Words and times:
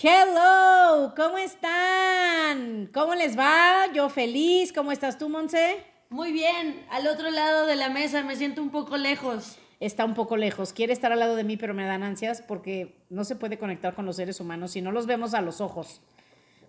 Hello, 0.00 1.12
¿cómo 1.14 1.36
están? 1.36 2.88
¿Cómo 2.94 3.14
les 3.14 3.38
va? 3.38 3.92
Yo 3.92 4.08
feliz. 4.08 4.72
¿Cómo 4.72 4.90
estás 4.90 5.18
tú, 5.18 5.28
Monse? 5.28 5.84
Muy 6.08 6.32
bien, 6.32 6.86
al 6.90 7.06
otro 7.06 7.30
lado 7.30 7.66
de 7.66 7.76
la 7.76 7.90
mesa 7.90 8.22
me 8.22 8.34
siento 8.34 8.62
un 8.62 8.70
poco 8.70 8.96
lejos. 8.96 9.58
Está 9.80 10.06
un 10.06 10.14
poco 10.14 10.38
lejos. 10.38 10.72
Quiere 10.72 10.94
estar 10.94 11.12
al 11.12 11.18
lado 11.20 11.36
de 11.36 11.44
mí, 11.44 11.58
pero 11.58 11.74
me 11.74 11.84
dan 11.84 12.02
ansias 12.02 12.40
porque 12.40 13.04
no 13.10 13.24
se 13.24 13.36
puede 13.36 13.58
conectar 13.58 13.94
con 13.94 14.06
los 14.06 14.16
seres 14.16 14.40
humanos 14.40 14.70
si 14.72 14.80
no 14.80 14.92
los 14.92 15.06
vemos 15.06 15.34
a 15.34 15.42
los 15.42 15.60
ojos. 15.60 16.00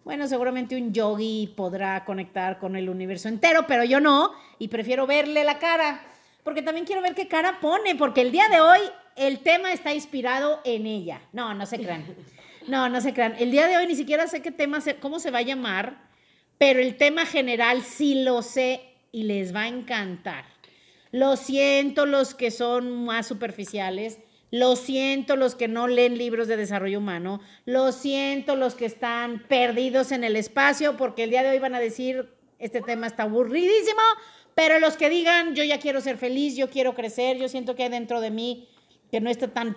Bueno, 0.04 0.28
seguramente 0.28 0.76
un 0.76 0.92
yogi 0.92 1.54
podrá 1.55 2.04
conectar 2.04 2.60
con 2.60 2.76
el 2.76 2.90
universo 2.90 3.30
entero, 3.30 3.66
pero 3.68 3.86
yo 3.86 4.02
no, 4.02 4.34
y 4.60 4.68
prefiero 4.68 5.08
verle 5.08 5.46
la 5.46 5.60
cara, 5.60 6.02
porque 6.44 6.62
también 6.62 6.86
quiero 6.86 7.02
ver 7.02 7.16
qué 7.16 7.30
cara 7.30 7.62
pone, 7.62 7.96
porque 7.96 8.20
el 8.20 8.34
día 8.34 8.50
de 8.50 8.60
hoy 8.60 8.80
el 9.16 9.40
tema 9.40 9.71
está 9.71 9.94
inspirado 9.94 10.60
en 10.66 10.86
ella. 10.88 11.21
No, 11.32 11.54
no 11.54 11.66
se 11.66 11.78
crean. 11.78 12.04
No, 12.68 12.89
no 12.89 13.02
se 13.02 13.14
crean. 13.14 13.36
El 13.39 13.52
día 13.52 13.68
de 13.68 13.77
hoy 13.77 13.88
ni 13.88 13.96
siquiera 13.96 14.27
sé 14.27 14.41
qué 14.41 14.51
tema, 14.51 14.79
cómo 15.00 15.19
se 15.19 15.32
va 15.32 15.39
a 15.39 15.43
llamar, 15.43 16.10
pero 16.57 16.79
el 16.79 16.96
tema 16.96 17.25
general 17.25 17.82
sí 17.83 18.24
lo 18.24 18.42
sé 18.42 18.82
y 19.11 19.24
les 19.24 19.54
va 19.54 19.64
a 19.64 19.68
encantar. 19.68 20.46
Lo 21.11 21.36
siento 21.36 22.05
los 22.05 22.33
que 22.33 22.52
son 22.52 23.05
más 23.05 23.28
superficiales, 23.28 24.19
lo 24.50 24.75
siento 24.75 25.36
los 25.36 25.55
que 25.55 25.68
no 25.68 25.88
leen 25.88 26.18
libros 26.18 26.47
de 26.47 26.57
desarrollo 26.57 27.00
humano, 27.00 27.41
lo 27.65 27.91
siento 27.91 28.55
los 28.55 28.75
que 28.75 28.86
están 28.86 29.43
perdidos 29.47 30.11
en 30.11 30.24
el 30.24 30.36
espacio, 30.36 30.96
porque 30.96 31.24
el 31.24 31.32
día 31.32 31.43
de 31.43 31.50
hoy 31.50 31.60
van 31.60 31.75
a 31.75 31.80
decir, 31.80 32.30
este 32.59 32.81
tema 32.81 33.08
está 33.08 33.23
aburridísimo, 33.23 34.02
pero 34.55 34.80
los 34.80 34.95
que 34.95 35.09
digan, 35.09 35.55
yo 35.55 35.64
ya 35.64 35.80
quiero 35.80 36.02
ser 36.02 36.17
feliz, 36.17 36.55
yo 36.55 36.69
quiero 36.69 36.94
crecer, 36.94 37.38
yo 37.38 37.47
siento 37.50 37.75
que 37.75 37.83
hay 37.83 37.89
dentro 37.89 38.22
de 38.22 38.31
mí 38.31 38.67
que 39.11 39.22
no 39.22 39.30
está 39.30 39.47
tan 39.47 39.75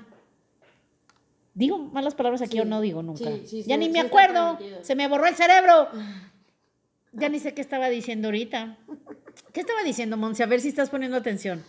¿Digo 1.57 1.79
malas 1.79 2.15
palabras 2.15 2.43
aquí 2.43 2.61
o 2.61 2.67
no 2.67 2.83
digo 2.83 3.03
nunca? 3.03 3.31
ya 3.67 3.79
ni 3.79 3.89
me 3.89 4.01
acuerdo, 4.01 4.59
se 4.83 4.95
me 4.95 5.09
borró 5.09 5.27
el 5.27 5.35
cerebro. 5.35 5.89
Ya 7.19 7.31
ni 7.31 7.39
sé 7.39 7.55
qué 7.55 7.63
estaba 7.63 7.89
diciendo 7.89 8.29
ahorita. 8.29 8.77
¿Qué 9.55 9.61
estaba 9.61 9.83
diciendo, 9.83 10.19
Monse? 10.19 10.43
A 10.43 10.47
ver 10.47 10.61
si 10.61 10.69
estás 10.69 10.91
poniendo 10.91 11.17
atención. 11.17 11.65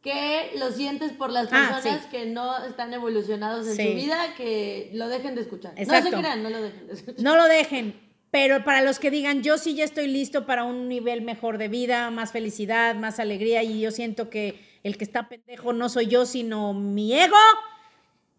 Que 0.00 0.52
lo 0.56 0.72
sientes 0.72 1.12
por 1.12 1.30
las 1.30 1.48
ah, 1.52 1.72
personas 1.74 2.06
que 2.06 2.24
no 2.24 2.64
están 2.64 2.94
evolucionados 2.94 3.66
en 3.66 3.76
su 3.76 3.94
vida, 3.94 4.34
que 4.38 4.88
lo 4.94 5.08
dejen 5.08 5.34
de 5.34 5.42
escuchar. 5.42 5.74
No 5.78 6.02
se 6.02 6.08
crean, 6.10 6.42
no 6.42 6.48
lo 6.48 6.62
dejen 6.62 6.86
de 6.86 6.94
escuchar. 6.94 7.22
No 7.22 7.36
lo 7.36 7.44
dejen. 7.44 8.00
Pero 8.30 8.64
para 8.64 8.80
los 8.80 8.98
que 8.98 9.10
digan, 9.10 9.42
yo 9.42 9.58
sí 9.58 9.74
ya 9.74 9.84
estoy 9.84 10.06
listo 10.06 10.46
para 10.46 10.64
un 10.64 10.88
nivel 10.88 11.20
mejor 11.20 11.58
de 11.58 11.68
vida, 11.68 12.10
más 12.10 12.32
felicidad, 12.32 12.94
más 12.94 13.20
alegría, 13.20 13.62
y 13.64 13.80
yo 13.80 13.90
siento 13.90 14.30
que 14.30 14.64
el 14.82 14.96
que 14.96 15.04
está 15.04 15.28
pendejo 15.28 15.74
no 15.74 15.90
soy 15.90 16.06
yo, 16.06 16.24
sino 16.24 16.72
mi 16.72 17.12
ego, 17.12 17.36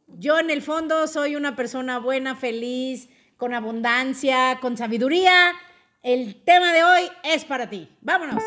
yo 0.08 0.40
en 0.40 0.50
el 0.50 0.62
fondo 0.62 1.08
soy 1.08 1.36
una 1.36 1.56
persona 1.56 2.00
buena, 2.00 2.36
feliz, 2.36 3.10
con 3.38 3.54
abundancia, 3.54 4.58
con 4.62 4.78
sabiduría. 4.78 5.54
El 6.02 6.44
tema 6.44 6.74
de 6.74 6.84
hoy 6.84 7.10
es 7.24 7.46
para 7.46 7.70
ti. 7.70 7.90
Vámonos. 8.02 8.44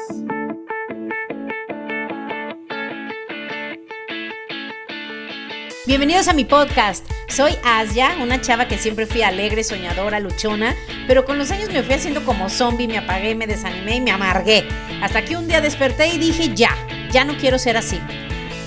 Bienvenidos 5.87 6.29
a 6.29 6.33
mi 6.33 6.45
podcast. 6.45 7.09
Soy 7.29 7.53
Asia, 7.65 8.17
una 8.21 8.41
chava 8.41 8.67
que 8.67 8.79
siempre 8.79 9.07
fui 9.07 9.23
alegre, 9.23 9.63
soñadora, 9.65 10.21
luchona, 10.21 10.75
pero 11.07 11.25
con 11.25 11.39
los 11.39 11.51
años 11.51 11.73
me 11.73 11.83
fui 11.83 11.95
haciendo 11.95 12.25
como 12.25 12.49
zombie, 12.49 12.89
me 12.89 12.99
apagué, 12.99 13.35
me 13.35 13.47
desanimé 13.47 13.97
y 13.97 14.01
me 14.01 14.11
amargué. 14.11 14.67
Hasta 15.03 15.25
que 15.25 15.37
un 15.37 15.47
día 15.47 15.61
desperté 15.61 16.09
y 16.09 16.19
dije, 16.19 16.55
ya, 16.55 16.77
ya 17.11 17.25
no 17.25 17.37
quiero 17.37 17.59
ser 17.59 17.77
así. 17.77 18.01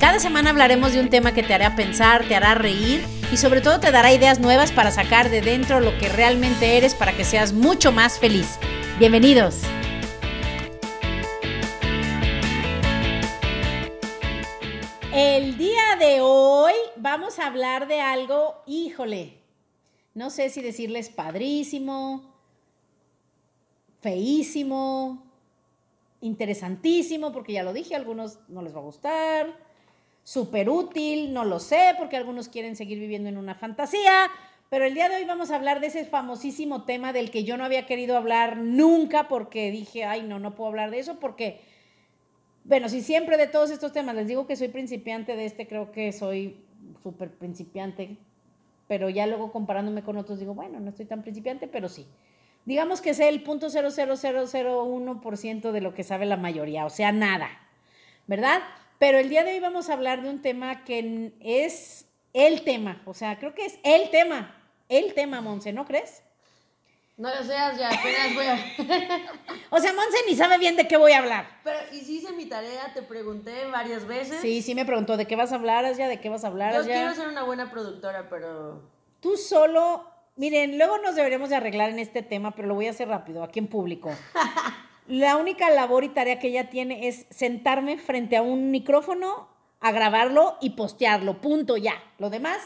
Cada 0.04 0.20
semana 0.20 0.50
hablaremos 0.50 0.92
de 0.92 1.00
un 1.00 1.10
tema 1.10 1.34
que 1.34 1.44
te 1.44 1.54
hará 1.54 1.78
pensar, 1.78 2.28
te 2.28 2.36
hará 2.36 2.56
reír 2.56 3.06
y 3.32 3.38
sobre 3.38 3.62
todo 3.62 3.80
te 3.80 3.90
dará 3.90 4.12
ideas 4.12 4.42
nuevas 4.42 4.74
para 4.74 4.92
sacar 4.92 5.30
de 5.30 5.40
dentro 5.40 5.80
lo 5.80 5.98
que 5.98 6.10
realmente 6.10 6.76
eres 6.76 6.94
para 6.94 7.16
que 7.16 7.24
seas 7.24 7.54
mucho 7.54 7.94
más 7.94 8.20
feliz. 8.20 8.60
Bienvenidos. 9.00 9.62
El 15.14 15.58
día 15.58 15.96
de 15.98 16.20
hoy 16.20 16.74
vamos 16.98 17.40
a 17.40 17.48
hablar 17.48 17.88
de 17.88 18.02
algo, 18.02 18.62
híjole, 18.68 19.38
no 20.16 20.30
sé 20.32 20.50
si 20.50 20.62
decirles 20.62 21.08
padrísimo, 21.08 22.36
feísimo, 24.02 25.24
interesantísimo, 26.20 27.32
porque 27.32 27.54
ya 27.54 27.64
lo 27.64 27.72
dije, 27.72 27.96
a 27.96 28.00
algunos 28.00 28.40
no 28.50 28.62
les 28.62 28.76
va 28.76 28.80
a 28.80 28.84
gustar 28.84 29.73
súper 30.24 30.70
útil, 30.70 31.34
no 31.34 31.44
lo 31.44 31.60
sé, 31.60 31.96
porque 31.98 32.18
algunos 32.18 32.50
quieren 32.50 32.76
seguir 32.76 33.00
viviendo 33.00 33.30
en 33.30 33.38
una 33.38 33.56
fantasía, 33.56 34.30
pero 34.70 34.86
el 34.86 34.94
día 34.94 35.10
de 35.10 35.18
hoy 35.18 35.26
vamos 35.26 35.52
a 35.52 35.56
hablar 35.56 35.82
de 35.82 35.88
ese 35.88 36.06
famosísimo 36.06 36.84
tema 36.84 37.14
del 37.14 37.30
que 37.30 37.44
yo 37.44 37.58
no 37.58 37.66
había 37.66 37.86
querido 37.86 38.18
hablar 38.18 38.58
nunca 38.58 39.28
porque 39.28 39.70
dije, 39.70 40.06
ay, 40.06 40.24
no, 40.24 40.40
no 40.40 40.56
puedo 40.56 40.70
hablar 40.70 40.90
de 40.90 41.00
eso 41.00 41.20
porque, 41.20 41.62
bueno, 42.64 42.90
si 42.90 43.02
siempre 43.02 43.38
de 43.38 43.48
todos 43.48 43.70
estos 43.70 43.92
temas 43.92 44.16
les 44.16 44.28
digo 44.28 44.48
que 44.48 44.56
soy 44.56 44.70
principiante 44.70 45.36
de 45.36 45.46
este, 45.46 45.68
creo 45.68 45.92
que 45.92 46.12
soy 46.12 46.58
súper 47.04 47.32
principiante, 47.32 48.18
pero 48.88 49.10
ya 49.10 49.28
luego 49.28 49.52
comparándome 49.52 50.04
con 50.04 50.18
otros 50.18 50.40
digo, 50.40 50.56
bueno, 50.56 50.80
no 50.80 50.90
estoy 50.90 51.06
tan 51.06 51.22
principiante, 51.22 51.68
pero 51.68 51.90
sí. 51.90 52.08
Digamos 52.66 53.02
que 53.02 53.14
sé 53.14 53.28
el 53.28 53.44
punto 53.44 53.68
.00001% 53.68 55.72
de 55.72 55.82
lo 55.82 55.94
que 55.94 56.04
sabe 56.04 56.26
la 56.26 56.38
mayoría, 56.38 56.86
o 56.86 56.90
sea, 56.90 57.12
nada, 57.12 57.50
¿verdad? 58.26 58.62
Pero 59.04 59.18
el 59.18 59.28
día 59.28 59.44
de 59.44 59.52
hoy 59.52 59.60
vamos 59.60 59.90
a 59.90 59.94
hablar 59.96 60.22
de 60.22 60.30
un 60.30 60.42
tema 60.42 60.86
que 60.86 61.34
es 61.42 62.06
el 62.32 62.64
tema, 62.64 63.02
o 63.04 63.14
sea, 63.14 63.38
creo 63.38 63.54
que 63.54 63.66
es 63.66 63.78
el 63.84 64.10
tema, 64.12 64.56
el 64.88 65.14
tema, 65.14 65.42
Monse, 65.42 65.74
¿no 65.74 65.84
crees? 65.84 66.24
No 67.18 67.28
lo 67.28 67.44
seas, 67.44 67.78
ya 67.78 67.90
apenas 67.90 68.34
voy 68.34 68.46
a... 68.46 68.54
o 69.72 69.80
sea, 69.80 69.92
Monse 69.92 70.18
ni 70.26 70.38
sabe 70.38 70.58
bien 70.58 70.78
de 70.78 70.88
qué 70.88 70.96
voy 70.96 71.12
a 71.12 71.18
hablar. 71.18 71.50
Pero, 71.66 71.80
y 71.92 72.00
si 72.00 72.20
hice 72.20 72.32
mi 72.32 72.46
tarea, 72.46 72.94
te 72.94 73.02
pregunté 73.02 73.66
varias 73.70 74.08
veces. 74.08 74.40
Sí, 74.40 74.62
sí 74.62 74.74
me 74.74 74.86
preguntó, 74.86 75.18
¿de 75.18 75.28
qué 75.28 75.36
vas 75.36 75.52
a 75.52 75.56
hablar, 75.56 75.94
ya? 75.98 76.08
¿De 76.08 76.22
qué 76.22 76.30
vas 76.30 76.46
a 76.46 76.48
hablar, 76.48 76.74
Yo 76.74 76.86
quiero 76.86 77.14
ser 77.14 77.28
una 77.28 77.44
buena 77.44 77.70
productora, 77.70 78.30
pero... 78.30 78.90
Tú 79.20 79.36
solo... 79.36 80.10
Miren, 80.38 80.78
luego 80.78 80.98
nos 81.00 81.16
deberíamos 81.16 81.50
de 81.50 81.58
arreglar 81.58 81.90
en 81.90 82.00
este 82.00 82.24
tema, 82.24 82.52
pero 82.52 82.70
lo 82.70 82.76
voy 82.76 82.88
a 82.88 82.92
hacer 82.92 83.10
rápido, 83.10 83.44
aquí 83.44 83.60
en 83.60 83.68
público. 83.68 84.12
La 85.08 85.38
única 85.38 85.70
labor 85.70 86.04
y 86.04 86.10
tarea 86.10 86.40
que 86.40 86.48
ella 86.48 86.70
tiene 86.70 87.08
es 87.08 87.26
sentarme 87.30 87.98
frente 87.98 88.38
a 88.38 88.42
un 88.42 88.72
micrófono, 88.72 89.50
a 89.80 89.92
grabarlo 89.92 90.58
y 90.62 90.72
postearlo. 90.72 91.42
Punto, 91.42 91.76
ya. 91.78 92.02
Lo 92.20 92.30
demás, 92.30 92.60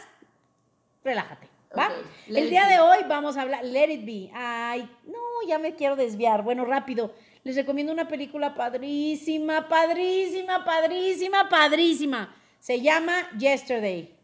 relájate. 1.03 1.47
¿Va? 1.77 1.91
El 2.27 2.49
día 2.49 2.67
de 2.67 2.79
hoy 2.79 2.99
vamos 3.07 3.37
a 3.37 3.41
hablar, 3.41 3.63
Let 3.65 3.91
It 3.91 4.05
Be. 4.05 4.31
Ay, 4.33 4.89
no, 5.05 5.47
ya 5.47 5.59
me 5.59 5.75
quiero 5.75 5.95
desviar. 5.95 6.43
Bueno, 6.43 6.65
rápido. 6.65 7.13
Les 7.43 7.55
recomiendo 7.55 7.91
una 7.91 8.07
película 8.07 8.55
padrísima, 8.55 9.67
padrísima, 9.67 10.63
padrísima, 10.63 11.49
padrísima. 11.49 12.35
Se 12.59 12.81
llama 12.81 13.29
Yesterday. 13.37 14.15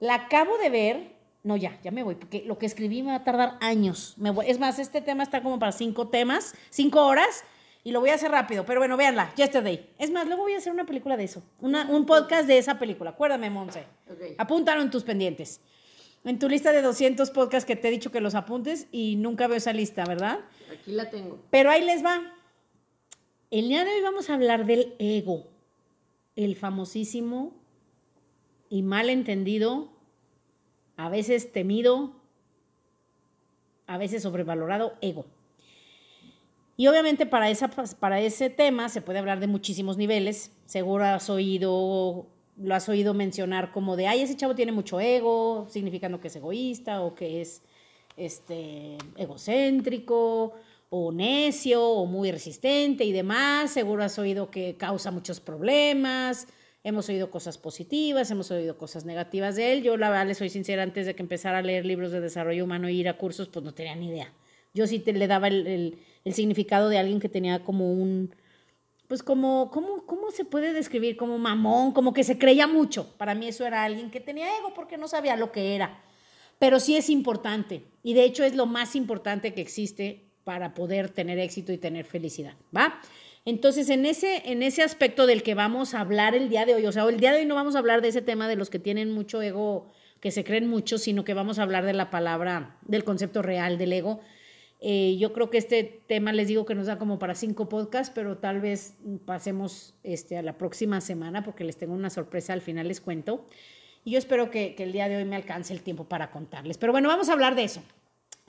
La 0.00 0.14
acabo 0.14 0.56
de 0.58 0.70
ver 0.70 1.17
no, 1.48 1.56
ya, 1.56 1.80
ya 1.82 1.90
me 1.90 2.02
voy, 2.02 2.14
porque 2.14 2.44
lo 2.44 2.58
que 2.58 2.66
escribí 2.66 3.02
me 3.02 3.08
va 3.08 3.16
a 3.16 3.24
tardar 3.24 3.56
años. 3.60 4.12
Me 4.18 4.30
voy. 4.30 4.50
Es 4.50 4.58
más, 4.58 4.78
este 4.78 5.00
tema 5.00 5.22
está 5.22 5.42
como 5.42 5.58
para 5.58 5.72
cinco 5.72 6.08
temas, 6.08 6.54
cinco 6.68 7.06
horas, 7.06 7.42
y 7.82 7.90
lo 7.90 8.00
voy 8.00 8.10
a 8.10 8.16
hacer 8.16 8.30
rápido. 8.30 8.66
Pero 8.66 8.80
bueno, 8.80 8.98
véanla, 8.98 9.32
Yesterday. 9.34 9.88
Es 9.98 10.10
más, 10.10 10.26
luego 10.26 10.42
voy 10.42 10.52
a 10.52 10.58
hacer 10.58 10.74
una 10.74 10.84
película 10.84 11.16
de 11.16 11.24
eso, 11.24 11.42
un 11.60 12.04
podcast 12.04 12.46
de 12.46 12.58
esa 12.58 12.78
película. 12.78 13.10
Acuérdame, 13.10 13.48
Monse. 13.48 13.86
Okay. 14.12 14.34
Apúntalo 14.36 14.82
en 14.82 14.90
tus 14.90 15.04
pendientes. 15.04 15.62
En 16.22 16.38
tu 16.38 16.50
lista 16.50 16.70
de 16.70 16.82
200 16.82 17.30
podcasts 17.30 17.66
que 17.66 17.76
te 17.76 17.88
he 17.88 17.90
dicho 17.90 18.12
que 18.12 18.20
los 18.20 18.34
apuntes 18.34 18.86
y 18.92 19.16
nunca 19.16 19.46
veo 19.46 19.56
esa 19.56 19.72
lista, 19.72 20.04
¿verdad? 20.04 20.40
Aquí 20.70 20.92
la 20.92 21.08
tengo. 21.08 21.38
Pero 21.48 21.70
ahí 21.70 21.82
les 21.82 22.04
va. 22.04 22.20
El 23.50 23.68
día 23.68 23.86
de 23.86 23.94
hoy 23.94 24.02
vamos 24.02 24.28
a 24.28 24.34
hablar 24.34 24.66
del 24.66 24.94
ego, 24.98 25.46
el 26.36 26.56
famosísimo 26.56 27.54
y 28.68 28.82
mal 28.82 29.08
entendido 29.08 29.97
a 30.98 31.08
veces 31.08 31.52
temido, 31.52 32.12
a 33.86 33.96
veces 33.96 34.24
sobrevalorado 34.24 34.94
ego. 35.00 35.24
Y 36.76 36.88
obviamente 36.88 37.24
para, 37.24 37.48
esa, 37.50 37.68
para 37.68 38.20
ese 38.20 38.50
tema 38.50 38.88
se 38.88 39.00
puede 39.00 39.20
hablar 39.20 39.38
de 39.38 39.46
muchísimos 39.46 39.96
niveles. 39.96 40.50
Seguro 40.66 41.04
has 41.04 41.30
oído, 41.30 42.26
lo 42.56 42.74
has 42.74 42.88
oído 42.88 43.14
mencionar 43.14 43.70
como 43.70 43.94
de, 43.94 44.08
ay, 44.08 44.22
ese 44.22 44.36
chavo 44.36 44.56
tiene 44.56 44.72
mucho 44.72 44.98
ego, 44.98 45.68
significando 45.70 46.20
que 46.20 46.28
es 46.28 46.36
egoísta 46.36 47.00
o 47.00 47.14
que 47.14 47.42
es 47.42 47.62
este, 48.16 48.98
egocéntrico 49.16 50.54
o 50.90 51.12
necio 51.12 51.80
o 51.84 52.06
muy 52.06 52.32
resistente 52.32 53.04
y 53.04 53.12
demás. 53.12 53.70
Seguro 53.70 54.02
has 54.02 54.18
oído 54.18 54.50
que 54.50 54.76
causa 54.76 55.12
muchos 55.12 55.38
problemas, 55.38 56.48
Hemos 56.88 57.06
oído 57.10 57.30
cosas 57.30 57.58
positivas, 57.58 58.30
hemos 58.30 58.50
oído 58.50 58.78
cosas 58.78 59.04
negativas 59.04 59.56
de 59.56 59.74
él. 59.74 59.82
Yo, 59.82 59.98
la 59.98 60.08
verdad, 60.08 60.26
le 60.26 60.34
soy 60.34 60.48
sincera, 60.48 60.82
antes 60.82 61.04
de 61.04 61.14
que 61.14 61.20
empezara 61.20 61.58
a 61.58 61.62
leer 61.62 61.84
libros 61.84 62.12
de 62.12 62.22
desarrollo 62.22 62.64
humano 62.64 62.88
e 62.88 62.94
ir 62.94 63.10
a 63.10 63.18
cursos, 63.18 63.46
pues 63.48 63.62
no 63.62 63.74
tenía 63.74 63.94
ni 63.94 64.08
idea. 64.08 64.32
Yo 64.72 64.86
sí 64.86 64.98
te, 64.98 65.12
le 65.12 65.26
daba 65.26 65.48
el, 65.48 65.98
significado 66.24 66.88
de 66.88 66.96
alguien 66.96 67.20
que 67.20 67.28
tenía 67.28 67.62
como 67.62 67.92
un, 67.92 68.34
pues 69.06 69.22
como, 69.22 69.70
¿cómo, 69.70 70.06
¿cómo 70.06 70.30
se 70.30 70.46
puede 70.46 70.72
describir? 70.72 71.18
Como 71.18 71.36
mamón, 71.36 71.92
como 71.92 72.14
que 72.14 72.24
se 72.24 72.38
creía 72.38 72.66
mucho. 72.66 73.14
Para 73.18 73.34
mí 73.34 73.48
eso 73.48 73.66
era 73.66 73.84
alguien 73.84 74.10
que 74.10 74.20
tenía 74.20 74.46
ego 74.56 74.72
porque 74.72 74.96
no 74.96 75.08
sabía 75.08 75.36
lo 75.36 75.52
que 75.52 75.74
era. 75.74 76.02
pero 76.58 76.80
sí 76.80 76.96
es 76.96 77.10
importante. 77.10 77.84
Y 78.02 78.14
de 78.14 78.24
hecho 78.24 78.44
es 78.44 78.56
lo 78.56 78.64
más 78.64 78.96
importante 78.96 79.52
que 79.52 79.60
existe 79.60 80.24
para 80.44 80.72
poder 80.72 81.10
tener 81.10 81.38
éxito 81.38 81.70
y 81.70 81.76
tener 81.76 82.06
felicidad, 82.06 82.54
¿va? 82.74 82.98
Entonces, 83.44 83.88
en 83.88 84.04
ese, 84.04 84.42
en 84.50 84.62
ese 84.62 84.82
aspecto 84.82 85.26
del 85.26 85.42
que 85.42 85.54
vamos 85.54 85.94
a 85.94 86.00
hablar 86.00 86.34
el 86.34 86.48
día 86.48 86.66
de 86.66 86.74
hoy, 86.74 86.86
o 86.86 86.92
sea, 86.92 87.04
el 87.04 87.18
día 87.18 87.32
de 87.32 87.40
hoy 87.40 87.46
no 87.46 87.54
vamos 87.54 87.76
a 87.76 87.78
hablar 87.78 88.02
de 88.02 88.08
ese 88.08 88.22
tema 88.22 88.48
de 88.48 88.56
los 88.56 88.70
que 88.70 88.78
tienen 88.78 89.10
mucho 89.10 89.40
ego, 89.40 89.90
que 90.20 90.30
se 90.30 90.44
creen 90.44 90.68
mucho, 90.68 90.98
sino 90.98 91.24
que 91.24 91.34
vamos 91.34 91.58
a 91.58 91.62
hablar 91.62 91.84
de 91.84 91.94
la 91.94 92.10
palabra, 92.10 92.76
del 92.82 93.04
concepto 93.04 93.42
real 93.42 93.78
del 93.78 93.92
ego. 93.92 94.20
Eh, 94.80 95.16
yo 95.18 95.32
creo 95.32 95.50
que 95.50 95.58
este 95.58 96.02
tema 96.06 96.32
les 96.32 96.46
digo 96.48 96.64
que 96.64 96.74
nos 96.74 96.86
da 96.86 96.98
como 96.98 97.18
para 97.18 97.34
cinco 97.34 97.68
podcasts, 97.68 98.12
pero 98.14 98.38
tal 98.38 98.60
vez 98.60 98.94
pasemos 99.24 99.94
este, 100.04 100.36
a 100.36 100.42
la 100.42 100.56
próxima 100.56 101.00
semana 101.00 101.42
porque 101.42 101.64
les 101.64 101.76
tengo 101.76 101.94
una 101.94 102.10
sorpresa, 102.10 102.52
al 102.52 102.60
final 102.60 102.86
les 102.86 103.00
cuento. 103.00 103.46
Y 104.04 104.12
yo 104.12 104.18
espero 104.18 104.50
que, 104.50 104.74
que 104.74 104.84
el 104.84 104.92
día 104.92 105.08
de 105.08 105.16
hoy 105.16 105.24
me 105.24 105.36
alcance 105.36 105.72
el 105.72 105.82
tiempo 105.82 106.04
para 106.04 106.30
contarles. 106.30 106.78
Pero 106.78 106.92
bueno, 106.92 107.08
vamos 107.08 107.28
a 107.28 107.32
hablar 107.32 107.54
de 107.56 107.64
eso. 107.64 107.82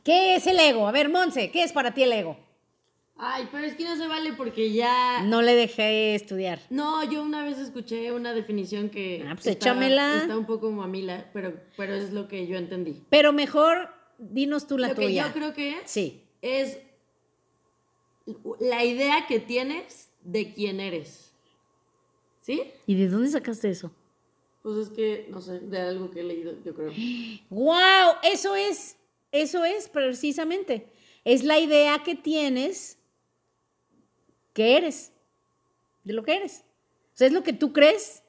¿Qué 0.04 0.36
es 0.36 0.48
el 0.48 0.60
ego? 0.60 0.88
A 0.88 0.92
ver, 0.92 1.10
Monse, 1.10 1.52
¿qué 1.52 1.64
es 1.64 1.74
para 1.74 1.94
ti 1.94 2.04
el 2.04 2.14
ego? 2.14 2.38
Ay, 3.22 3.50
pero 3.52 3.66
es 3.66 3.76
que 3.76 3.84
no 3.84 3.98
se 3.98 4.08
vale 4.08 4.32
porque 4.32 4.72
ya. 4.72 5.24
No 5.24 5.42
le 5.42 5.54
dejé 5.54 6.16
estudiar. 6.16 6.62
No, 6.70 7.04
yo 7.04 7.22
una 7.22 7.44
vez 7.44 7.58
escuché 7.58 8.14
una 8.14 8.34
definición 8.34 8.90
que. 8.90 9.26
Ah, 9.28 9.36
pues 9.36 9.48
está, 9.48 9.72
échamela. 9.72 10.22
Está 10.22 10.38
un 10.38 10.46
poco 10.46 10.72
mamila, 10.72 11.30
pero, 11.34 11.54
pero 11.76 11.96
es 11.96 12.14
lo 12.14 12.30
que 12.30 12.48
yo 12.48 12.58
entendí. 12.58 13.04
Pero 13.10 13.34
mejor 13.34 13.90
dinos 14.18 14.68
tú 14.68 14.78
la 14.78 14.90
lo 14.90 14.96
tuya. 14.96 15.24
Que 15.24 15.30
yo 15.30 15.34
creo 15.34 15.54
que 15.54 15.78
sí. 15.84 16.24
es 16.42 16.80
la 18.62 18.86
idea 18.86 19.26
que 19.28 19.40
tienes 19.42 20.10
de 20.24 20.54
quién 20.54 20.80
eres. 20.80 21.34
¿Sí? 22.40 22.64
¿Y 22.88 22.96
de 22.96 23.10
dónde 23.10 23.30
sacaste 23.30 23.70
eso? 23.70 23.92
Pues 24.64 24.78
es 24.78 24.90
que, 24.90 25.28
no 25.30 25.42
sé, 25.42 25.60
de 25.60 25.80
algo 25.80 26.10
que 26.10 26.22
he 26.22 26.24
leído, 26.24 26.54
yo 26.64 26.74
creo. 26.74 26.92
¡Wow! 27.50 28.16
Eso 28.24 28.56
es, 28.56 28.96
eso 29.34 29.66
es 29.66 29.90
precisamente. 29.90 30.88
Es 31.26 31.44
la 31.44 31.60
idea 31.60 32.02
que 32.04 32.16
tienes 32.16 32.99
que 34.60 34.76
eres, 34.76 35.14
de 36.04 36.12
lo 36.12 36.22
que 36.24 36.36
eres. 36.36 36.66
O 37.14 37.18
sea, 37.18 37.28
es 37.28 37.32
lo 37.32 37.44
que 37.44 37.54
tú 37.54 37.72
crees 37.72 38.24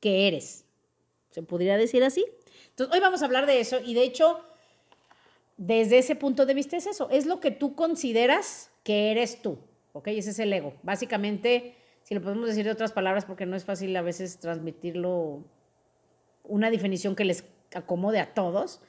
que 0.00 0.26
eres. 0.26 0.64
¿Se 1.30 1.44
podría 1.44 1.76
decir 1.76 2.02
así? 2.02 2.26
Entonces, 2.70 2.92
hoy 2.92 2.98
vamos 2.98 3.22
a 3.22 3.26
hablar 3.26 3.46
de 3.46 3.60
eso 3.60 3.78
y 3.78 3.94
de 3.94 4.02
hecho, 4.02 4.40
desde 5.56 5.98
ese 5.98 6.16
punto 6.16 6.44
de 6.44 6.54
vista 6.54 6.76
es 6.76 6.88
eso, 6.88 7.08
es 7.08 7.26
lo 7.26 7.38
que 7.38 7.52
tú 7.52 7.76
consideras 7.76 8.72
que 8.82 9.12
eres 9.12 9.42
tú, 9.42 9.56
¿ok? 9.92 10.08
Ese 10.08 10.30
es 10.30 10.40
el 10.40 10.52
ego. 10.52 10.74
Básicamente, 10.82 11.76
si 12.02 12.16
lo 12.16 12.20
podemos 12.20 12.48
decir 12.48 12.64
de 12.64 12.72
otras 12.72 12.90
palabras, 12.90 13.24
porque 13.24 13.46
no 13.46 13.54
es 13.54 13.64
fácil 13.64 13.94
a 13.96 14.02
veces 14.02 14.40
transmitirlo, 14.40 15.44
una 16.42 16.68
definición 16.68 17.14
que 17.14 17.26
les 17.26 17.44
acomode 17.72 18.18
a 18.18 18.34
todos, 18.34 18.80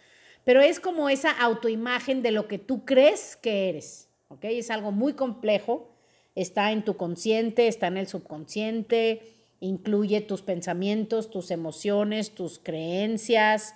pero 0.44 0.62
es 0.62 0.80
como 0.80 1.10
esa 1.10 1.30
autoimagen 1.30 2.24
de 2.24 2.32
lo 2.32 2.48
que 2.48 2.58
tú 2.58 2.86
crees 2.86 3.36
que 3.36 3.70
eres, 3.70 4.10
¿ok? 4.30 4.46
Es 4.46 4.72
algo 4.72 4.92
muy 4.92 5.14
complejo 5.14 5.92
está 6.36 6.72
en 6.72 6.84
tu 6.84 6.98
consciente, 6.98 7.68
está 7.68 7.88
en 7.88 7.98
el 7.98 8.08
subconsciente, 8.08 9.22
incluye 9.60 10.22
tus 10.22 10.42
pensamientos, 10.42 11.30
tus 11.30 11.50
emociones, 11.50 12.36
tus 12.36 12.60
creencias, 12.60 13.76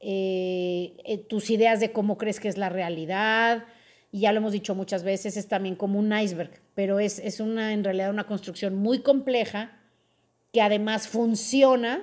eh, 0.00 0.96
eh, 1.04 1.18
tus 1.18 1.50
ideas 1.50 1.80
de 1.80 1.92
cómo 1.92 2.16
crees 2.16 2.40
que 2.40 2.48
es 2.48 2.56
la 2.56 2.68
realidad. 2.68 3.64
Y 4.10 4.20
ya 4.20 4.32
lo 4.32 4.38
hemos 4.38 4.52
dicho 4.52 4.74
muchas 4.74 5.02
veces, 5.02 5.36
es 5.36 5.48
también 5.48 5.74
como 5.74 5.98
un 5.98 6.16
iceberg, 6.16 6.62
pero 6.74 7.00
es, 7.00 7.18
es 7.18 7.40
una, 7.40 7.72
en 7.72 7.84
realidad 7.84 8.10
una 8.10 8.26
construcción 8.26 8.76
muy 8.76 9.00
compleja 9.00 9.78
que 10.52 10.62
además 10.62 11.08
funciona 11.08 12.02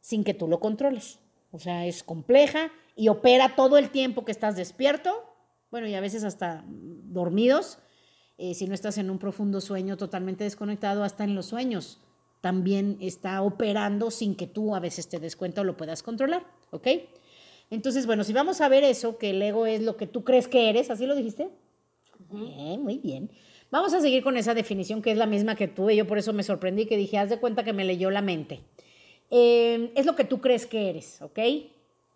sin 0.00 0.24
que 0.24 0.34
tú 0.34 0.48
lo 0.48 0.58
controles. 0.58 1.20
O 1.52 1.58
sea, 1.58 1.86
es 1.86 2.02
compleja 2.02 2.72
y 2.96 3.08
opera 3.08 3.54
todo 3.54 3.78
el 3.78 3.90
tiempo 3.90 4.24
que 4.24 4.32
estás 4.32 4.56
despierto, 4.56 5.24
bueno, 5.70 5.86
y 5.86 5.94
a 5.94 6.00
veces 6.00 6.24
hasta 6.24 6.64
dormidos, 6.66 7.78
eh, 8.40 8.54
si 8.54 8.66
no 8.66 8.74
estás 8.74 8.96
en 8.96 9.10
un 9.10 9.18
profundo 9.18 9.60
sueño 9.60 9.98
totalmente 9.98 10.44
desconectado, 10.44 11.04
hasta 11.04 11.24
en 11.24 11.34
los 11.34 11.46
sueños 11.46 12.00
también 12.40 12.96
está 13.00 13.42
operando 13.42 14.10
sin 14.10 14.34
que 14.34 14.46
tú 14.46 14.74
a 14.74 14.80
veces 14.80 15.08
te 15.08 15.20
des 15.20 15.36
cuenta 15.36 15.60
o 15.60 15.64
lo 15.64 15.76
puedas 15.76 16.02
controlar, 16.02 16.46
¿ok? 16.70 16.88
Entonces, 17.68 18.06
bueno, 18.06 18.24
si 18.24 18.32
vamos 18.32 18.62
a 18.62 18.68
ver 18.70 18.82
eso, 18.82 19.18
que 19.18 19.30
el 19.30 19.42
ego 19.42 19.66
es 19.66 19.82
lo 19.82 19.98
que 19.98 20.06
tú 20.06 20.24
crees 20.24 20.48
que 20.48 20.70
eres, 20.70 20.90
¿así 20.90 21.06
lo 21.06 21.14
dijiste? 21.14 21.50
muy 22.30 22.98
bien. 22.98 23.30
Vamos 23.70 23.92
a 23.92 24.00
seguir 24.00 24.22
con 24.22 24.36
esa 24.36 24.54
definición 24.54 25.02
que 25.02 25.10
es 25.10 25.18
la 25.18 25.26
misma 25.26 25.54
que 25.54 25.70
y 25.90 25.96
yo 25.96 26.06
por 26.06 26.18
eso 26.18 26.32
me 26.32 26.42
sorprendí 26.42 26.86
que 26.86 26.96
dije, 26.96 27.18
haz 27.18 27.28
de 27.28 27.40
cuenta 27.40 27.62
que 27.62 27.72
me 27.72 27.84
leyó 27.84 28.10
la 28.10 28.22
mente. 28.22 28.60
Em, 29.30 29.90
es 29.94 30.06
lo 30.06 30.16
que 30.16 30.24
tú 30.24 30.40
crees 30.40 30.66
que 30.66 30.88
eres, 30.88 31.20
¿ok? 31.20 31.38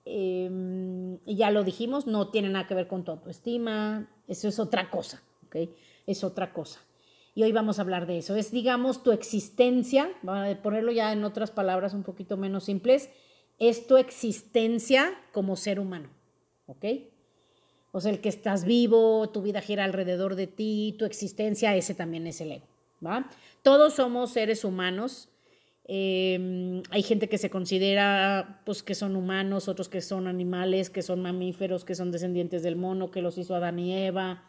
Em, 0.07 1.19
ya 1.27 1.51
lo 1.51 1.65
dijimos, 1.65 2.07
no 2.07 2.29
tiene 2.29 2.49
nada 2.49 2.67
que 2.67 2.75
ver 2.75 2.89
con 2.89 3.05
tu 3.05 3.11
autoestima, 3.13 4.09
eso 4.27 4.49
es 4.49 4.59
otra 4.59 4.91
cosa, 4.91 5.23
¿ok? 5.47 5.69
Es 6.07 6.25
otra 6.25 6.53
cosa. 6.53 6.81
Y 7.35 7.43
hoy 7.43 7.53
vamos 7.53 7.79
a 7.79 7.83
hablar 7.83 8.07
de 8.07 8.19
eso. 8.19 8.37
Es, 8.37 8.53
digamos, 8.53 9.03
tu 9.03 9.11
existencia, 9.11 10.11
a 10.27 10.55
ponerlo 10.63 10.93
ya 10.93 11.13
en 11.13 11.25
otras 11.25 11.51
palabras 11.51 11.93
un 11.95 12.05
poquito 12.05 12.37
menos 12.37 12.65
simples, 12.65 13.11
es 13.59 13.87
tu 13.87 13.97
existencia 13.97 15.13
como 15.33 15.57
ser 15.57 15.81
humano, 15.81 16.09
¿ok? 16.67 16.85
O 17.93 18.01
sea, 18.01 18.11
el 18.11 18.21
que 18.21 18.29
estás 18.29 18.65
vivo, 18.65 19.31
tu 19.31 19.43
vida 19.43 19.61
gira 19.61 19.85
alrededor 19.85 20.35
de 20.35 20.47
ti, 20.47 20.97
tu 20.99 21.05
existencia, 21.05 21.77
ese 21.77 21.95
también 21.95 22.27
es 22.27 22.41
el 22.41 22.53
ego, 22.53 22.67
¿va? 23.05 23.31
Todos 23.63 23.95
somos 23.95 24.33
seres 24.33 24.65
humanos. 24.65 25.29
Em, 25.87 26.83
hay 26.91 27.03
gente 27.03 27.29
que 27.29 27.39
se 27.39 27.51
considera 27.51 28.63
pues 28.65 28.83
que 28.83 28.95
son 28.95 29.17
humanos, 29.17 29.69
otros 29.69 29.89
que 29.89 30.01
son 30.01 30.27
animales, 30.27 30.91
que 30.91 31.03
son 31.03 31.21
mamíferos, 31.21 31.85
que 31.85 31.95
son 31.95 32.11
descendientes 32.11 32.63
del 32.63 32.77
mono, 32.77 33.11
que 33.11 33.23
los 33.23 33.39
hizo 33.39 33.55
Adán 33.55 33.79
y 33.79 33.95
Eva, 33.95 34.43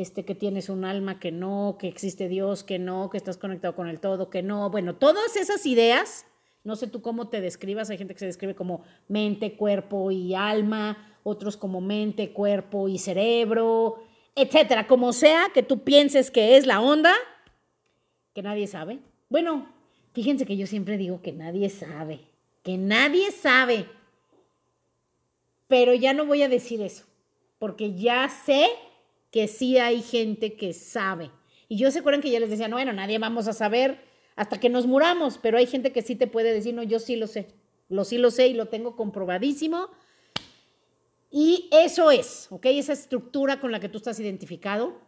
este, 0.00 0.24
que 0.24 0.34
tienes 0.34 0.68
un 0.68 0.84
alma, 0.84 1.20
que 1.20 1.30
no, 1.30 1.76
que 1.78 1.88
existe 1.88 2.28
Dios, 2.28 2.64
que 2.64 2.78
no, 2.78 3.10
que 3.10 3.18
estás 3.18 3.36
conectado 3.36 3.74
con 3.74 3.88
el 3.88 4.00
todo, 4.00 4.30
que 4.30 4.42
no. 4.42 4.70
Bueno, 4.70 4.96
todas 4.96 5.36
esas 5.36 5.66
ideas, 5.66 6.26
no 6.64 6.76
sé 6.76 6.86
tú 6.86 7.02
cómo 7.02 7.28
te 7.28 7.40
describas, 7.40 7.90
hay 7.90 7.98
gente 7.98 8.14
que 8.14 8.20
se 8.20 8.26
describe 8.26 8.54
como 8.54 8.82
mente, 9.08 9.56
cuerpo 9.56 10.10
y 10.10 10.34
alma, 10.34 11.18
otros 11.22 11.56
como 11.56 11.80
mente, 11.80 12.32
cuerpo 12.32 12.88
y 12.88 12.98
cerebro, 12.98 14.02
etcétera, 14.34 14.86
como 14.86 15.12
sea 15.12 15.48
que 15.52 15.62
tú 15.62 15.84
pienses 15.84 16.30
que 16.30 16.56
es 16.56 16.66
la 16.66 16.80
onda, 16.80 17.12
que 18.34 18.42
nadie 18.42 18.66
sabe. 18.66 19.00
Bueno, 19.28 19.70
fíjense 20.14 20.46
que 20.46 20.56
yo 20.56 20.66
siempre 20.66 20.96
digo 20.96 21.20
que 21.20 21.32
nadie 21.32 21.68
sabe, 21.68 22.20
que 22.62 22.78
nadie 22.78 23.32
sabe, 23.32 23.86
pero 25.68 25.94
ya 25.94 26.14
no 26.14 26.24
voy 26.24 26.42
a 26.42 26.48
decir 26.48 26.80
eso, 26.80 27.04
porque 27.58 27.94
ya 27.94 28.28
sé 28.28 28.68
que 29.30 29.48
sí 29.48 29.78
hay 29.78 30.02
gente 30.02 30.54
que 30.54 30.72
sabe. 30.72 31.30
Y 31.68 31.76
yo 31.76 31.90
se 31.90 32.00
acuerdan 32.00 32.20
que 32.20 32.30
ya 32.30 32.40
les 32.40 32.50
decía, 32.50 32.68
no, 32.68 32.76
bueno, 32.76 32.92
nadie 32.92 33.18
vamos 33.18 33.46
a 33.48 33.52
saber 33.52 34.00
hasta 34.36 34.58
que 34.58 34.68
nos 34.68 34.86
muramos, 34.86 35.38
pero 35.38 35.58
hay 35.58 35.66
gente 35.66 35.92
que 35.92 36.02
sí 36.02 36.16
te 36.16 36.26
puede 36.26 36.52
decir, 36.52 36.74
no, 36.74 36.82
yo 36.82 36.98
sí 36.98 37.16
lo 37.16 37.26
sé, 37.26 37.48
lo 37.88 38.04
sí 38.04 38.18
lo 38.18 38.30
sé 38.30 38.48
y 38.48 38.54
lo 38.54 38.66
tengo 38.66 38.96
comprobadísimo. 38.96 39.88
Y 41.30 41.68
eso 41.70 42.10
es, 42.10 42.48
¿ok? 42.50 42.66
Esa 42.66 42.92
estructura 42.92 43.60
con 43.60 43.70
la 43.70 43.78
que 43.78 43.88
tú 43.88 43.98
estás 43.98 44.18
identificado, 44.18 45.00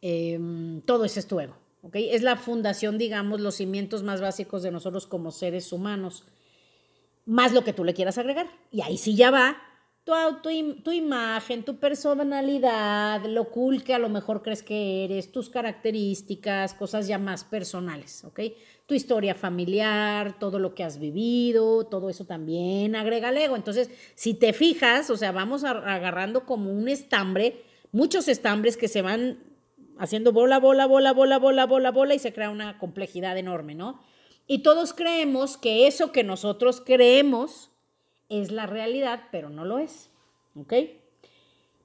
em, 0.00 0.82
todo 0.82 1.04
eso 1.04 1.18
es 1.18 1.26
tu 1.26 1.40
ego, 1.40 1.56
¿ok? 1.82 1.96
Es 1.96 2.22
la 2.22 2.36
fundación, 2.36 2.96
digamos, 2.96 3.40
los 3.40 3.56
cimientos 3.56 4.04
más 4.04 4.20
básicos 4.20 4.62
de 4.62 4.70
nosotros 4.70 5.08
como 5.08 5.32
seres 5.32 5.72
humanos, 5.72 6.24
más 7.24 7.52
lo 7.52 7.64
que 7.64 7.72
tú 7.72 7.82
le 7.82 7.94
quieras 7.94 8.18
agregar. 8.18 8.46
Y 8.70 8.82
ahí 8.82 8.98
sí 8.98 9.16
ya 9.16 9.32
va 9.32 9.56
tu, 10.04 10.12
tu, 10.82 10.92
imagen, 10.92 11.64
tu 11.64 11.78
personalidad, 11.78 13.24
lo 13.26 13.50
cool 13.50 13.84
que 13.84 13.94
a 13.94 13.98
lo 13.98 14.08
mejor 14.08 14.42
crees 14.42 14.62
que 14.62 15.04
eres, 15.04 15.30
tus 15.30 15.48
características, 15.48 16.74
cosas 16.74 17.06
ya 17.06 17.18
más 17.18 17.44
personales, 17.44 18.24
¿ok? 18.24 18.40
Tu 18.86 18.94
historia 18.94 19.34
familiar, 19.34 20.38
todo 20.40 20.58
lo 20.58 20.74
que 20.74 20.82
has 20.82 20.98
vivido, 20.98 21.86
todo 21.86 22.10
eso 22.10 22.24
también 22.24 22.96
agrega 22.96 23.28
al 23.28 23.38
ego. 23.38 23.54
Entonces, 23.54 23.90
si 24.16 24.34
te 24.34 24.52
fijas, 24.52 25.08
o 25.08 25.16
sea, 25.16 25.30
vamos 25.30 25.62
agarrando 25.62 26.46
como 26.46 26.72
un 26.72 26.88
estambre, 26.88 27.62
muchos 27.92 28.26
estambres 28.26 28.76
que 28.76 28.88
se 28.88 29.02
van 29.02 29.38
haciendo 29.98 30.32
bola, 30.32 30.58
bola, 30.58 30.86
bola, 30.86 31.12
bola, 31.12 31.38
bola, 31.38 31.66
bola, 31.66 31.90
bola 31.92 32.14
y 32.14 32.18
se 32.18 32.32
crea 32.32 32.50
una 32.50 32.78
complejidad 32.78 33.38
enorme, 33.38 33.76
¿no? 33.76 34.00
Y 34.48 34.58
todos 34.58 34.92
creemos 34.92 35.56
que 35.56 35.86
eso 35.86 36.10
que 36.10 36.24
nosotros 36.24 36.82
creemos, 36.84 37.71
es 38.28 38.50
la 38.50 38.66
realidad, 38.66 39.28
pero 39.30 39.50
no 39.50 39.64
lo 39.64 39.78
es. 39.78 40.10
¿Ok? 40.54 40.74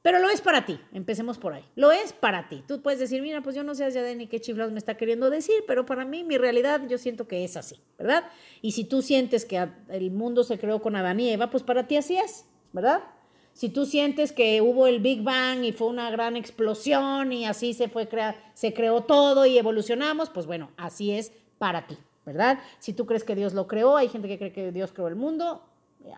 Pero 0.08 0.20
lo 0.20 0.30
es 0.30 0.40
para 0.40 0.66
ti, 0.66 0.80
empecemos 0.94 1.38
por 1.38 1.54
ahí. 1.54 1.66
Lo 1.76 1.92
es 1.92 2.14
para 2.14 2.48
ti. 2.48 2.64
Tú 2.66 2.82
puedes 2.82 2.98
decir, 2.98 3.22
mira, 3.22 3.42
pues 3.42 3.58
yo 3.58 3.64
no 3.66 3.76
sé 3.76 3.92
ya 3.92 4.02
de 4.02 4.16
ni 4.16 4.28
qué 4.28 4.40
chiflados 4.40 4.72
me 4.72 4.80
está 4.80 4.96
queriendo 4.96 5.30
decir, 5.30 5.66
pero 5.68 5.86
para 5.86 6.06
mí, 6.06 6.24
mi 6.24 6.38
realidad, 6.38 6.88
yo 6.88 6.98
siento 6.98 7.28
que 7.28 7.44
es 7.44 7.58
así, 7.58 7.82
¿verdad? 7.98 8.24
Y 8.62 8.72
si 8.72 8.86
tú 8.86 9.02
sientes 9.02 9.44
que 9.44 9.68
el 9.90 10.12
mundo 10.12 10.46
se 10.46 10.58
creó 10.60 10.82
con 10.82 10.96
Adán 10.96 11.20
y 11.20 11.30
Eva, 11.30 11.50
pues 11.50 11.64
para 11.64 11.88
ti 11.88 11.98
así 11.98 12.16
es, 12.16 12.46
¿verdad? 12.72 13.04
Si 13.52 13.68
tú 13.68 13.86
sientes 13.86 14.32
que 14.32 14.62
hubo 14.62 14.88
el 14.88 15.02
Big 15.02 15.24
Bang 15.24 15.66
y 15.66 15.74
fue 15.74 15.88
una 15.88 16.10
gran 16.10 16.38
explosión 16.38 17.34
y 17.34 17.46
así 17.46 17.74
se 17.74 17.90
fue 17.90 18.08
se 18.54 18.74
creó 18.74 19.02
todo 19.02 19.46
y 19.46 19.58
evolucionamos, 19.58 20.30
pues 20.30 20.46
bueno, 20.46 20.72
así 20.78 21.12
es 21.12 21.34
para 21.58 21.86
ti, 21.86 21.98
¿verdad? 22.26 22.60
Si 22.80 22.94
tú 22.94 23.06
crees 23.06 23.26
que 23.26 23.36
Dios 23.36 23.54
lo 23.54 23.68
creó, 23.68 23.98
hay 23.98 24.08
gente 24.08 24.28
que 24.28 24.38
cree 24.38 24.54
que 24.54 24.72
Dios 24.72 24.94
creó 24.94 25.08
el 25.10 25.16
mundo, 25.16 25.64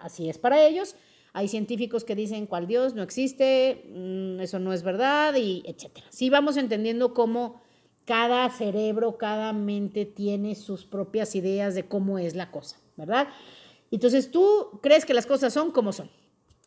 así 0.01 0.29
es 0.29 0.37
para 0.37 0.65
ellos. 0.65 0.95
hay 1.31 1.47
científicos 1.47 2.03
que 2.03 2.15
dicen 2.15 2.47
cuál 2.47 2.65
Dios 2.65 2.95
no 2.95 3.03
existe, 3.03 3.85
mm, 3.93 4.39
eso 4.39 4.57
no 4.57 4.73
es 4.73 4.81
verdad, 4.81 5.35
y 5.35 5.61
etcétera. 5.65 6.07
Sí 6.09 6.29
vamos 6.29 6.57
entendiendo 6.57 7.13
cómo 7.13 7.61
cada 8.05 8.49
cerebro, 8.49 9.17
cada 9.19 9.53
mente 9.53 10.05
tiene 10.05 10.55
sus 10.55 10.85
propias 10.85 11.35
ideas 11.35 11.75
de 11.75 11.87
cómo 11.87 12.17
es 12.17 12.35
la 12.35 12.49
cosa, 12.49 12.77
¿verdad? 12.97 13.27
Entonces 13.91 14.31
tú 14.31 14.79
crees 14.81 15.05
que 15.05 15.13
las 15.13 15.27
cosas 15.27 15.53
son 15.53 15.71
como 15.71 15.93
son. 15.93 16.09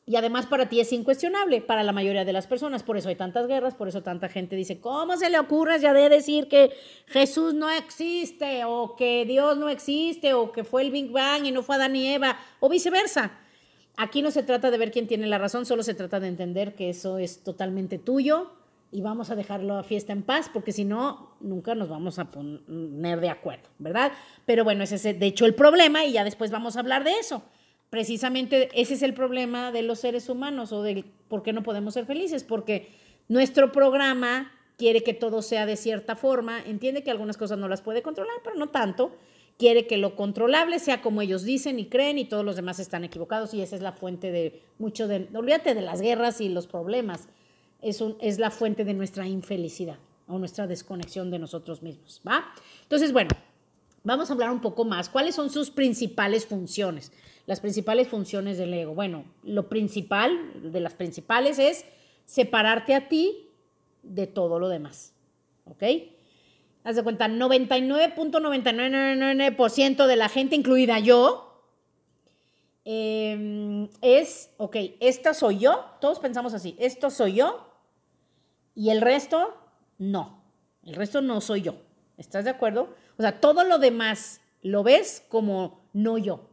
Y 0.04 0.16
además 0.16 0.46
para 0.46 0.68
ti 0.68 0.80
es 0.80 0.92
incuestionable, 0.92 1.60
para 1.60 1.84
la 1.84 1.92
mayoría 1.92 2.24
de 2.24 2.32
las 2.32 2.48
personas. 2.48 2.82
Por 2.82 2.96
eso 2.96 3.08
hay 3.08 3.14
tantas 3.14 3.46
guerras, 3.46 3.74
por 3.74 3.86
eso 3.86 4.02
tanta 4.02 4.28
gente 4.28 4.56
dice, 4.56 4.80
¿cómo 4.80 5.16
se 5.16 5.30
le 5.30 5.38
ocurre 5.38 5.78
ya 5.78 5.94
de 5.94 6.08
decir 6.08 6.48
que 6.48 6.72
Jesús 7.06 7.54
no 7.54 7.70
existe 7.70 8.64
o 8.64 8.96
que 8.96 9.24
Dios 9.24 9.56
no 9.58 9.68
existe 9.68 10.34
o 10.34 10.50
que 10.50 10.64
fue 10.64 10.82
el 10.82 10.90
Big 10.90 11.12
Bang 11.12 11.46
y 11.46 11.52
no 11.52 11.62
fue 11.62 11.76
Adán 11.76 11.94
y 11.94 12.08
Eva 12.08 12.36
o 12.58 12.68
viceversa? 12.68 13.38
Aquí 13.96 14.22
no 14.22 14.32
se 14.32 14.42
trata 14.42 14.72
de 14.72 14.78
ver 14.78 14.90
quién 14.90 15.06
tiene 15.06 15.28
la 15.28 15.38
razón, 15.38 15.66
solo 15.66 15.84
se 15.84 15.94
trata 15.94 16.18
de 16.18 16.26
entender 16.26 16.74
que 16.74 16.90
eso 16.90 17.18
es 17.18 17.44
totalmente 17.44 17.98
tuyo 17.98 18.50
y 18.90 19.02
vamos 19.02 19.30
a 19.30 19.36
dejarlo 19.36 19.76
a 19.76 19.84
fiesta 19.84 20.12
en 20.12 20.22
paz, 20.22 20.50
porque 20.52 20.72
si 20.72 20.84
no, 20.84 21.36
nunca 21.40 21.74
nos 21.76 21.88
vamos 21.88 22.18
a 22.18 22.30
poner 22.30 23.20
de 23.20 23.30
acuerdo, 23.30 23.68
¿verdad? 23.78 24.12
Pero 24.46 24.64
bueno, 24.64 24.82
ese 24.82 24.96
es 24.96 25.02
de 25.02 25.26
hecho 25.26 25.46
el 25.46 25.54
problema 25.54 26.04
y 26.04 26.12
ya 26.12 26.24
después 26.24 26.50
vamos 26.50 26.76
a 26.76 26.80
hablar 26.80 27.04
de 27.04 27.12
eso 27.12 27.44
precisamente 27.92 28.70
ese 28.72 28.94
es 28.94 29.02
el 29.02 29.12
problema 29.12 29.70
de 29.70 29.82
los 29.82 30.00
seres 30.00 30.30
humanos 30.30 30.72
o 30.72 30.82
de 30.82 31.04
por 31.28 31.42
qué 31.42 31.52
no 31.52 31.62
podemos 31.62 31.92
ser 31.92 32.06
felices, 32.06 32.42
porque 32.42 32.88
nuestro 33.28 33.70
programa 33.70 34.50
quiere 34.78 35.02
que 35.02 35.12
todo 35.12 35.42
sea 35.42 35.66
de 35.66 35.76
cierta 35.76 36.16
forma, 36.16 36.62
entiende 36.64 37.02
que 37.02 37.10
algunas 37.10 37.36
cosas 37.36 37.58
no 37.58 37.68
las 37.68 37.82
puede 37.82 38.00
controlar, 38.00 38.36
pero 38.42 38.56
no 38.56 38.70
tanto, 38.70 39.14
quiere 39.58 39.86
que 39.86 39.98
lo 39.98 40.16
controlable 40.16 40.78
sea 40.78 41.02
como 41.02 41.20
ellos 41.20 41.44
dicen 41.44 41.78
y 41.78 41.84
creen 41.84 42.16
y 42.16 42.24
todos 42.24 42.46
los 42.46 42.56
demás 42.56 42.78
están 42.78 43.04
equivocados 43.04 43.52
y 43.52 43.60
esa 43.60 43.76
es 43.76 43.82
la 43.82 43.92
fuente 43.92 44.32
de 44.32 44.62
mucho 44.78 45.06
de, 45.06 45.28
olvídate 45.34 45.74
de 45.74 45.82
las 45.82 46.00
guerras 46.00 46.40
y 46.40 46.48
los 46.48 46.66
problemas, 46.66 47.28
es, 47.82 48.02
es 48.22 48.38
la 48.38 48.50
fuente 48.50 48.86
de 48.86 48.94
nuestra 48.94 49.28
infelicidad 49.28 49.98
o 50.28 50.38
nuestra 50.38 50.66
desconexión 50.66 51.30
de 51.30 51.38
nosotros 51.38 51.82
mismos, 51.82 52.22
¿va? 52.26 52.54
Entonces, 52.84 53.12
bueno, 53.12 53.28
vamos 54.02 54.30
a 54.30 54.32
hablar 54.32 54.50
un 54.50 54.62
poco 54.62 54.86
más, 54.86 55.10
¿cuáles 55.10 55.34
son 55.34 55.50
sus 55.50 55.70
principales 55.70 56.46
funciones? 56.46 57.12
Las 57.46 57.60
principales 57.60 58.08
funciones 58.08 58.58
del 58.58 58.74
ego. 58.74 58.94
Bueno, 58.94 59.24
lo 59.42 59.68
principal, 59.68 60.72
de 60.72 60.80
las 60.80 60.94
principales, 60.94 61.58
es 61.58 61.84
separarte 62.24 62.94
a 62.94 63.08
ti 63.08 63.48
de 64.02 64.26
todo 64.26 64.58
lo 64.58 64.68
demás. 64.68 65.12
¿Ok? 65.64 65.82
Haz 66.84 66.96
de 66.96 67.04
cuenta, 67.04 67.28
99.9999% 67.28 70.06
de 70.06 70.16
la 70.16 70.28
gente, 70.28 70.56
incluida 70.56 70.98
yo, 70.98 71.64
em, 72.84 73.88
es, 74.00 74.50
ok, 74.56 74.76
esta 74.98 75.32
soy 75.32 75.60
yo, 75.60 75.84
todos 76.00 76.18
pensamos 76.18 76.54
así, 76.54 76.74
esto 76.80 77.10
soy 77.10 77.34
yo 77.34 77.68
y 78.74 78.90
el 78.90 79.00
resto 79.00 79.56
no, 79.98 80.42
el 80.84 80.96
resto 80.96 81.22
no 81.22 81.40
soy 81.40 81.62
yo. 81.62 81.76
¿Estás 82.16 82.44
de 82.44 82.50
acuerdo? 82.50 82.96
O 83.16 83.22
sea, 83.22 83.40
todo 83.40 83.62
lo 83.64 83.78
demás 83.78 84.40
lo 84.62 84.82
ves 84.82 85.24
como 85.28 85.80
no 85.92 86.18
yo. 86.18 86.48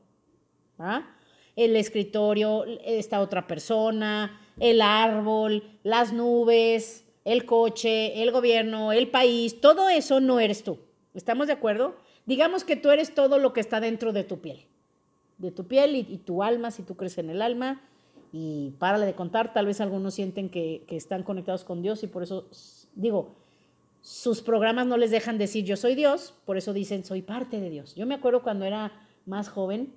El 1.55 1.75
escritorio, 1.75 2.65
esta 2.85 3.21
otra 3.21 3.47
persona, 3.47 4.39
el 4.59 4.81
árbol, 4.81 5.63
las 5.83 6.13
nubes, 6.13 7.05
el 7.25 7.45
coche, 7.45 8.21
el 8.21 8.31
gobierno, 8.31 8.91
el 8.91 9.09
país, 9.09 9.59
todo 9.61 9.89
eso 9.89 10.19
no 10.19 10.39
eres 10.39 10.63
tú. 10.63 10.79
¿Estamos 11.13 11.47
de 11.47 11.53
acuerdo? 11.53 11.95
Digamos 12.25 12.63
que 12.63 12.75
tú 12.75 12.91
eres 12.91 13.13
todo 13.13 13.39
lo 13.39 13.53
que 13.53 13.59
está 13.59 13.79
dentro 13.79 14.13
de 14.13 14.23
tu 14.23 14.39
piel. 14.39 14.65
De 15.37 15.51
tu 15.51 15.67
piel 15.67 15.95
y, 15.95 16.17
tu 16.17 16.43
alma, 16.43 16.71
si 16.71 16.83
tú 16.83 16.95
crees 16.95 17.17
en 17.17 17.29
el 17.29 17.41
alma. 17.41 17.81
Y 18.31 18.71
párale 18.77 19.05
de 19.05 19.15
contar, 19.15 19.53
tal 19.53 19.65
vez 19.65 19.81
algunos 19.81 20.13
sienten 20.13 20.49
que, 20.49 20.83
que 20.87 20.95
están 20.95 21.23
conectados 21.23 21.63
con 21.63 21.81
Dios 21.81 22.03
y 22.03 22.07
por 22.07 22.21
eso 22.21 22.47
digo, 22.93 23.35
sus 24.01 24.41
programas 24.41 24.85
no 24.85 24.97
les 24.97 25.11
dejan 25.11 25.37
decir 25.37 25.65
yo 25.65 25.75
soy 25.75 25.95
Dios, 25.95 26.35
por 26.45 26.57
eso 26.57 26.73
dicen 26.73 27.03
soy 27.03 27.21
parte 27.21 27.59
de 27.59 27.69
Dios. 27.69 27.95
Yo 27.95 28.05
me 28.05 28.15
acuerdo 28.15 28.43
cuando 28.43 28.65
era 28.65 28.91
más 29.25 29.49
joven, 29.49 29.93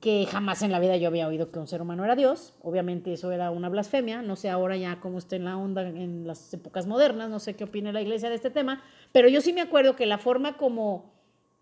que 0.00 0.26
jamás 0.26 0.62
en 0.62 0.72
la 0.72 0.80
vida 0.80 0.96
yo 0.96 1.08
había 1.08 1.28
oído 1.28 1.50
que 1.52 1.58
un 1.58 1.66
ser 1.66 1.82
humano 1.82 2.04
era 2.04 2.16
Dios. 2.16 2.54
Obviamente 2.62 3.12
eso 3.12 3.30
era 3.32 3.50
una 3.50 3.68
blasfemia. 3.68 4.22
No 4.22 4.34
sé 4.34 4.48
ahora 4.48 4.76
ya 4.76 4.98
cómo 4.98 5.18
está 5.18 5.36
en 5.36 5.44
la 5.44 5.58
onda 5.58 5.82
en 5.82 6.26
las 6.26 6.52
épocas 6.54 6.86
modernas, 6.86 7.28
no 7.28 7.38
sé 7.38 7.54
qué 7.54 7.64
opina 7.64 7.92
la 7.92 8.00
iglesia 8.00 8.30
de 8.30 8.36
este 8.36 8.50
tema, 8.50 8.82
pero 9.12 9.28
yo 9.28 9.42
sí 9.42 9.52
me 9.52 9.60
acuerdo 9.60 9.96
que 9.96 10.06
la 10.06 10.18
forma 10.18 10.56
como, 10.56 11.12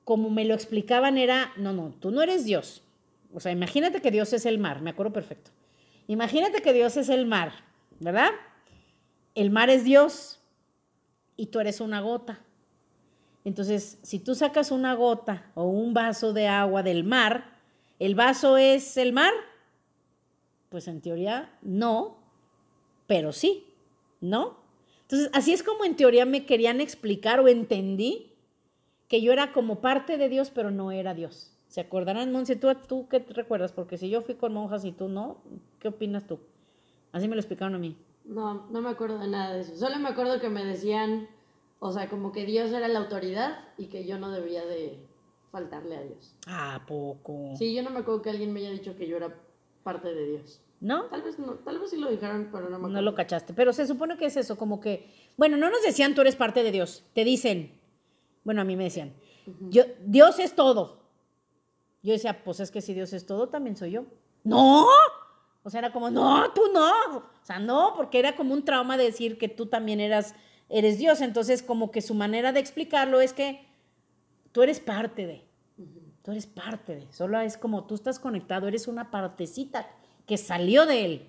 como 0.04 0.30
me 0.30 0.44
lo 0.44 0.54
explicaban 0.54 1.18
era, 1.18 1.52
no, 1.56 1.72
no, 1.72 1.92
tú 1.98 2.12
no 2.12 2.22
eres 2.22 2.44
Dios. 2.44 2.84
O 3.34 3.40
sea, 3.40 3.50
imagínate 3.50 4.00
que 4.00 4.12
Dios 4.12 4.32
es 4.32 4.46
el 4.46 4.58
mar, 4.58 4.82
me 4.82 4.90
acuerdo 4.90 5.12
perfecto. 5.12 5.50
Imagínate 6.06 6.62
que 6.62 6.72
Dios 6.72 6.96
es 6.96 7.08
el 7.08 7.26
mar, 7.26 7.52
¿verdad? 7.98 8.30
El 9.34 9.50
mar 9.50 9.68
es 9.68 9.84
Dios 9.84 10.40
y 11.36 11.46
tú 11.46 11.58
eres 11.58 11.80
una 11.80 12.00
gota. 12.00 12.40
Entonces, 13.44 13.98
si 14.02 14.18
tú 14.18 14.34
sacas 14.34 14.70
una 14.70 14.94
gota 14.94 15.50
o 15.54 15.64
un 15.64 15.92
vaso 15.92 16.32
de 16.32 16.46
agua 16.48 16.82
del 16.82 17.04
mar, 17.04 17.57
¿El 17.98 18.14
vaso 18.14 18.56
es 18.56 18.96
el 18.96 19.12
mar? 19.12 19.32
Pues 20.68 20.86
en 20.88 21.00
teoría 21.00 21.56
no, 21.62 22.18
pero 23.06 23.32
sí, 23.32 23.66
¿no? 24.20 24.58
Entonces, 25.02 25.30
así 25.32 25.52
es 25.52 25.62
como 25.62 25.84
en 25.84 25.96
teoría 25.96 26.26
me 26.26 26.44
querían 26.44 26.80
explicar 26.80 27.40
o 27.40 27.48
entendí 27.48 28.32
que 29.08 29.22
yo 29.22 29.32
era 29.32 29.52
como 29.52 29.80
parte 29.80 30.18
de 30.18 30.28
Dios, 30.28 30.50
pero 30.50 30.70
no 30.70 30.92
era 30.92 31.14
Dios. 31.14 31.50
¿Se 31.68 31.80
acordarán, 31.80 32.30
Monse? 32.30 32.56
¿Tú, 32.56 32.68
¿Tú 32.86 33.08
qué 33.08 33.20
te 33.20 33.32
recuerdas? 33.32 33.72
Porque 33.72 33.98
si 33.98 34.10
yo 34.10 34.22
fui 34.22 34.34
con 34.34 34.52
monjas 34.52 34.84
y 34.84 34.92
tú 34.92 35.08
no, 35.08 35.38
¿qué 35.78 35.88
opinas 35.88 36.26
tú? 36.26 36.38
Así 37.12 37.26
me 37.26 37.34
lo 37.34 37.40
explicaron 37.40 37.74
a 37.74 37.78
mí. 37.78 37.96
No, 38.24 38.66
no 38.68 38.82
me 38.82 38.90
acuerdo 38.90 39.18
de 39.18 39.28
nada 39.28 39.54
de 39.54 39.62
eso. 39.62 39.76
Solo 39.76 39.98
me 39.98 40.10
acuerdo 40.10 40.40
que 40.40 40.50
me 40.50 40.64
decían, 40.64 41.28
o 41.78 41.92
sea, 41.92 42.10
como 42.10 42.32
que 42.32 42.44
Dios 42.44 42.70
era 42.70 42.88
la 42.88 42.98
autoridad 42.98 43.64
y 43.78 43.86
que 43.86 44.06
yo 44.06 44.18
no 44.18 44.30
debía 44.30 44.64
de 44.66 44.98
faltarle 45.58 45.96
a 45.96 46.02
Dios. 46.02 46.34
¿A 46.46 46.84
poco? 46.86 47.54
Sí, 47.56 47.74
yo 47.74 47.82
no 47.82 47.90
me 47.90 48.00
acuerdo 48.00 48.22
que 48.22 48.30
alguien 48.30 48.52
me 48.52 48.60
haya 48.60 48.70
dicho 48.70 48.96
que 48.96 49.06
yo 49.06 49.16
era 49.16 49.34
parte 49.82 50.14
de 50.14 50.26
Dios. 50.26 50.60
¿No? 50.80 51.06
Tal 51.06 51.22
vez 51.22 51.38
no, 51.40 51.54
tal 51.54 51.80
vez 51.80 51.90
sí 51.90 51.96
lo 51.96 52.08
dijeron, 52.08 52.50
pero 52.52 52.64
no 52.64 52.70
me 52.70 52.76
acuerdo. 52.76 52.94
No 52.94 53.02
lo 53.02 53.14
cachaste, 53.14 53.52
pero 53.52 53.72
se 53.72 53.86
supone 53.86 54.16
que 54.16 54.26
es 54.26 54.36
eso, 54.36 54.56
como 54.56 54.80
que, 54.80 55.12
bueno, 55.36 55.56
no 55.56 55.70
nos 55.70 55.82
decían 55.82 56.14
tú 56.14 56.20
eres 56.20 56.36
parte 56.36 56.62
de 56.62 56.70
Dios, 56.70 57.04
te 57.14 57.24
dicen, 57.24 57.80
bueno, 58.44 58.60
a 58.60 58.64
mí 58.64 58.76
me 58.76 58.84
decían, 58.84 59.12
yo, 59.70 59.82
Dios 60.04 60.38
es 60.38 60.54
todo. 60.54 60.98
Yo 62.02 62.12
decía, 62.12 62.44
pues 62.44 62.60
es 62.60 62.70
que 62.70 62.80
si 62.80 62.94
Dios 62.94 63.12
es 63.12 63.26
todo, 63.26 63.48
también 63.48 63.76
soy 63.76 63.90
yo. 63.90 64.04
No, 64.44 64.86
o 65.64 65.70
sea, 65.70 65.80
era 65.80 65.92
como, 65.92 66.10
no, 66.10 66.52
tú 66.52 66.62
no, 66.72 67.16
o 67.16 67.44
sea, 67.44 67.58
no, 67.58 67.94
porque 67.96 68.20
era 68.20 68.36
como 68.36 68.54
un 68.54 68.64
trauma 68.64 68.96
de 68.96 69.04
decir 69.04 69.36
que 69.36 69.48
tú 69.48 69.66
también 69.66 69.98
eras, 69.98 70.36
eres 70.68 70.98
Dios, 70.98 71.20
entonces 71.20 71.62
como 71.62 71.90
que 71.90 72.02
su 72.02 72.14
manera 72.14 72.52
de 72.52 72.60
explicarlo 72.60 73.20
es 73.20 73.32
que 73.32 73.66
tú 74.52 74.62
eres 74.62 74.80
parte 74.80 75.26
de, 75.26 75.47
tú 76.22 76.32
eres 76.32 76.46
parte 76.46 76.94
de, 76.96 77.12
solo 77.12 77.40
es 77.40 77.56
como 77.56 77.84
tú 77.84 77.94
estás 77.94 78.18
conectado, 78.18 78.68
eres 78.68 78.88
una 78.88 79.10
partecita 79.10 79.88
que 80.26 80.36
salió 80.36 80.86
de 80.86 81.04
él. 81.04 81.28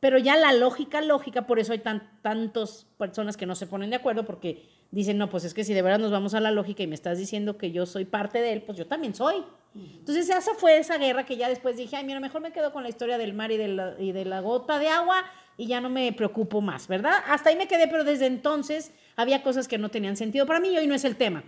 Pero 0.00 0.18
ya 0.18 0.36
la 0.36 0.52
lógica, 0.52 1.02
lógica, 1.02 1.46
por 1.46 1.58
eso 1.58 1.72
hay 1.72 1.80
tan, 1.80 2.20
tantas 2.22 2.86
personas 2.96 3.36
que 3.36 3.46
no 3.46 3.54
se 3.54 3.66
ponen 3.66 3.90
de 3.90 3.96
acuerdo 3.96 4.24
porque 4.24 4.66
dicen, 4.90 5.18
no, 5.18 5.28
pues 5.28 5.44
es 5.44 5.52
que 5.52 5.62
si 5.62 5.74
de 5.74 5.82
verdad 5.82 5.98
nos 5.98 6.10
vamos 6.10 6.34
a 6.34 6.40
la 6.40 6.50
lógica 6.50 6.82
y 6.82 6.86
me 6.86 6.94
estás 6.94 7.18
diciendo 7.18 7.58
que 7.58 7.70
yo 7.70 7.84
soy 7.84 8.06
parte 8.06 8.40
de 8.40 8.54
él, 8.54 8.62
pues 8.62 8.78
yo 8.78 8.86
también 8.86 9.14
soy. 9.14 9.44
Entonces 9.72 10.28
esa 10.28 10.54
fue 10.54 10.78
esa 10.78 10.98
guerra 10.98 11.24
que 11.24 11.36
ya 11.36 11.48
después 11.48 11.76
dije, 11.76 11.96
ay, 11.96 12.04
mira, 12.04 12.18
mejor 12.18 12.40
me 12.40 12.50
quedo 12.50 12.72
con 12.72 12.82
la 12.82 12.88
historia 12.88 13.18
del 13.18 13.34
mar 13.34 13.52
y 13.52 13.56
de 13.56 13.68
la, 13.68 13.94
y 14.00 14.10
de 14.12 14.24
la 14.24 14.40
gota 14.40 14.78
de 14.78 14.88
agua 14.88 15.24
y 15.56 15.66
ya 15.66 15.80
no 15.80 15.90
me 15.90 16.12
preocupo 16.12 16.60
más, 16.60 16.88
¿verdad? 16.88 17.22
Hasta 17.28 17.50
ahí 17.50 17.56
me 17.56 17.68
quedé, 17.68 17.86
pero 17.86 18.02
desde 18.02 18.26
entonces 18.26 18.92
había 19.14 19.42
cosas 19.42 19.68
que 19.68 19.78
no 19.78 19.90
tenían 19.90 20.16
sentido 20.16 20.46
para 20.46 20.58
mí 20.58 20.70
y 20.70 20.78
hoy 20.78 20.86
no 20.86 20.94
es 20.94 21.04
el 21.04 21.16
tema. 21.16 21.44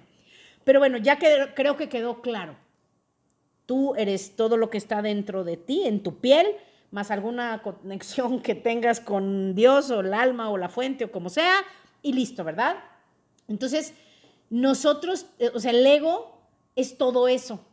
Pero 0.64 0.78
bueno, 0.78 0.98
ya 0.98 1.18
que, 1.18 1.52
creo 1.54 1.76
que 1.76 1.88
quedó 1.88 2.22
claro. 2.22 2.56
Tú 3.66 3.94
eres 3.94 4.36
todo 4.36 4.56
lo 4.56 4.70
que 4.70 4.78
está 4.78 5.02
dentro 5.02 5.44
de 5.44 5.56
ti, 5.56 5.84
en 5.86 6.02
tu 6.02 6.18
piel, 6.18 6.46
más 6.90 7.10
alguna 7.10 7.62
conexión 7.62 8.40
que 8.40 8.54
tengas 8.54 9.00
con 9.00 9.54
Dios 9.54 9.90
o 9.90 10.00
el 10.00 10.14
alma 10.14 10.50
o 10.50 10.58
la 10.58 10.68
fuente 10.68 11.04
o 11.04 11.12
como 11.12 11.28
sea, 11.28 11.60
y 12.02 12.12
listo, 12.12 12.44
¿verdad? 12.44 12.76
Entonces, 13.48 13.94
nosotros, 14.50 15.26
eh, 15.38 15.50
o 15.54 15.60
sea, 15.60 15.70
el 15.70 15.84
ego 15.86 16.40
es 16.76 16.98
todo 16.98 17.28
eso, 17.28 17.64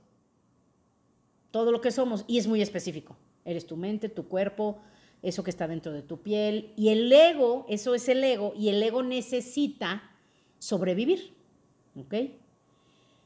todo 1.52 1.72
lo 1.72 1.82
que 1.82 1.92
somos, 1.92 2.26
y 2.28 2.38
es 2.38 2.48
muy 2.48 2.62
específico. 2.62 3.18
Eres 3.46 3.66
tu 3.66 3.76
mente, 3.76 4.10
tu 4.10 4.28
cuerpo, 4.28 4.80
eso 5.22 5.44
que 5.44 5.50
está 5.50 5.68
dentro 5.68 5.92
de 5.92 6.02
tu 6.02 6.22
piel, 6.22 6.74
y 6.78 6.90
el 6.90 7.12
ego, 7.12 7.66
eso 7.68 7.96
es 7.96 8.08
el 8.08 8.24
ego, 8.24 8.54
y 8.56 8.70
el 8.70 8.82
ego 8.82 9.04
necesita 9.04 10.04
sobrevivir, 10.60 11.34
¿ok? 11.96 12.14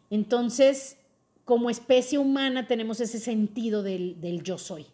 Entonces, 0.09 0.97
como 1.45 1.69
especie 1.69 2.17
humana 2.17 2.67
tenemos 2.67 2.99
ese 2.99 3.19
sentido 3.19 3.83
del, 3.83 4.41
yo 4.43 4.57
soy. 4.57 4.85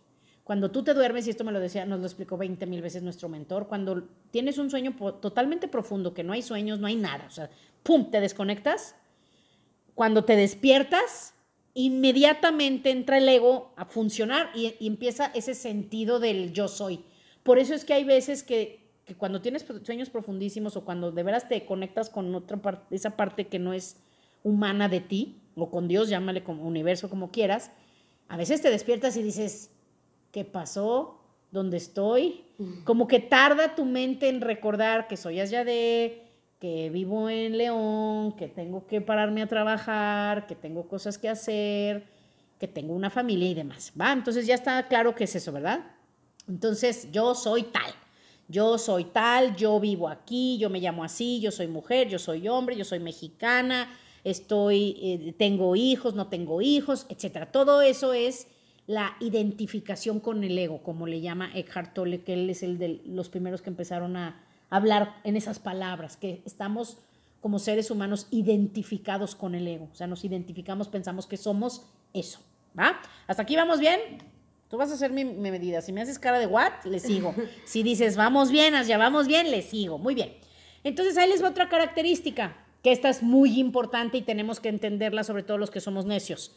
Cuando 0.44 0.72
tú 0.72 0.84
te 0.84 0.94
duermes, 0.94 1.28
y 1.28 1.30
esto 1.30 1.44
me 1.44 1.52
lo 1.52 1.60
decía, 1.60 1.86
nos 1.86 2.00
lo 2.00 2.06
explicó 2.06 2.38
20 2.38 2.66
mil 2.66 2.82
veces 2.82 3.04
nuestro 3.04 3.30
mentor, 3.30 3.68
cuando 3.68 4.08
tienes 4.32 4.58
un 4.58 4.70
sueño 4.70 4.96
totalmente 5.22 5.68
profundo, 5.68 6.14
que 6.14 6.24
no 6.24 6.34
hay 6.34 6.42
sueños, 6.42 6.80
no 6.80 6.88
hay 6.88 6.96
nada, 6.96 7.26
o 7.28 7.32
sea, 7.32 7.50
¡pum!, 7.84 8.10
te 8.10 8.20
desconectas. 8.20 8.96
Cuando 9.94 10.26
te 10.26 10.36
despiertas, 10.36 11.36
inmediatamente 11.76 12.90
entra 12.90 13.20
el 13.20 13.30
ego 13.30 13.74
a 13.76 13.86
funcionar 13.86 14.50
y, 14.56 14.74
y 14.80 14.88
empieza 14.88 15.28
ese 15.36 15.54
sentido 15.54 16.20
del 16.20 16.52
yo 16.52 16.68
soy. 16.68 17.04
Por 17.44 17.60
eso 17.60 17.76
es 17.76 17.86
que 17.86 17.94
hay 17.94 18.04
veces 18.04 18.42
que, 18.42 18.80
que 19.06 19.16
cuando 19.16 19.42
tienes 19.42 19.66
sueños 19.84 20.10
profundísimos 20.10 20.76
o 20.76 20.86
cuando 20.86 21.12
de 21.12 21.24
veras 21.24 21.48
te 21.48 21.66
conectas 21.66 22.10
con 22.10 22.34
otra 22.36 22.58
parte, 22.58 22.96
esa 22.96 23.18
parte 23.18 23.48
que 23.48 23.60
no 23.60 23.74
es 23.74 23.98
humana 24.44 24.90
de 24.90 25.02
ti, 25.02 25.42
o 25.56 25.70
con 25.70 25.88
Dios, 25.88 26.10
llámale 26.10 26.44
como 26.44 26.64
universo 26.64 27.10
como 27.10 27.32
quieras, 27.32 27.72
a 28.28 28.38
veces 28.38 28.62
te 28.62 28.70
despiertas 28.70 29.18
y 29.18 29.24
dices, 29.24 29.72
¿qué 30.32 30.46
pasó? 30.46 31.20
¿Dónde 31.52 31.78
estoy? 31.78 32.46
Como 32.84 33.08
que 33.08 33.20
tarda 33.20 33.76
tu 33.76 33.86
mente 33.86 34.30
en 34.30 34.42
recordar 34.42 35.08
que 35.08 35.18
soy 35.18 35.38
de 35.38 36.26
que 36.60 36.90
vivo 36.90 37.30
en 37.30 37.58
León, 37.58 38.34
que 38.34 38.48
tengo 38.48 38.86
que 38.86 39.02
pararme 39.02 39.42
a 39.42 39.48
trabajar, 39.48 40.46
que 40.46 40.56
tengo 40.56 40.88
cosas 40.88 41.18
que 41.18 41.30
hacer, 41.30 42.06
que 42.60 42.68
tengo 42.68 42.94
una 42.94 43.10
familia 43.10 43.50
y 43.50 43.54
demás. 43.54 43.94
¿Va? 44.00 44.12
Entonces 44.12 44.46
ya 44.46 44.56
está 44.56 44.88
claro 44.88 45.16
que 45.16 45.24
es 45.24 45.36
eso, 45.36 45.52
¿verdad? 45.52 45.80
Entonces 46.48 47.10
yo 47.12 47.34
soy 47.34 47.64
tal. 47.64 47.94
Yo 48.48 48.80
soy 48.80 49.06
tal, 49.06 49.56
yo 49.56 49.80
vivo 49.80 50.10
aquí, 50.10 50.58
yo 50.58 50.72
me 50.72 50.80
llamo 50.80 51.04
así, 51.04 51.40
yo 51.40 51.52
soy 51.52 51.68
mujer, 51.68 52.10
yo 52.10 52.18
soy 52.18 52.48
hombre, 52.48 52.76
yo 52.76 52.84
soy 52.84 53.00
mexicana, 53.00 53.88
estoy, 54.24 54.98
eh, 55.02 55.36
tengo 55.38 55.76
hijos, 55.76 56.16
no 56.16 56.28
tengo 56.28 56.62
hijos, 56.62 57.06
etcétera. 57.10 57.52
Todo 57.52 57.82
eso 57.82 58.14
es 58.14 58.48
la 58.88 59.16
identificación 59.20 60.20
con 60.20 60.44
el 60.44 60.58
ego, 60.58 60.82
como 60.82 61.06
le 61.06 61.22
llama 61.22 61.52
Eckhart 61.54 61.94
Tolle, 61.94 62.22
que 62.22 62.34
él 62.34 62.50
es 62.50 62.64
el 62.64 62.80
de 62.80 63.02
los 63.06 63.30
primeros 63.30 63.62
que 63.62 63.70
empezaron 63.70 64.18
a 64.18 64.42
hablar 64.70 65.16
en 65.24 65.36
esas 65.36 65.60
palabras, 65.60 66.18
que 66.18 66.42
estamos 66.46 66.98
como 67.40 67.60
seres 67.60 67.92
humanos 67.92 68.28
identificados 68.32 69.36
con 69.36 69.56
el 69.56 69.68
ego, 69.68 69.90
o 69.92 69.96
sea, 69.96 70.08
nos 70.08 70.26
identificamos, 70.26 70.88
pensamos 70.90 71.28
que 71.28 71.38
somos 71.38 71.86
eso, 72.14 72.40
¿va? 72.78 73.00
¿Hasta 73.28 73.44
aquí 73.44 73.56
vamos 73.56 73.80
bien? 73.80 74.00
Tú 74.70 74.78
vas 74.78 74.92
a 74.92 74.96
hacer 74.96 75.12
mi, 75.12 75.24
mi 75.26 75.50
medida. 75.50 75.82
Si 75.82 75.92
me 75.92 76.02
haces 76.02 76.20
cara 76.20 76.38
de 76.38 76.46
what, 76.46 76.84
le 76.86 77.00
sigo. 77.00 77.34
Si 77.66 77.82
dices 77.82 78.16
vamos 78.16 78.52
bien, 78.52 78.76
ya 78.84 78.98
vamos 78.98 79.28
bien, 79.28 79.50
le 79.50 79.62
sigo. 79.64 79.98
Muy 79.98 80.14
bien. 80.14 80.34
Entonces 80.84 81.18
ahí 81.18 81.28
les 81.28 81.44
va 81.44 81.50
otra 81.50 81.70
característica 81.70 82.56
que 82.84 82.92
esta 82.92 83.10
es 83.10 83.24
muy 83.24 83.60
importante 83.60 84.18
y 84.18 84.22
tenemos 84.22 84.60
que 84.60 84.70
entenderla, 84.70 85.24
sobre 85.24 85.44
todo 85.44 85.58
los 85.58 85.72
que 85.72 85.82
somos 85.82 86.06
necios. 86.06 86.56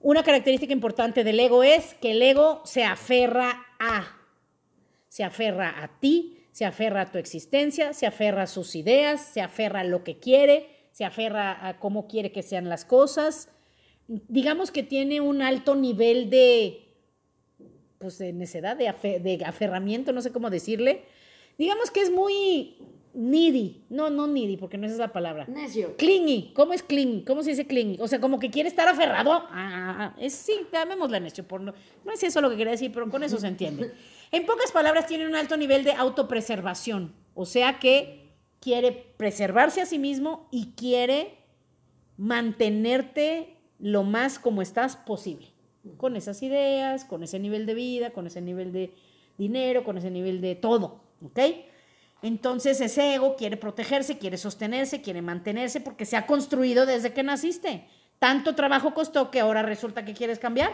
Una 0.00 0.22
característica 0.22 0.72
importante 0.72 1.24
del 1.24 1.38
ego 1.38 1.62
es 1.62 1.94
que 1.94 2.10
el 2.10 2.22
ego 2.22 2.60
se 2.64 2.84
aferra 2.84 3.66
a, 3.78 4.18
se 5.08 5.24
aferra 5.24 5.82
a 5.82 6.00
ti, 6.00 6.38
se 6.50 6.64
aferra 6.64 7.02
a 7.02 7.10
tu 7.10 7.18
existencia, 7.18 7.92
se 7.94 8.06
aferra 8.06 8.42
a 8.42 8.46
sus 8.46 8.74
ideas, 8.74 9.24
se 9.24 9.40
aferra 9.40 9.80
a 9.80 9.84
lo 9.84 10.02
que 10.04 10.18
quiere, 10.18 10.68
se 10.90 11.04
aferra 11.04 11.66
a 11.66 11.78
cómo 11.78 12.08
quiere 12.08 12.32
que 12.32 12.42
sean 12.42 12.68
las 12.68 12.84
cosas. 12.84 13.48
Digamos 14.08 14.70
que 14.70 14.82
tiene 14.82 15.20
un 15.20 15.40
alto 15.40 15.74
nivel 15.74 16.28
de, 16.28 16.88
pues 17.98 18.18
de 18.18 18.32
necedad, 18.32 18.76
de, 18.76 18.92
de 19.20 19.44
aferramiento, 19.46 20.12
no 20.12 20.20
sé 20.20 20.32
cómo 20.32 20.50
decirle. 20.50 21.04
Digamos 21.56 21.90
que 21.90 22.00
es 22.00 22.10
muy 22.10 22.76
needy. 23.14 23.84
No, 23.88 24.10
no 24.10 24.26
needy, 24.26 24.56
porque 24.56 24.78
no 24.78 24.86
es 24.86 24.96
la 24.96 25.12
palabra. 25.12 25.46
Necio. 25.46 25.96
Clingy. 25.96 26.52
¿Cómo 26.54 26.72
es 26.72 26.82
clingy? 26.82 27.24
¿Cómo 27.24 27.42
se 27.42 27.50
dice 27.50 27.66
clingy? 27.66 27.98
O 28.00 28.08
sea, 28.08 28.20
como 28.20 28.38
que 28.38 28.50
quiere 28.50 28.68
estar 28.68 28.88
aferrado. 28.88 29.32
Ah, 29.32 29.48
ah, 29.50 29.96
ah, 29.98 30.16
es, 30.18 30.34
sí, 30.34 30.52
llamémosla 30.72 31.20
necio. 31.20 31.46
Por 31.46 31.60
no, 31.60 31.74
no 32.04 32.12
es 32.12 32.22
eso 32.22 32.40
lo 32.40 32.50
que 32.50 32.56
quería 32.56 32.72
decir, 32.72 32.90
pero 32.92 33.08
con 33.10 33.22
eso 33.22 33.38
se 33.38 33.48
entiende. 33.48 33.92
En 34.32 34.46
pocas 34.46 34.72
palabras, 34.72 35.06
tiene 35.06 35.26
un 35.26 35.34
alto 35.34 35.58
nivel 35.58 35.84
de 35.84 35.92
autopreservación. 35.92 37.12
O 37.34 37.44
sea 37.44 37.78
que 37.78 38.30
quiere 38.60 38.90
preservarse 38.90 39.82
a 39.82 39.86
sí 39.86 39.98
mismo 39.98 40.48
y 40.50 40.72
quiere 40.74 41.36
mantenerte 42.16 43.58
lo 43.78 44.04
más 44.04 44.38
como 44.38 44.62
estás 44.62 44.96
posible. 44.96 45.48
Con 45.98 46.16
esas 46.16 46.42
ideas, 46.42 47.04
con 47.04 47.22
ese 47.22 47.38
nivel 47.40 47.66
de 47.66 47.74
vida, 47.74 48.10
con 48.10 48.26
ese 48.26 48.40
nivel 48.40 48.72
de 48.72 48.94
dinero, 49.36 49.84
con 49.84 49.98
ese 49.98 50.10
nivel 50.10 50.40
de 50.40 50.54
todo. 50.54 51.02
¿Ok? 51.22 51.38
Entonces 52.22 52.80
ese 52.80 53.14
ego 53.14 53.36
quiere 53.36 53.56
protegerse, 53.56 54.18
quiere 54.18 54.38
sostenerse, 54.38 55.02
quiere 55.02 55.22
mantenerse 55.22 55.80
porque 55.80 56.06
se 56.06 56.16
ha 56.16 56.26
construido 56.26 56.86
desde 56.86 57.12
que 57.12 57.22
naciste. 57.22 57.86
Tanto 58.18 58.54
trabajo 58.54 58.94
costó 58.94 59.30
que 59.30 59.40
ahora 59.40 59.62
resulta 59.62 60.04
que 60.04 60.14
quieres 60.14 60.38
cambiar. 60.38 60.70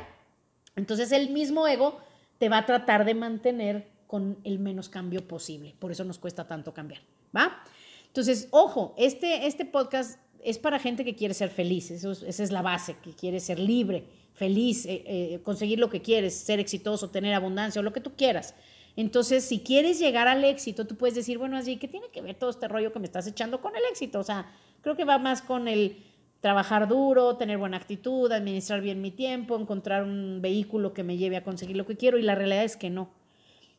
Entonces 0.77 1.11
el 1.13 1.31
mismo 1.31 1.67
ego 1.67 1.99
te 2.39 2.49
va 2.49 2.59
a 2.59 2.67
tratar 2.67 3.05
de 3.05 3.15
mantener 3.15 3.89
con 4.07 4.39
el 4.45 4.59
menos 4.59 4.89
cambio 4.89 5.27
posible. 5.27 5.75
Por 5.79 5.91
eso 5.91 6.05
nos 6.05 6.19
cuesta 6.19 6.47
tanto 6.47 6.75
cambiar, 6.75 7.01
¿va? 7.37 7.63
Entonces, 8.07 8.49
ojo, 8.51 8.95
este, 8.97 9.47
este 9.47 9.65
podcast 9.65 10.19
es 10.43 10.59
para 10.59 10.79
gente 10.79 11.05
que 11.05 11.15
quiere 11.15 11.35
ser 11.35 11.51
feliz, 11.51 11.91
eso, 11.91 12.13
esa 12.13 12.43
es 12.43 12.51
la 12.51 12.63
base, 12.63 12.97
que 13.03 13.13
quiere 13.13 13.41
ser 13.41 13.59
libre, 13.59 14.05
feliz, 14.35 14.87
eh, 14.87 15.03
eh, 15.07 15.41
conseguir 15.43 15.79
lo 15.79 15.91
que 15.91 16.01
quieres, 16.01 16.35
ser 16.35 16.59
exitoso, 16.59 17.11
tener 17.11 17.35
abundancia 17.35 17.81
o 17.81 17.83
lo 17.83 17.93
que 17.93 18.01
tú 18.01 18.13
quieras. 18.17 18.55
Entonces, 18.99 19.45
si 19.45 19.61
quieres 19.61 20.01
llegar 20.01 20.27
al 20.27 20.43
éxito, 20.43 20.85
tú 20.85 20.97
puedes 20.97 21.15
decir, 21.15 21.39
bueno, 21.39 21.57
así, 21.57 21.77
¿qué 21.77 21.87
tiene 21.87 22.09
que 22.09 22.21
ver 22.21 22.35
todo 22.35 22.51
este 22.51 22.67
rollo 22.67 22.93
que 22.93 22.99
me 22.99 23.05
estás 23.05 23.29
echando 23.29 23.61
con 23.61 23.77
el 23.77 23.83
éxito? 23.89 24.19
O 24.19 24.25
sea, 24.25 24.51
creo 24.81 24.97
que 24.97 25.05
va 25.05 25.19
más 25.19 25.41
con 25.41 25.69
el 25.69 25.99
trabajar 26.41 26.89
duro, 26.89 27.37
tener 27.37 27.59
buena 27.59 27.77
actitud, 27.77 28.33
administrar 28.33 28.81
bien 28.81 29.01
mi 29.01 29.13
tiempo, 29.13 29.57
encontrar 29.57 30.03
un 30.03 30.41
vehículo 30.43 30.95
que 30.95 31.05
me 31.05 31.17
lleve 31.17 31.37
a 31.37 31.45
conseguir 31.45 31.77
lo 31.77 31.87
que 31.87 31.97
quiero 31.97 32.19
y 32.19 32.23
la 32.23 32.35
realidad 32.35 32.65
es 32.65 32.77
que 32.77 32.91
no. 32.91 33.11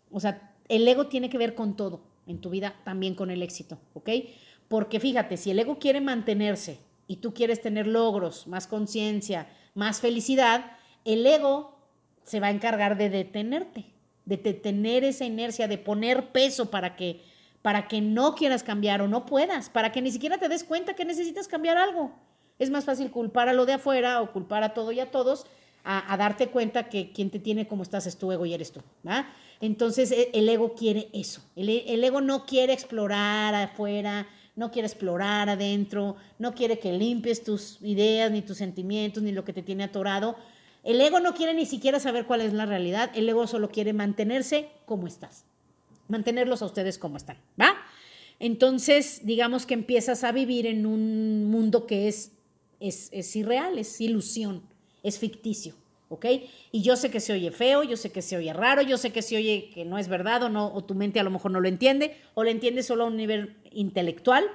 O 0.10 0.22
sea, 0.22 0.56
el 0.70 0.88
ego 0.88 1.08
tiene 1.08 1.30
que 1.30 1.38
ver 1.38 1.54
con 1.54 1.76
todo 1.76 2.00
en 2.26 2.40
tu 2.40 2.50
vida, 2.50 2.76
también 2.86 3.14
con 3.14 3.30
el 3.30 3.44
éxito, 3.44 3.78
¿ok? 3.96 4.10
Porque 4.70 5.02
fíjate, 5.02 5.36
si 5.36 5.52
el 5.52 5.60
ego 5.60 5.80
quiere 5.80 6.00
mantenerse 6.00 6.80
y 7.08 7.18
tú 7.18 7.34
quieres 7.34 7.62
tener 7.62 7.88
logros, 7.88 8.48
más 8.48 8.68
conciencia, 8.68 9.50
más 9.76 10.00
felicidad, 10.00 10.78
el 11.04 11.28
ego 11.28 11.78
se 12.24 12.40
va 12.40 12.48
a 12.48 12.52
encargar 12.52 12.98
de 12.98 13.10
detenerte 13.10 13.99
de 14.38 14.54
tener 14.54 15.04
esa 15.04 15.26
inercia, 15.26 15.68
de 15.68 15.78
poner 15.78 16.32
peso 16.32 16.70
para 16.70 16.96
que, 16.96 17.22
para 17.62 17.88
que 17.88 18.00
no 18.00 18.36
quieras 18.36 18.64
cambiar 18.64 19.02
o 19.02 19.08
no 19.08 19.26
puedas, 19.26 19.70
para 19.70 19.92
que 19.92 20.02
ni 20.02 20.12
siquiera 20.12 20.38
te 20.38 20.48
des 20.48 20.64
cuenta 20.64 20.94
que 20.94 21.04
necesitas 21.04 21.48
cambiar 21.48 21.78
algo. 21.78 22.12
Es 22.60 22.70
más 22.70 22.86
fácil 22.86 23.10
culpar 23.10 23.50
a 23.50 23.54
lo 23.54 23.66
de 23.66 23.74
afuera 23.74 24.22
o 24.22 24.32
culpar 24.32 24.64
a 24.64 24.74
todo 24.74 24.92
y 24.92 25.00
a 25.00 25.10
todos 25.10 25.46
a, 25.84 26.16
darte 26.18 26.48
cuenta 26.48 26.90
que 26.90 27.12
quien 27.12 27.32
te 27.32 27.40
tiene 27.40 27.68
como 27.68 27.84
estás 27.84 28.06
es 28.06 28.18
tu 28.18 28.32
ego 28.32 28.46
y 28.46 28.54
eres 28.54 28.72
tú. 28.72 28.82
Entonces 29.62 30.12
e, 30.12 30.30
el 30.34 30.48
ego 30.48 30.76
quiere 30.76 31.10
eso. 31.14 31.42
El, 31.56 31.70
el 31.70 32.04
ego 32.04 32.22
no 32.22 32.46
quiere 32.46 32.74
explorar 32.74 33.56
afuera, 33.56 34.28
no 34.56 34.72
quiere 34.72 34.88
explorar 34.88 35.50
adentro, 35.50 36.18
no 36.38 36.54
quiere 36.54 36.78
que 36.78 36.92
limpies 36.92 37.44
tus 37.44 37.82
ideas, 37.82 38.30
ni 38.30 38.42
tus 38.42 38.58
sentimientos, 38.58 39.24
ni 39.24 39.32
lo 39.32 39.44
que 39.44 39.54
te 39.54 39.64
tiene 39.64 39.86
atorado 39.86 40.36
el 40.84 41.02
ego 41.02 41.20
no 41.20 41.34
quiere 41.34 41.54
ni 41.54 41.66
siquiera 41.66 42.00
saber 42.00 42.26
cuál 42.26 42.42
es 42.42 42.54
la 42.54 42.66
realidad, 42.66 43.12
el 43.14 43.28
ego 43.28 43.48
solo 43.48 43.70
quiere 43.70 43.94
mantenerse 43.94 44.70
como 44.86 45.08
estás, 45.08 45.46
mantenerlos 46.08 46.62
a 46.62 46.66
ustedes 46.66 46.98
como 46.98 47.18
están, 47.18 47.38
¿va? 47.60 47.76
Entonces, 48.40 49.22
digamos 49.26 49.66
que 49.66 49.74
empiezas 49.74 50.24
a 50.24 50.32
vivir 50.32 50.66
en 50.66 50.86
un 50.86 51.46
mundo 51.46 51.86
que 51.86 52.08
es, 52.08 52.32
es, 52.80 53.10
es 53.12 53.36
irreal, 53.36 53.78
es 53.78 54.00
ilusión, 54.00 54.64
es 55.04 55.20
ficticio, 55.20 55.76
¿ok? 56.08 56.26
Y 56.72 56.82
yo 56.82 56.96
sé 56.96 57.12
que 57.12 57.20
se 57.20 57.34
oye 57.34 57.52
feo, 57.52 57.84
yo 57.84 57.98
sé 57.98 58.12
que 58.12 58.22
se 58.22 58.38
oye 58.38 58.54
raro, 58.54 58.82
yo 58.82 58.98
sé 58.98 59.12
que 59.12 59.22
se 59.22 59.36
oye 59.36 59.70
que 59.74 59.84
no 59.84 59.98
es 59.98 60.08
verdad 60.08 60.44
o, 60.44 60.50
no, 60.50 60.74
o 60.74 60.84
tu 60.84 60.96
mente 60.96 61.20
a 61.20 61.24
lo 61.24 61.32
mejor 61.32 61.52
no 61.52 61.60
lo 61.60 61.68
entiende, 61.68 62.16
o 62.34 62.46
lo 62.46 62.50
entiende 62.50 62.82
solo 62.82 63.04
a 63.04 63.08
un 63.08 63.18
nivel 63.18 63.58
intelectual, 63.72 64.46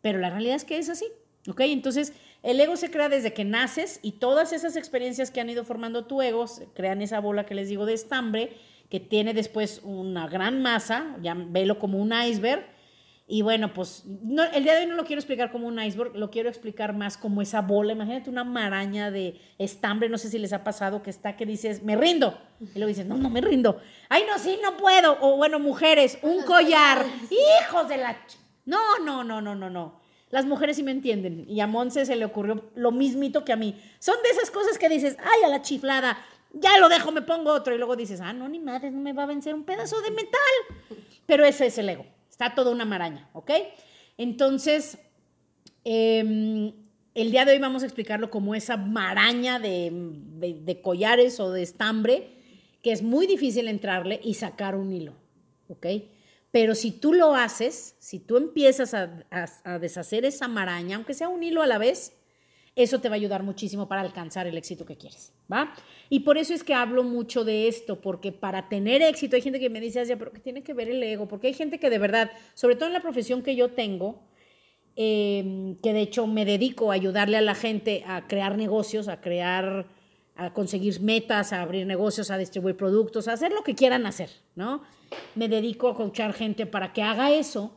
pero 0.00 0.18
la 0.18 0.30
realidad 0.30 0.56
es 0.56 0.64
que 0.64 0.78
es 0.78 0.88
así, 0.88 1.04
¿ok? 1.48 1.60
Entonces, 1.60 2.12
el 2.42 2.60
ego 2.60 2.76
se 2.76 2.90
crea 2.90 3.08
desde 3.08 3.32
que 3.32 3.44
naces 3.44 4.00
y 4.02 4.12
todas 4.12 4.52
esas 4.52 4.76
experiencias 4.76 5.30
que 5.30 5.40
han 5.40 5.50
ido 5.50 5.64
formando 5.64 6.06
tu 6.06 6.22
ego 6.22 6.46
crean 6.74 7.02
esa 7.02 7.20
bola 7.20 7.44
que 7.44 7.54
les 7.54 7.68
digo 7.68 7.86
de 7.86 7.94
estambre, 7.94 8.56
que 8.88 8.98
tiene 8.98 9.34
después 9.34 9.80
una 9.84 10.26
gran 10.26 10.62
masa, 10.62 11.16
ya 11.22 11.34
velo 11.34 11.78
como 11.78 11.98
un 11.98 12.12
iceberg. 12.12 12.64
Y 13.32 13.42
bueno, 13.42 13.72
pues 13.72 14.02
el 14.06 14.64
día 14.64 14.74
de 14.74 14.80
hoy 14.80 14.86
no 14.86 14.96
lo 14.96 15.04
quiero 15.04 15.20
explicar 15.20 15.52
como 15.52 15.68
un 15.68 15.80
iceberg, 15.80 16.16
lo 16.16 16.32
quiero 16.32 16.48
explicar 16.48 16.94
más 16.94 17.16
como 17.16 17.40
esa 17.42 17.60
bola. 17.60 17.92
Imagínate 17.92 18.28
una 18.28 18.42
maraña 18.42 19.12
de 19.12 19.40
estambre, 19.56 20.08
no 20.08 20.18
sé 20.18 20.30
si 20.30 20.38
les 20.40 20.52
ha 20.52 20.64
pasado 20.64 21.04
que 21.04 21.10
está 21.10 21.36
que 21.36 21.46
dices, 21.46 21.84
me 21.84 21.94
rindo. 21.94 22.36
Y 22.60 22.78
luego 22.78 22.88
dices, 22.88 23.06
no, 23.06 23.16
no 23.16 23.30
me 23.30 23.40
rindo. 23.40 23.80
Ay, 24.08 24.24
no, 24.28 24.36
sí, 24.40 24.58
no 24.60 24.76
puedo. 24.76 25.16
O 25.20 25.36
bueno, 25.36 25.60
mujeres, 25.60 26.18
un 26.22 26.42
collar. 26.42 27.06
Hijos 27.30 27.88
de 27.88 27.98
la... 27.98 28.16
No, 28.64 28.98
no, 29.04 29.22
no, 29.22 29.40
no, 29.40 29.54
no, 29.54 29.70
no. 29.70 29.99
Las 30.30 30.46
mujeres 30.46 30.76
sí 30.76 30.82
me 30.82 30.92
entienden. 30.92 31.44
Y 31.48 31.60
a 31.60 31.66
Monse 31.66 32.06
se 32.06 32.16
le 32.16 32.24
ocurrió 32.24 32.70
lo 32.74 32.92
mismito 32.92 33.44
que 33.44 33.52
a 33.52 33.56
mí. 33.56 33.74
Son 33.98 34.16
de 34.22 34.30
esas 34.30 34.50
cosas 34.50 34.78
que 34.78 34.88
dices, 34.88 35.16
ay, 35.18 35.44
a 35.44 35.48
la 35.48 35.62
chiflada, 35.62 36.18
ya 36.52 36.78
lo 36.78 36.88
dejo, 36.88 37.12
me 37.12 37.22
pongo 37.22 37.52
otro. 37.52 37.74
Y 37.74 37.78
luego 37.78 37.96
dices, 37.96 38.20
ah, 38.20 38.32
no, 38.32 38.48
ni 38.48 38.60
madre, 38.60 38.90
no 38.90 39.00
me 39.00 39.12
va 39.12 39.24
a 39.24 39.26
vencer 39.26 39.54
un 39.54 39.64
pedazo 39.64 40.00
de 40.02 40.10
metal. 40.10 41.00
Pero 41.26 41.44
ese 41.44 41.66
es 41.66 41.78
el 41.78 41.88
ego. 41.88 42.06
Está 42.30 42.54
toda 42.54 42.70
una 42.70 42.84
maraña, 42.84 43.28
¿ok? 43.32 43.50
Entonces, 44.16 44.98
em, 45.84 46.72
el 47.14 47.30
día 47.30 47.44
de 47.44 47.52
hoy 47.52 47.58
vamos 47.58 47.82
a 47.82 47.86
explicarlo 47.86 48.30
como 48.30 48.54
esa 48.54 48.76
maraña 48.76 49.58
de, 49.58 49.90
de 49.92 50.80
collares 50.80 51.40
o 51.40 51.50
de 51.50 51.62
estambre 51.62 52.40
que 52.82 52.92
es 52.92 53.02
muy 53.02 53.26
difícil 53.26 53.68
entrarle 53.68 54.20
y 54.22 54.34
sacar 54.34 54.74
un 54.74 54.92
hilo, 54.92 55.14
¿ok? 55.68 55.86
Pero 56.50 56.74
si 56.74 56.90
tú 56.90 57.12
lo 57.12 57.34
haces, 57.34 57.96
si 57.98 58.18
tú 58.18 58.36
empiezas 58.36 58.94
a, 58.94 59.78
deshacer 59.78 60.24
esa 60.24 60.48
maraña, 60.48 60.96
aunque 60.96 61.14
sea 61.14 61.28
un 61.28 61.42
hilo 61.42 61.62
a 61.62 61.66
la 61.66 61.78
vez, 61.78 62.16
eso 62.74 63.00
te 63.00 63.08
va 63.08 63.14
a 63.14 63.16
ayudar 63.16 63.42
muchísimo 63.42 63.88
para 63.88 64.00
alcanzar 64.00 64.46
el 64.46 64.56
éxito 64.56 64.84
que 64.84 64.96
quieres, 64.96 65.32
¿va? 65.52 65.74
Y 66.08 66.20
por 66.20 66.38
eso 66.38 66.54
es 66.54 66.64
que 66.64 66.74
hablo 66.74 67.02
mucho 67.02 67.44
de 67.44 67.68
esto, 67.68 68.00
porque 68.00 68.32
para 68.32 68.68
tener 68.68 69.02
éxito 69.02 69.36
hay 69.36 69.42
gente 69.42 69.60
que 69.60 69.70
me 69.70 69.80
dice, 69.80 70.04
ya, 70.04 70.16
pero 70.16 70.32
¿qué 70.32 70.40
tiene 70.40 70.62
que 70.62 70.72
ver 70.72 70.88
el 70.88 71.02
ego? 71.02 71.28
Porque 71.28 71.48
hay 71.48 71.54
gente 71.54 71.78
que 71.78 71.90
de 71.90 71.98
verdad, 71.98 72.30
sobre 72.54 72.76
todo 72.76 72.86
en 72.86 72.94
la 72.94 73.02
profesión 73.02 73.42
que 73.42 73.54
yo 73.54 73.72
tengo, 73.72 74.22
eh, 74.96 75.76
que 75.82 75.92
de 75.92 76.00
hecho 76.00 76.26
me 76.26 76.44
dedico 76.44 76.90
a 76.90 76.94
ayudarle 76.94 77.36
a 77.36 77.42
la 77.42 77.54
gente 77.54 78.02
a 78.06 78.26
crear 78.26 78.56
negocios, 78.56 79.08
a 79.08 79.20
crear, 79.20 79.86
a 80.36 80.52
conseguir 80.52 81.00
metas, 81.00 81.52
a 81.52 81.62
abrir 81.62 81.86
negocios, 81.86 82.30
a 82.30 82.38
distribuir 82.38 82.76
productos, 82.76 83.28
a 83.28 83.32
hacer 83.32 83.52
lo 83.52 83.62
que 83.62 83.74
quieran 83.74 84.06
hacer, 84.06 84.30
¿no? 84.54 84.82
Me 85.34 85.48
dedico 85.48 85.88
a 85.88 85.96
coachar 85.96 86.32
gente 86.32 86.66
para 86.66 86.92
que 86.92 87.02
haga 87.02 87.32
eso. 87.32 87.76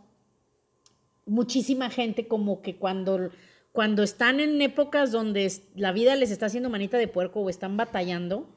Muchísima 1.25 1.89
gente 1.89 2.27
como 2.27 2.61
que 2.61 2.75
cuando 2.75 3.31
cuando 3.73 4.03
están 4.03 4.39
en 4.39 4.61
épocas 4.61 5.11
donde 5.11 5.51
la 5.75 5.91
vida 5.91 6.15
les 6.15 6.29
está 6.29 6.45
haciendo 6.45 6.69
manita 6.69 6.97
de 6.97 7.07
puerco 7.07 7.41
o 7.41 7.49
están 7.49 7.75
batallando, 7.75 8.47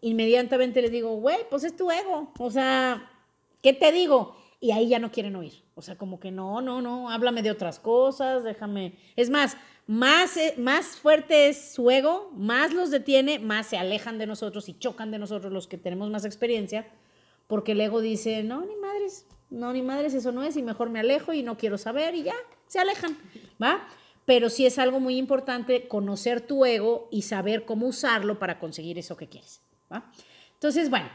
inmediatamente 0.00 0.80
les 0.80 0.90
digo, 0.90 1.16
güey, 1.16 1.36
pues 1.50 1.64
es 1.64 1.76
tu 1.76 1.90
ego. 1.90 2.32
O 2.38 2.50
sea, 2.50 3.10
¿qué 3.62 3.74
te 3.74 3.92
digo? 3.92 4.36
Y 4.60 4.72
ahí 4.72 4.88
ya 4.88 4.98
no 4.98 5.12
quieren 5.12 5.36
oír. 5.36 5.62
O 5.74 5.82
sea, 5.82 5.98
como 5.98 6.18
que 6.18 6.30
no, 6.30 6.62
no, 6.62 6.80
no, 6.80 7.10
háblame 7.10 7.42
de 7.42 7.50
otras 7.50 7.78
cosas, 7.78 8.42
déjame. 8.42 8.94
Es 9.16 9.28
más, 9.28 9.58
más, 9.86 10.36
eh, 10.36 10.54
más 10.58 10.96
fuerte 10.96 11.48
es 11.48 11.72
su 11.74 11.90
ego, 11.90 12.30
más 12.34 12.72
los 12.72 12.90
detiene, 12.90 13.38
más 13.38 13.66
se 13.66 13.76
alejan 13.76 14.18
de 14.18 14.26
nosotros 14.26 14.68
y 14.68 14.78
chocan 14.78 15.10
de 15.10 15.18
nosotros 15.18 15.52
los 15.52 15.66
que 15.66 15.78
tenemos 15.78 16.10
más 16.10 16.24
experiencia, 16.24 16.86
porque 17.46 17.72
el 17.72 17.80
ego 17.80 18.00
dice, 18.00 18.42
no, 18.42 18.60
ni 18.62 18.76
madres, 18.76 19.26
no, 19.50 19.72
ni 19.72 19.82
madres, 19.82 20.14
eso 20.14 20.32
no 20.32 20.42
es, 20.42 20.56
y 20.56 20.62
mejor 20.62 20.90
me 20.90 21.00
alejo 21.00 21.32
y 21.32 21.42
no 21.42 21.56
quiero 21.56 21.78
saber, 21.78 22.14
y 22.14 22.22
ya, 22.22 22.34
se 22.66 22.78
alejan, 22.78 23.18
¿va? 23.62 23.86
pero 24.24 24.48
sí 24.48 24.66
es 24.66 24.78
algo 24.78 25.00
muy 25.00 25.16
importante 25.18 25.86
conocer 25.86 26.40
tu 26.40 26.64
ego 26.64 27.08
y 27.10 27.22
saber 27.22 27.64
cómo 27.64 27.86
usarlo 27.86 28.38
para 28.38 28.58
conseguir 28.58 28.98
eso 28.98 29.16
que 29.16 29.28
quieres. 29.28 29.60
Entonces, 30.54 30.90
bueno, 30.90 31.08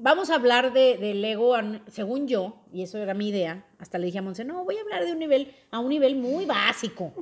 vamos 0.00 0.30
a 0.30 0.34
hablar 0.34 0.72
de, 0.72 0.96
del 0.96 1.24
ego, 1.24 1.54
según 1.88 2.26
yo, 2.26 2.62
y 2.72 2.82
eso 2.82 2.98
era 2.98 3.14
mi 3.14 3.28
idea, 3.28 3.66
hasta 3.78 3.98
le 3.98 4.06
dije 4.06 4.18
a 4.18 4.22
Monse, 4.22 4.44
no, 4.44 4.64
voy 4.64 4.76
a 4.78 4.80
hablar 4.80 5.04
de 5.04 5.12
un 5.12 5.18
nivel, 5.18 5.54
a 5.70 5.78
un 5.78 5.88
nivel 5.88 6.16
muy 6.16 6.46
básico. 6.46 7.12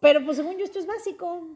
Pero 0.00 0.24
pues 0.24 0.36
según 0.36 0.56
yo 0.58 0.64
esto 0.64 0.78
es 0.78 0.86
básico. 0.86 1.48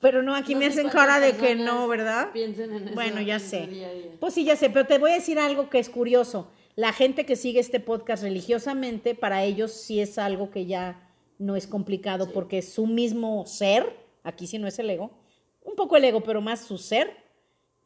Pero 0.00 0.22
no, 0.22 0.34
aquí 0.34 0.54
me 0.54 0.66
hacen 0.66 0.88
cara 0.88 1.20
de 1.20 1.36
que 1.36 1.54
no, 1.54 1.86
¿verdad? 1.88 2.30
Piensen 2.32 2.72
en 2.72 2.84
eso. 2.84 2.94
Bueno, 2.94 3.20
ya 3.20 3.38
sé. 3.38 4.16
Pues 4.18 4.34
sí, 4.34 4.44
ya 4.44 4.56
sé, 4.56 4.70
pero 4.70 4.86
te 4.86 4.98
voy 4.98 5.10
a 5.10 5.14
decir 5.14 5.38
algo 5.38 5.68
que 5.68 5.78
es 5.78 5.90
curioso 5.90 6.50
la 6.80 6.94
gente 6.94 7.26
que 7.26 7.36
sigue 7.36 7.60
este 7.60 7.78
podcast 7.78 8.22
religiosamente, 8.22 9.14
para 9.14 9.44
ellos 9.44 9.70
sí 9.70 10.00
es 10.00 10.16
algo 10.16 10.50
que 10.50 10.64
ya 10.64 11.10
no 11.38 11.56
es 11.56 11.66
complicado 11.66 12.32
porque 12.32 12.62
su 12.62 12.86
mismo 12.86 13.44
ser, 13.46 13.96
aquí 14.22 14.46
sí 14.46 14.58
no 14.58 14.66
es 14.66 14.78
el 14.78 14.88
ego, 14.88 15.10
un 15.62 15.74
poco 15.74 15.96
el 15.96 16.04
ego, 16.04 16.22
pero 16.22 16.40
más 16.40 16.60
su 16.60 16.78
ser, 16.78 17.16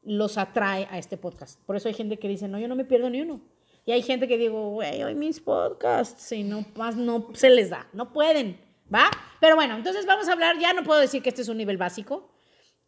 los 0.04 0.38
atrae 0.38 0.86
a 0.90 0.98
este 0.98 1.16
podcast. 1.16 1.60
Por 1.64 1.76
eso 1.76 1.88
hay 1.88 1.94
gente 1.94 2.18
que 2.18 2.28
dice, 2.28 2.48
no, 2.48 2.58
yo 2.58 2.68
no 2.68 2.76
me 2.76 2.84
pierdo 2.84 3.10
ni 3.10 3.20
uno. 3.20 3.40
Y 3.86 3.92
hay 3.92 4.02
gente 4.02 4.26
que 4.28 4.38
digo, 4.38 4.70
güey, 4.70 5.02
hoy 5.02 5.14
mis 5.14 5.40
podcasts, 5.40 6.32
y 6.32 6.42
no, 6.42 6.64
más 6.76 6.96
no 6.96 7.28
se 7.34 7.50
les 7.50 7.70
da, 7.70 7.86
no 7.92 8.12
pueden, 8.12 8.58
¿va? 8.92 9.10
Pero 9.40 9.56
bueno, 9.56 9.76
entonces 9.76 10.06
vamos 10.06 10.28
a 10.28 10.32
hablar, 10.32 10.58
ya 10.58 10.72
no 10.72 10.84
puedo 10.84 11.00
decir 11.00 11.22
que 11.22 11.28
este 11.28 11.42
es 11.42 11.48
un 11.48 11.58
nivel 11.58 11.76
básico, 11.76 12.30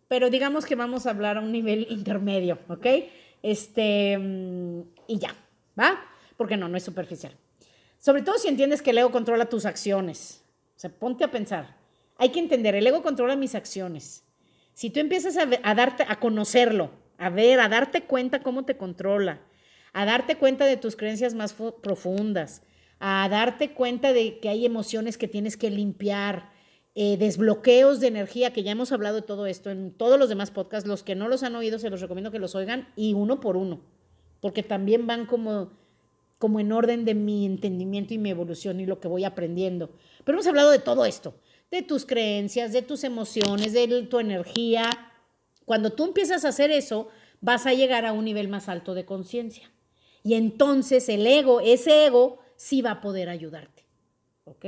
pero 0.09 0.31
digamos 0.31 0.64
que 0.64 0.74
vamos 0.74 1.07
a 1.07 1.11
hablar 1.11 1.37
a 1.37 1.40
un 1.40 1.52
nivel 1.52 1.87
intermedio, 1.90 2.59
¿ok? 2.68 2.87
Este, 3.42 4.16
mm, 4.16 4.81
y 5.09 5.18
ya, 5.18 5.35
¿va? 5.79 6.00
Porque 6.37 6.57
no, 6.57 6.68
no 6.68 6.76
es 6.76 6.85
superficial. 6.85 7.37
Sobre 7.98 8.22
todo 8.22 8.38
si 8.38 8.48
entiendes 8.48 8.83
que 8.83 8.90
el 8.90 8.98
ego 8.98 9.11
controla 9.11 9.46
tus 9.46 9.66
acciones. 9.66 10.44
O 10.76 10.79
sea, 10.79 10.90
ponte 10.90 11.24
a 11.24 11.31
pensar. 11.31 11.76
Hay 12.18 12.31
que 12.31 12.38
entender, 12.38 12.74
el 12.74 12.87
ego 12.87 13.02
controla 13.02 13.37
mis 13.37 13.55
acciones. 13.55 14.24
Si 14.74 14.90
tú 14.90 15.00
empiezas 15.00 15.37
a, 15.37 15.74
darte, 15.74 16.05
a 16.07 16.20
conocerlo, 16.20 16.90
a 17.18 17.31
ver, 17.31 17.61
a 17.61 17.68
darte 17.68 18.05
cuenta 18.05 18.42
cómo 18.42 18.64
te 18.64 18.76
controla, 18.76 19.40
a 19.92 20.05
darte 20.05 20.37
cuenta 20.37 20.66
de 20.66 20.76
tus 20.76 20.96
creencias 20.96 21.35
más 21.35 21.55
profundas, 21.55 22.62
a 22.98 23.29
darte 23.29 23.72
cuenta 23.72 24.12
de 24.12 24.38
que 24.38 24.48
hay 24.48 24.66
emociones 24.66 25.18
que 25.18 25.29
tienes 25.29 25.57
que 25.57 25.70
limpiar, 25.70 26.50
eh, 26.94 27.16
desbloqueos 27.18 28.00
de 28.00 28.07
energía, 28.07 28.52
que 28.52 28.62
ya 28.62 28.72
hemos 28.72 28.92
hablado 28.92 29.16
de 29.16 29.22
todo 29.22 29.46
esto 29.46 29.70
en 29.70 29.92
todos 29.92 30.18
los 30.18 30.31
demás 30.31 30.50
podcasts. 30.50 30.88
Los 30.88 31.02
que 31.02 31.14
no 31.14 31.29
los 31.29 31.42
han 31.42 31.55
oído, 31.55 31.79
se 31.79 31.90
los 31.90 32.00
recomiendo 32.00 32.31
que 32.31 32.38
los 32.38 32.55
oigan 32.55 32.88
y 32.96 33.12
uno 33.12 33.38
por 33.40 33.57
uno 33.57 33.83
porque 34.40 34.62
también 34.62 35.07
van 35.07 35.26
como, 35.26 35.72
como 36.38 36.61
en 36.61 36.72
orden 36.72 37.05
de 37.05 37.14
mi 37.14 37.46
entendimiento 37.46 38.14
y 38.14 38.18
mi 38.18 38.31
evolución 38.31 38.81
y 38.81 38.87
lo 38.87 39.00
que 39.00 39.09
voy 39.09 39.24
aprendiendo. 39.24 39.90
Pero 40.24 40.37
hemos 40.37 40.46
hablado 40.46 40.70
de 40.70 40.79
todo 40.79 41.05
esto, 41.05 41.35
de 41.70 41.83
tus 41.83 42.07
creencias, 42.07 42.72
de 42.72 42.83
tus 42.83 43.05
emociones, 43.05 43.72
de 43.72 44.02
tu 44.02 44.18
energía. 44.18 44.88
Cuando 45.66 45.90
tú 45.92 46.05
empiezas 46.05 46.46
a 46.46 46.48
hacer 46.48 46.70
eso, 46.70 47.09
vas 47.42 47.66
a 47.66 47.74
llegar 47.74 48.07
a 48.07 48.12
un 48.12 48.24
nivel 48.24 48.48
más 48.48 48.70
alto 48.70 48.94
de 48.94 49.05
conciencia. 49.05 49.70
Y 50.22 50.35
entonces 50.35 51.09
el 51.09 51.26
ego, 51.26 51.61
ese 51.61 52.07
ego, 52.07 52.38
sí 52.57 52.81
va 52.81 52.92
a 52.92 53.00
poder 53.02 53.29
ayudarte. 53.29 53.85
¿Ok? 54.44 54.64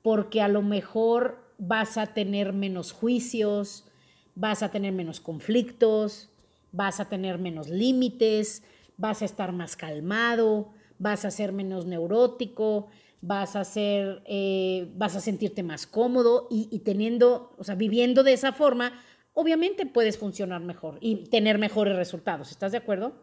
Porque 0.00 0.40
a 0.40 0.48
lo 0.48 0.62
mejor 0.62 1.54
vas 1.58 1.98
a 1.98 2.14
tener 2.14 2.52
menos 2.52 2.92
juicios, 2.92 3.84
vas 4.34 4.62
a 4.62 4.70
tener 4.70 4.92
menos 4.92 5.20
conflictos, 5.20 6.30
vas 6.72 7.00
a 7.00 7.08
tener 7.08 7.38
menos 7.38 7.68
límites, 7.68 8.62
vas 8.96 9.22
a 9.22 9.24
estar 9.24 9.52
más 9.52 9.76
calmado, 9.76 10.72
vas 10.98 11.24
a 11.24 11.30
ser 11.30 11.52
menos 11.52 11.84
neurótico, 11.84 12.88
vas 13.22 13.56
a 13.56 13.64
ser, 13.64 14.22
eh, 14.26 14.90
vas 14.96 15.16
a 15.16 15.20
sentirte 15.20 15.62
más 15.62 15.86
cómodo 15.86 16.46
y, 16.50 16.68
y, 16.70 16.80
teniendo, 16.80 17.54
o 17.58 17.64
sea, 17.64 17.74
viviendo 17.74 18.22
de 18.22 18.32
esa 18.32 18.52
forma, 18.52 18.92
obviamente 19.34 19.86
puedes 19.86 20.18
funcionar 20.18 20.60
mejor 20.60 20.98
y 21.00 21.28
tener 21.28 21.58
mejores 21.58 21.96
resultados. 21.96 22.50
¿Estás 22.50 22.72
de 22.72 22.78
acuerdo? 22.78 23.14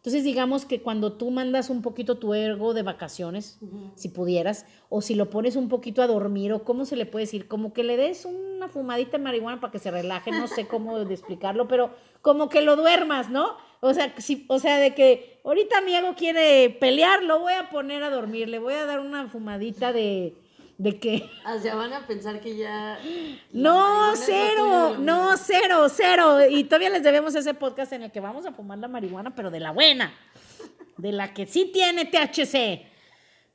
Entonces, 0.00 0.24
digamos 0.24 0.64
que 0.64 0.80
cuando 0.80 1.12
tú 1.12 1.30
mandas 1.30 1.68
un 1.68 1.82
poquito 1.82 2.16
tu 2.16 2.32
ego 2.32 2.72
de 2.72 2.82
vacaciones, 2.82 3.60
si 3.96 4.08
pudieras, 4.08 4.64
o 4.88 5.02
si 5.02 5.14
lo 5.14 5.28
pones 5.28 5.56
un 5.56 5.68
poquito 5.68 6.00
a 6.00 6.06
dormir, 6.06 6.54
o 6.54 6.64
cómo 6.64 6.86
se 6.86 6.96
le 6.96 7.04
puede 7.04 7.26
decir, 7.26 7.48
como 7.48 7.74
que 7.74 7.84
le 7.84 7.98
des 7.98 8.24
una 8.24 8.68
fumadita 8.68 9.18
de 9.18 9.24
marihuana 9.24 9.60
para 9.60 9.72
que 9.72 9.78
se 9.78 9.90
relaje, 9.90 10.30
no 10.30 10.48
sé 10.48 10.66
cómo 10.66 10.96
explicarlo, 11.00 11.68
pero 11.68 11.90
como 12.22 12.48
que 12.48 12.62
lo 12.62 12.76
duermas, 12.76 13.28
¿no? 13.28 13.58
O 13.80 13.92
sea, 13.92 14.14
si, 14.16 14.46
o 14.48 14.58
sea, 14.58 14.78
de 14.78 14.94
que 14.94 15.38
ahorita 15.44 15.82
mi 15.82 15.94
ego 15.94 16.14
quiere 16.16 16.70
pelear, 16.80 17.22
lo 17.22 17.40
voy 17.40 17.52
a 17.52 17.68
poner 17.68 18.02
a 18.02 18.08
dormir, 18.08 18.48
le 18.48 18.58
voy 18.58 18.72
a 18.72 18.86
dar 18.86 19.00
una 19.00 19.28
fumadita 19.28 19.92
de, 19.92 20.34
¿De 20.80 20.98
qué? 20.98 21.28
O 21.46 21.58
sea, 21.58 21.74
van 21.74 21.92
a 21.92 22.06
pensar 22.06 22.40
que 22.40 22.56
ya... 22.56 22.98
No, 23.52 24.16
cero, 24.16 24.96
no, 24.98 25.36
cero, 25.36 25.88
cero. 25.90 26.38
Y 26.48 26.64
todavía 26.64 26.88
les 26.88 27.02
debemos 27.02 27.34
ese 27.34 27.52
podcast 27.52 27.92
en 27.92 28.04
el 28.04 28.10
que 28.10 28.20
vamos 28.20 28.46
a 28.46 28.52
fumar 28.52 28.78
la 28.78 28.88
marihuana, 28.88 29.34
pero 29.34 29.50
de 29.50 29.60
la 29.60 29.72
buena, 29.72 30.14
de 30.96 31.12
la 31.12 31.34
que 31.34 31.44
sí 31.44 31.70
tiene 31.70 32.06
THC. 32.06 32.86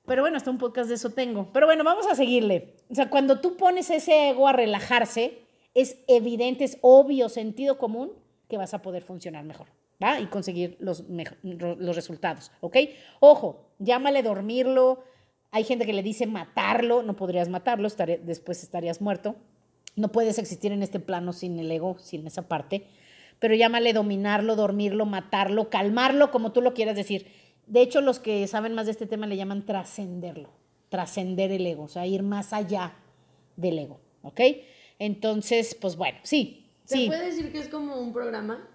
Pero 0.05 0.21
bueno, 0.21 0.37
hasta 0.37 0.51
un 0.51 0.59
podcast 0.59 0.87
de 0.87 0.93
eso 0.93 1.09
tengo. 1.13 1.51
Pero 1.51 1.65
bueno, 1.65 1.83
vamos 1.83 2.05
a 2.05 2.13
seguirle. 2.13 2.75
O 2.91 2.93
sea, 2.93 3.09
cuando 3.09 3.41
tú 3.41 3.57
pones 3.57 3.89
ese 3.89 4.29
ego 4.29 4.47
a 4.47 4.53
relajarse, 4.53 5.47
es 5.73 5.97
evidente, 6.07 6.63
es 6.63 6.77
obvio, 6.81 7.27
sentido 7.29 7.79
común, 7.79 8.11
que 8.47 8.57
vas 8.57 8.75
a 8.75 8.83
poder 8.83 9.01
funcionar 9.01 9.43
mejor, 9.45 9.65
¿va? 9.99 10.19
Y 10.19 10.27
conseguir 10.27 10.77
los, 10.79 11.03
los 11.41 11.95
resultados, 11.95 12.51
¿ok? 12.59 12.77
Ojo, 13.19 13.71
llámale 13.79 14.21
dormirlo, 14.21 15.03
hay 15.51 15.63
gente 15.63 15.85
que 15.85 15.93
le 15.93 16.03
dice 16.03 16.27
matarlo, 16.27 17.01
no 17.01 17.15
podrías 17.15 17.49
matarlo, 17.49 17.87
después 18.23 18.63
estarías 18.63 19.01
muerto. 19.01 19.35
No 19.95 20.11
puedes 20.11 20.37
existir 20.37 20.71
en 20.71 20.83
este 20.83 20.99
plano 20.99 21.31
sin 21.31 21.57
el 21.59 21.71
ego, 21.71 21.97
sin 21.99 22.27
esa 22.27 22.47
parte. 22.47 22.87
Pero 23.39 23.55
llámale 23.55 23.93
dominarlo, 23.93 24.55
dormirlo, 24.55 25.05
matarlo, 25.05 25.69
calmarlo, 25.69 26.31
como 26.31 26.51
tú 26.51 26.61
lo 26.61 26.73
quieras 26.73 26.95
decir. 26.95 27.27
De 27.67 27.81
hecho, 27.81 28.01
los 28.01 28.19
que 28.19 28.45
saben 28.47 28.73
más 28.73 28.85
de 28.85 28.91
este 28.91 29.07
tema 29.07 29.27
le 29.27 29.37
llaman 29.37 29.65
trascenderlo, 29.65 30.49
trascender 30.89 31.51
el 31.51 31.65
ego, 31.65 31.83
o 31.83 31.87
sea, 31.87 32.05
ir 32.05 32.21
más 32.21 32.53
allá 32.53 32.93
del 33.55 33.79
ego, 33.79 33.99
¿ok? 34.23 34.41
Entonces, 34.99 35.75
pues 35.75 35.95
bueno, 35.95 36.19
sí. 36.23 36.69
¿Se 36.83 36.97
sí. 36.97 37.07
puede 37.07 37.25
decir 37.25 37.51
que 37.51 37.59
es 37.59 37.69
como 37.69 37.99
un 37.99 38.13
programa? 38.13 38.67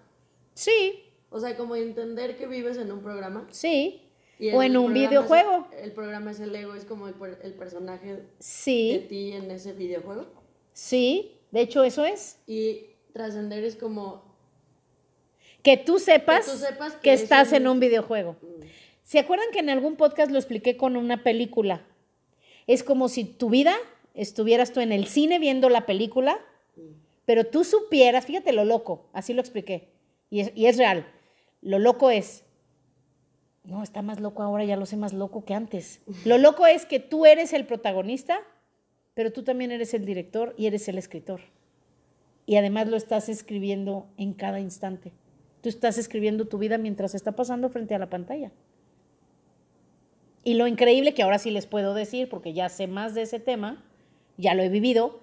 Sí. 0.53 1.03
O 1.29 1.39
sea, 1.39 1.55
como 1.55 1.75
entender 1.75 2.37
que 2.37 2.47
vives 2.47 2.77
en 2.77 2.91
un 2.91 3.01
programa. 3.01 3.47
Sí 3.51 4.01
o 4.49 4.63
en 4.63 4.77
un 4.77 4.93
videojuego. 4.93 5.67
el 5.77 5.91
programa 5.91 6.31
es 6.31 6.39
el 6.39 6.55
ego, 6.55 6.73
es 6.73 6.85
como 6.85 7.07
el, 7.07 7.15
el 7.43 7.53
personaje 7.53 8.23
sí. 8.39 8.93
de 8.93 8.99
ti 8.99 9.31
en 9.33 9.51
ese 9.51 9.73
videojuego. 9.73 10.25
Sí, 10.73 11.37
de 11.51 11.61
hecho 11.61 11.83
eso 11.83 12.05
es. 12.05 12.39
Y 12.47 12.87
trascender 13.13 13.63
es 13.63 13.75
como... 13.75 14.31
Que 15.61 15.77
tú 15.77 15.99
sepas 15.99 16.49
que, 17.03 17.13
estás 17.13 17.53
en 17.53 17.67
un 17.67 17.79
videojuego. 17.79 18.35
Mm. 18.41 18.63
¿Se 19.03 19.19
acuerdan 19.19 19.51
que 19.51 19.59
en 19.59 19.69
algún 19.69 19.95
podcast 19.95 20.31
lo 20.31 20.39
expliqué 20.39 20.75
con 20.75 20.97
una 20.97 21.21
película? 21.21 21.85
Es 22.65 22.81
como 22.81 23.09
si 23.09 23.25
tu 23.25 23.51
vida 23.51 23.75
estuvieras 24.15 24.73
tú 24.73 24.79
en 24.79 24.91
el 24.91 25.05
cine 25.05 25.37
viendo 25.37 25.69
la 25.69 25.85
película, 25.85 26.39
mm. 26.75 26.81
pero 27.25 27.45
tú 27.45 27.63
supieras, 27.63 28.25
fíjate 28.25 28.53
lo 28.53 28.65
loco, 28.65 29.05
así 29.13 29.33
lo 29.35 29.41
expliqué, 29.41 29.89
y 30.31 30.49
y 30.59 30.65
es 30.65 30.77
real. 30.77 31.05
Lo 31.61 31.77
loco 31.77 32.09
es 32.09 32.43
no, 33.63 33.83
está 33.83 34.01
más 34.01 34.19
loco 34.19 34.43
ahora, 34.43 34.63
ya 34.65 34.75
lo 34.75 34.85
sé 34.85 34.97
más 34.97 35.13
loco 35.13 35.45
que 35.45 35.53
antes. 35.53 36.01
Lo 36.25 36.37
loco 36.37 36.65
es 36.65 36.85
que 36.85 36.99
tú 36.99 37.25
eres 37.25 37.53
el 37.53 37.65
protagonista 37.65 38.41
pero 39.13 39.31
tú 39.31 39.43
también 39.43 39.71
eres 39.71 39.93
el 39.93 40.05
director 40.05 40.53
y 40.57 40.67
eres 40.67 40.87
el 40.87 40.97
escritor. 40.97 41.41
Y 42.45 42.55
además 42.55 42.87
lo 42.87 42.97
estás 42.97 43.29
escribiendo 43.29 44.07
en 44.17 44.33
cada 44.33 44.59
instante. 44.59 45.11
Tú 45.61 45.69
estás 45.69 45.97
escribiendo 45.97 46.47
tu 46.47 46.57
vida 46.57 46.77
mientras 46.77 47.13
está 47.13 47.33
pasando 47.33 47.69
frente 47.69 47.93
a 47.93 47.99
la 47.99 48.09
pantalla. 48.09 48.51
Y 50.43 50.55
lo 50.55 50.65
increíble 50.65 51.13
que 51.13 51.21
ahora 51.21 51.37
sí 51.37 51.51
les 51.51 51.67
puedo 51.67 51.93
decir, 51.93 52.29
porque 52.29 52.53
ya 52.53 52.67
sé 52.69 52.87
más 52.87 53.13
de 53.13 53.21
ese 53.23 53.39
tema, 53.39 53.83
ya 54.37 54.55
lo 54.55 54.63
he 54.63 54.69
vivido, 54.69 55.19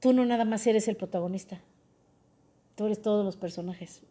tú 0.00 0.14
no 0.14 0.24
nada 0.24 0.44
más 0.44 0.66
eres 0.66 0.88
el 0.88 0.96
protagonista. 0.96 1.60
Tú 2.74 2.86
eres 2.86 3.02
todos 3.02 3.24
los 3.24 3.36
personajes. 3.36 4.02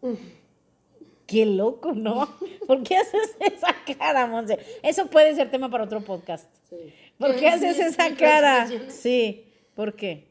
Qué 1.26 1.46
loco, 1.46 1.94
¿no? 1.94 2.28
¿Por 2.68 2.84
qué 2.84 2.98
haces 2.98 3.36
esa 3.40 3.76
cara, 3.98 4.28
Monse? 4.28 4.60
Eso 4.82 5.08
puede 5.08 5.36
ser 5.36 5.50
tema 5.50 5.70
para 5.70 5.86
otro 5.86 6.02
podcast. 6.02 6.50
Sí. 6.70 6.94
¿Por 7.18 7.36
qué 7.36 7.48
haces 7.50 7.80
esa 7.80 8.16
cara? 8.16 8.68
Sí, 8.90 9.46
¿por 9.76 9.96
qué? 9.96 10.28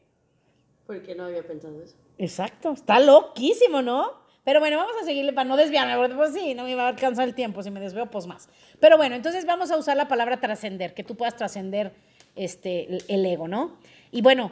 Porque 0.85 1.15
no 1.15 1.25
había 1.25 1.43
pensado 1.43 1.81
eso. 1.81 1.95
Exacto, 2.17 2.73
está 2.73 2.99
loquísimo, 2.99 3.81
¿no? 3.81 4.23
Pero 4.43 4.59
bueno, 4.59 4.77
vamos 4.77 4.93
a 5.01 5.05
seguirle 5.05 5.31
para 5.31 5.47
no 5.47 5.55
desviarme, 5.55 5.95
porque 5.95 6.15
pues 6.15 6.33
sí, 6.33 6.53
no 6.53 6.65
me 6.65 6.75
va 6.75 6.85
a 6.85 6.87
alcanzar 6.89 7.27
el 7.27 7.33
tiempo, 7.33 7.63
si 7.63 7.71
me 7.71 7.79
desveo, 7.79 8.11
pues 8.11 8.27
más. 8.27 8.49
Pero 8.79 8.97
bueno, 8.97 9.15
entonces 9.15 9.45
vamos 9.45 9.71
a 9.71 9.77
usar 9.77 9.95
la 9.95 10.09
palabra 10.09 10.39
trascender, 10.41 10.93
que 10.93 11.03
tú 11.03 11.15
puedas 11.15 11.35
trascender 11.37 11.93
este, 12.35 12.97
el 13.07 13.25
ego, 13.25 13.47
¿no? 13.47 13.77
Y 14.11 14.21
bueno, 14.21 14.51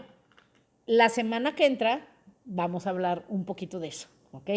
la 0.85 1.09
semana 1.09 1.55
que 1.55 1.65
entra 1.65 2.07
vamos 2.45 2.87
a 2.87 2.91
hablar 2.91 3.25
un 3.27 3.43
poquito 3.45 3.79
de 3.79 3.89
eso, 3.89 4.07
¿ok? 4.31 4.49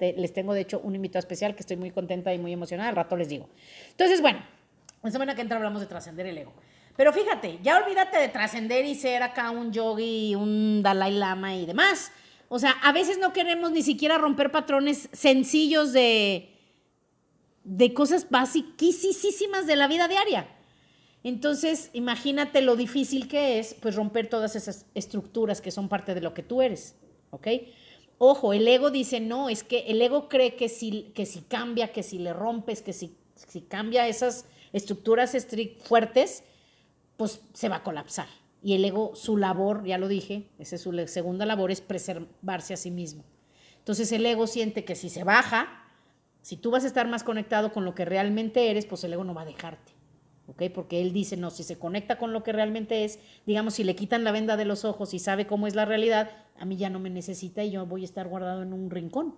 Les 0.00 0.32
tengo, 0.32 0.54
de 0.54 0.62
hecho, 0.62 0.80
un 0.80 0.94
invitado 0.94 1.20
especial 1.20 1.54
que 1.54 1.60
estoy 1.60 1.76
muy 1.76 1.90
contenta 1.90 2.32
y 2.34 2.38
muy 2.38 2.52
emocionada, 2.52 2.88
al 2.88 2.96
rato 2.96 3.16
les 3.16 3.28
digo. 3.28 3.48
Entonces, 3.90 4.20
bueno, 4.20 4.40
la 5.02 5.10
semana 5.10 5.34
que 5.34 5.42
entra 5.42 5.56
hablamos 5.56 5.80
de 5.80 5.86
trascender 5.86 6.26
el 6.26 6.38
ego. 6.38 6.52
Pero 6.96 7.12
fíjate, 7.12 7.58
ya 7.62 7.78
olvídate 7.78 8.18
de 8.18 8.28
trascender 8.28 8.84
y 8.84 8.94
ser 8.94 9.22
acá 9.22 9.50
un 9.50 9.72
yogi, 9.72 10.34
un 10.34 10.82
Dalai 10.82 11.12
Lama 11.12 11.54
y 11.56 11.66
demás. 11.66 12.12
O 12.48 12.58
sea, 12.58 12.72
a 12.82 12.92
veces 12.92 13.18
no 13.18 13.32
queremos 13.32 13.70
ni 13.70 13.82
siquiera 13.82 14.18
romper 14.18 14.50
patrones 14.50 15.08
sencillos 15.12 15.92
de, 15.92 16.50
de 17.64 17.94
cosas 17.94 18.28
basiquísimas 18.28 19.66
de 19.66 19.76
la 19.76 19.86
vida 19.86 20.08
diaria. 20.08 20.48
Entonces, 21.22 21.90
imagínate 21.92 22.60
lo 22.60 22.76
difícil 22.76 23.28
que 23.28 23.58
es, 23.58 23.74
pues, 23.74 23.94
romper 23.94 24.28
todas 24.28 24.56
esas 24.56 24.86
estructuras 24.94 25.60
que 25.60 25.70
son 25.70 25.88
parte 25.88 26.14
de 26.14 26.20
lo 26.20 26.34
que 26.34 26.42
tú 26.42 26.62
eres, 26.62 26.96
¿ok? 27.30 27.46
Ojo, 28.22 28.52
el 28.52 28.68
ego 28.68 28.90
dice, 28.90 29.18
no, 29.18 29.48
es 29.48 29.64
que 29.64 29.86
el 29.86 30.02
ego 30.02 30.28
cree 30.28 30.54
que 30.54 30.68
si, 30.68 31.10
que 31.14 31.24
si 31.24 31.40
cambia, 31.40 31.90
que 31.90 32.02
si 32.02 32.18
le 32.18 32.34
rompes, 32.34 32.82
que 32.82 32.92
si, 32.92 33.16
si 33.34 33.62
cambia 33.62 34.06
esas 34.08 34.44
estructuras 34.74 35.34
fuertes, 35.82 36.44
pues 37.16 37.40
se 37.54 37.70
va 37.70 37.76
a 37.76 37.82
colapsar. 37.82 38.26
Y 38.62 38.74
el 38.74 38.84
ego, 38.84 39.16
su 39.16 39.38
labor, 39.38 39.86
ya 39.86 39.96
lo 39.96 40.06
dije, 40.06 40.50
esa 40.58 40.76
es 40.76 40.82
su 40.82 40.92
segunda 41.06 41.46
labor, 41.46 41.70
es 41.70 41.80
preservarse 41.80 42.74
a 42.74 42.76
sí 42.76 42.90
mismo. 42.90 43.24
Entonces 43.78 44.12
el 44.12 44.26
ego 44.26 44.46
siente 44.46 44.84
que 44.84 44.96
si 44.96 45.08
se 45.08 45.24
baja, 45.24 45.82
si 46.42 46.58
tú 46.58 46.70
vas 46.70 46.84
a 46.84 46.88
estar 46.88 47.08
más 47.08 47.24
conectado 47.24 47.72
con 47.72 47.86
lo 47.86 47.94
que 47.94 48.04
realmente 48.04 48.70
eres, 48.70 48.84
pues 48.84 49.02
el 49.02 49.14
ego 49.14 49.24
no 49.24 49.32
va 49.32 49.42
a 49.42 49.46
dejarte. 49.46 49.92
¿ok? 50.46 50.64
Porque 50.74 51.00
él 51.00 51.12
dice, 51.12 51.36
no, 51.36 51.50
si 51.50 51.62
se 51.62 51.78
conecta 51.78 52.18
con 52.18 52.32
lo 52.32 52.42
que 52.42 52.52
realmente 52.52 53.04
es, 53.04 53.18
digamos, 53.46 53.74
si 53.74 53.84
le 53.84 53.94
quitan 53.94 54.24
la 54.24 54.32
venda 54.32 54.56
de 54.56 54.64
los 54.64 54.84
ojos 54.84 55.14
y 55.14 55.18
sabe 55.18 55.46
cómo 55.46 55.66
es 55.66 55.74
la 55.74 55.84
realidad, 55.84 56.30
a 56.60 56.66
mí 56.66 56.76
ya 56.76 56.90
no 56.90 57.00
me 57.00 57.10
necesita 57.10 57.64
y 57.64 57.70
yo 57.70 57.86
voy 57.86 58.02
a 58.02 58.04
estar 58.04 58.28
guardado 58.28 58.62
en 58.62 58.72
un 58.74 58.90
rincón. 58.90 59.34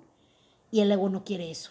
Y 0.73 0.81
el 0.81 0.91
ego 0.91 1.09
no 1.09 1.25
quiere 1.25 1.51
eso. 1.51 1.71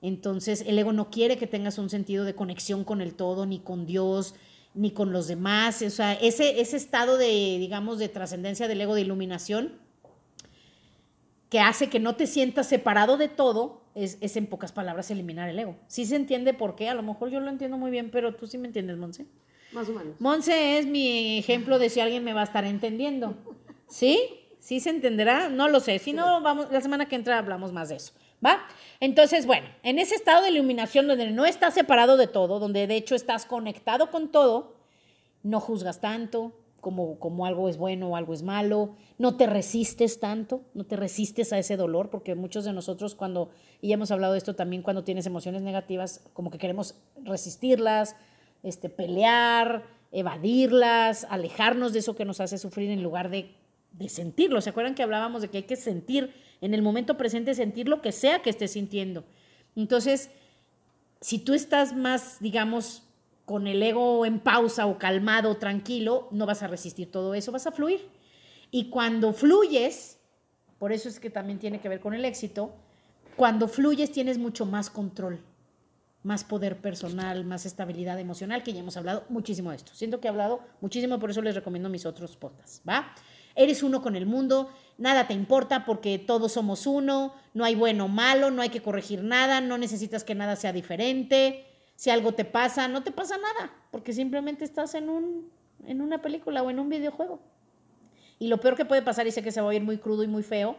Entonces, 0.00 0.64
el 0.66 0.78
ego 0.78 0.92
no 0.92 1.10
quiere 1.10 1.36
que 1.36 1.46
tengas 1.46 1.78
un 1.78 1.90
sentido 1.90 2.24
de 2.24 2.34
conexión 2.34 2.82
con 2.82 3.02
el 3.02 3.14
todo, 3.14 3.44
ni 3.44 3.60
con 3.60 3.86
Dios, 3.86 4.34
ni 4.74 4.90
con 4.90 5.12
los 5.12 5.28
demás. 5.28 5.82
O 5.82 5.90
sea, 5.90 6.14
ese, 6.14 6.60
ese 6.60 6.78
estado 6.78 7.18
de, 7.18 7.58
digamos, 7.58 7.98
de 7.98 8.08
trascendencia 8.08 8.66
del 8.66 8.80
ego, 8.80 8.94
de 8.94 9.02
iluminación, 9.02 9.74
que 11.50 11.60
hace 11.60 11.90
que 11.90 12.00
no 12.00 12.16
te 12.16 12.26
sientas 12.26 12.66
separado 12.66 13.18
de 13.18 13.28
todo, 13.28 13.82
es, 13.94 14.16
es, 14.22 14.36
en 14.36 14.46
pocas 14.46 14.72
palabras 14.72 15.10
eliminar 15.10 15.50
el 15.50 15.58
ego. 15.58 15.76
Sí 15.86 16.06
se 16.06 16.16
entiende 16.16 16.54
por 16.54 16.76
qué, 16.76 16.88
a 16.88 16.94
lo 16.94 17.02
mejor 17.02 17.28
yo 17.28 17.40
lo 17.40 17.50
entiendo 17.50 17.76
muy 17.76 17.90
bien, 17.90 18.10
pero 18.10 18.34
tú 18.34 18.46
sí 18.46 18.56
me 18.56 18.68
entiendes, 18.68 18.96
Monse. 18.96 19.26
Más 19.72 19.86
o 19.90 19.92
menos. 19.92 20.18
Monse 20.18 20.78
es 20.78 20.86
mi 20.86 21.38
ejemplo 21.38 21.78
de 21.78 21.90
si 21.90 22.00
alguien 22.00 22.24
me 22.24 22.32
va 22.32 22.40
a 22.40 22.44
estar 22.44 22.64
entendiendo. 22.64 23.36
¿Sí? 23.86 24.41
¿Sí 24.62 24.78
se 24.78 24.90
entenderá? 24.90 25.48
No 25.48 25.66
lo 25.66 25.80
sé. 25.80 25.98
Si 25.98 26.12
no, 26.12 26.40
vamos, 26.40 26.70
la 26.70 26.80
semana 26.80 27.08
que 27.08 27.16
entra 27.16 27.36
hablamos 27.36 27.72
más 27.72 27.88
de 27.88 27.96
eso. 27.96 28.12
¿Va? 28.46 28.60
Entonces, 29.00 29.44
bueno, 29.44 29.66
en 29.82 29.98
ese 29.98 30.14
estado 30.14 30.40
de 30.40 30.50
iluminación 30.50 31.08
donde 31.08 31.28
no 31.32 31.44
estás 31.46 31.74
separado 31.74 32.16
de 32.16 32.28
todo, 32.28 32.60
donde 32.60 32.86
de 32.86 32.94
hecho 32.94 33.16
estás 33.16 33.44
conectado 33.44 34.12
con 34.12 34.30
todo, 34.30 34.76
no 35.42 35.58
juzgas 35.58 36.00
tanto 36.00 36.52
como, 36.80 37.18
como 37.18 37.44
algo 37.44 37.68
es 37.68 37.76
bueno 37.76 38.10
o 38.10 38.16
algo 38.16 38.34
es 38.34 38.44
malo, 38.44 38.94
no 39.18 39.36
te 39.36 39.46
resistes 39.46 40.20
tanto, 40.20 40.62
no 40.74 40.84
te 40.84 40.94
resistes 40.94 41.52
a 41.52 41.58
ese 41.58 41.76
dolor, 41.76 42.08
porque 42.08 42.36
muchos 42.36 42.64
de 42.64 42.72
nosotros 42.72 43.16
cuando, 43.16 43.50
y 43.80 43.92
hemos 43.92 44.12
hablado 44.12 44.34
de 44.34 44.38
esto 44.38 44.54
también 44.54 44.82
cuando 44.82 45.02
tienes 45.02 45.26
emociones 45.26 45.62
negativas, 45.62 46.20
como 46.34 46.52
que 46.52 46.58
queremos 46.58 46.94
resistirlas, 47.24 48.14
este, 48.62 48.88
pelear, 48.88 49.82
evadirlas, 50.12 51.26
alejarnos 51.30 51.92
de 51.92 51.98
eso 51.98 52.14
que 52.14 52.24
nos 52.24 52.40
hace 52.40 52.58
sufrir 52.58 52.90
en 52.90 53.02
lugar 53.02 53.28
de, 53.28 53.56
de 53.92 54.08
sentirlo. 54.08 54.60
¿Se 54.60 54.70
acuerdan 54.70 54.94
que 54.94 55.02
hablábamos 55.02 55.42
de 55.42 55.48
que 55.48 55.58
hay 55.58 55.62
que 55.64 55.76
sentir 55.76 56.32
en 56.62 56.74
el 56.74 56.80
momento 56.80 57.18
presente 57.18 57.54
sentir 57.54 57.88
lo 57.88 58.00
que 58.00 58.12
sea 58.12 58.40
que 58.40 58.48
estés 58.48 58.70
sintiendo. 58.70 59.24
Entonces, 59.76 60.30
si 61.20 61.38
tú 61.38 61.54
estás 61.54 61.94
más, 61.94 62.38
digamos, 62.40 63.02
con 63.44 63.66
el 63.66 63.82
ego 63.82 64.24
en 64.24 64.38
pausa 64.38 64.86
o 64.86 64.96
calmado, 64.96 65.56
tranquilo, 65.56 66.28
no 66.30 66.46
vas 66.46 66.62
a 66.62 66.68
resistir 66.68 67.10
todo 67.10 67.34
eso, 67.34 67.52
vas 67.52 67.66
a 67.66 67.72
fluir. 67.72 68.00
Y 68.70 68.90
cuando 68.90 69.32
fluyes, 69.32 70.18
por 70.78 70.92
eso 70.92 71.08
es 71.08 71.18
que 71.18 71.30
también 71.30 71.58
tiene 71.58 71.80
que 71.80 71.88
ver 71.88 72.00
con 72.00 72.14
el 72.14 72.24
éxito, 72.24 72.72
cuando 73.34 73.66
fluyes 73.66 74.12
tienes 74.12 74.38
mucho 74.38 74.64
más 74.64 74.88
control, 74.88 75.40
más 76.22 76.44
poder 76.44 76.80
personal, 76.80 77.44
más 77.44 77.66
estabilidad 77.66 78.20
emocional, 78.20 78.62
que 78.62 78.72
ya 78.72 78.80
hemos 78.80 78.96
hablado 78.96 79.24
muchísimo 79.28 79.70
de 79.70 79.76
esto. 79.76 79.92
Siento 79.96 80.20
que 80.20 80.28
he 80.28 80.30
hablado 80.30 80.60
muchísimo, 80.80 81.18
por 81.18 81.30
eso 81.30 81.42
les 81.42 81.56
recomiendo 81.56 81.88
mis 81.88 82.06
otros 82.06 82.36
podcasts, 82.36 82.80
¿va? 82.88 83.12
Eres 83.54 83.82
uno 83.82 84.02
con 84.02 84.16
el 84.16 84.26
mundo, 84.26 84.70
nada 84.98 85.26
te 85.26 85.34
importa 85.34 85.84
porque 85.84 86.18
todos 86.18 86.52
somos 86.52 86.86
uno, 86.86 87.34
no 87.54 87.64
hay 87.64 87.74
bueno 87.74 88.06
o 88.06 88.08
malo, 88.08 88.50
no 88.50 88.62
hay 88.62 88.70
que 88.70 88.82
corregir 88.82 89.22
nada, 89.22 89.60
no 89.60 89.78
necesitas 89.78 90.24
que 90.24 90.34
nada 90.34 90.56
sea 90.56 90.72
diferente. 90.72 91.66
Si 91.96 92.10
algo 92.10 92.32
te 92.32 92.44
pasa, 92.44 92.88
no 92.88 93.02
te 93.02 93.12
pasa 93.12 93.36
nada, 93.36 93.72
porque 93.90 94.12
simplemente 94.12 94.64
estás 94.64 94.94
en, 94.94 95.08
un, 95.08 95.50
en 95.86 96.00
una 96.00 96.22
película 96.22 96.62
o 96.62 96.70
en 96.70 96.78
un 96.78 96.88
videojuego. 96.88 97.40
Y 98.38 98.48
lo 98.48 98.58
peor 98.58 98.76
que 98.76 98.84
puede 98.84 99.02
pasar, 99.02 99.26
y 99.26 99.30
sé 99.30 99.42
que 99.42 99.52
se 99.52 99.60
va 99.60 99.66
a 99.66 99.70
oír 99.70 99.82
muy 99.82 99.98
crudo 99.98 100.24
y 100.24 100.28
muy 100.28 100.42
feo, 100.42 100.76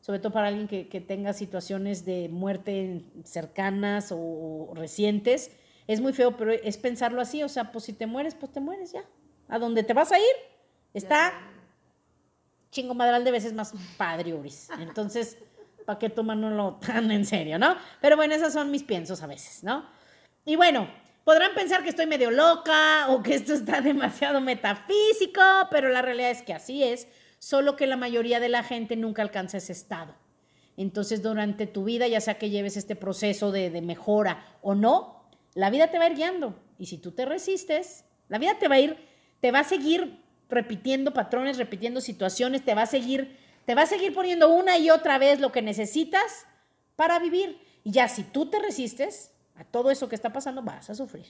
sobre 0.00 0.18
todo 0.18 0.32
para 0.32 0.48
alguien 0.48 0.68
que, 0.68 0.88
que 0.88 1.00
tenga 1.00 1.32
situaciones 1.32 2.04
de 2.04 2.28
muerte 2.28 3.04
cercanas 3.24 4.12
o 4.12 4.72
recientes, 4.74 5.50
es 5.86 6.02
muy 6.02 6.12
feo, 6.12 6.36
pero 6.36 6.52
es 6.52 6.76
pensarlo 6.76 7.20
así, 7.20 7.42
o 7.42 7.48
sea, 7.48 7.72
pues 7.72 7.84
si 7.84 7.94
te 7.94 8.06
mueres, 8.06 8.34
pues 8.34 8.52
te 8.52 8.60
mueres 8.60 8.92
ya. 8.92 9.04
A 9.48 9.58
dónde 9.58 9.82
te 9.82 9.94
vas 9.94 10.12
a 10.12 10.18
ir 10.18 10.24
está 10.92 11.32
chingo 12.70 12.94
madral 12.94 13.24
de 13.24 13.30
veces 13.30 13.52
más 13.52 13.72
padre, 13.96 14.34
Uris. 14.34 14.68
Entonces, 14.78 15.38
¿para 15.86 15.98
qué 15.98 16.10
tomárnoslo 16.10 16.78
tan 16.86 17.10
en 17.10 17.24
serio, 17.24 17.58
no? 17.58 17.76
Pero 18.00 18.16
bueno, 18.16 18.34
esos 18.34 18.52
son 18.52 18.70
mis 18.70 18.82
piensos 18.82 19.22
a 19.22 19.26
veces, 19.26 19.64
¿no? 19.64 19.86
Y 20.44 20.56
bueno, 20.56 20.88
podrán 21.24 21.54
pensar 21.54 21.82
que 21.82 21.90
estoy 21.90 22.06
medio 22.06 22.30
loca 22.30 23.08
o 23.08 23.22
que 23.22 23.34
esto 23.34 23.54
está 23.54 23.80
demasiado 23.82 24.40
metafísico, 24.40 25.42
pero 25.70 25.88
la 25.88 26.02
realidad 26.02 26.30
es 26.30 26.42
que 26.42 26.54
así 26.54 26.82
es, 26.82 27.08
solo 27.38 27.76
que 27.76 27.86
la 27.86 27.96
mayoría 27.96 28.40
de 28.40 28.48
la 28.48 28.62
gente 28.62 28.96
nunca 28.96 29.22
alcanza 29.22 29.58
ese 29.58 29.72
estado. 29.72 30.14
Entonces, 30.78 31.22
durante 31.22 31.66
tu 31.66 31.84
vida, 31.84 32.06
ya 32.06 32.20
sea 32.20 32.38
que 32.38 32.50
lleves 32.50 32.76
este 32.76 32.94
proceso 32.96 33.50
de, 33.50 33.70
mejora 33.82 34.44
o 34.62 34.74
no, 34.74 35.28
la 35.54 35.70
vida 35.70 35.90
te 35.90 35.98
va 35.98 36.04
a 36.04 36.08
ir 36.08 36.16
guiando. 36.16 36.54
Y 36.78 36.86
si 36.86 36.98
tú 36.98 37.10
te 37.10 37.26
resistes, 37.26 38.04
la 38.28 38.38
vida 38.38 38.58
te 38.58 38.68
va 38.68 38.76
a 38.76 38.80
ir, 38.80 38.96
te 39.40 39.50
va 39.50 39.60
a 39.60 39.64
seguir 39.64 40.22
repitiendo 40.48 41.12
patrones, 41.12 41.58
repitiendo 41.58 42.00
situaciones, 42.00 42.64
te 42.64 42.74
va 42.74 42.82
a 42.82 42.86
seguir, 42.86 43.36
te 43.64 43.74
va 43.74 43.82
a 43.82 43.86
seguir 43.86 44.14
poniendo 44.14 44.54
una 44.54 44.78
y 44.78 44.90
otra 44.90 45.18
vez 45.18 45.40
lo 45.40 45.52
que 45.52 45.62
necesitas 45.62 46.46
para 46.96 47.18
vivir. 47.18 47.60
Y 47.84 47.92
ya 47.92 48.08
si 48.08 48.22
tú 48.22 48.46
te 48.46 48.58
resistes 48.58 49.32
a 49.56 49.64
todo 49.64 49.90
eso 49.90 50.08
que 50.08 50.14
está 50.14 50.32
pasando, 50.32 50.62
vas 50.62 50.90
a 50.90 50.94
sufrir. 50.94 51.26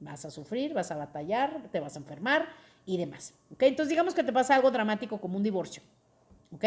Vas 0.00 0.24
a 0.24 0.30
sufrir, 0.30 0.74
vas 0.74 0.90
a 0.90 0.96
batallar, 0.96 1.62
te 1.72 1.80
vas 1.80 1.96
a 1.96 1.98
enfermar 1.98 2.48
y 2.86 2.96
demás. 2.96 3.34
¿ok? 3.52 3.62
Entonces 3.64 3.90
digamos 3.90 4.14
que 4.14 4.24
te 4.24 4.32
pasa 4.32 4.54
algo 4.54 4.70
dramático 4.70 5.20
como 5.20 5.36
un 5.36 5.42
divorcio. 5.42 5.82
¿ok? 6.52 6.64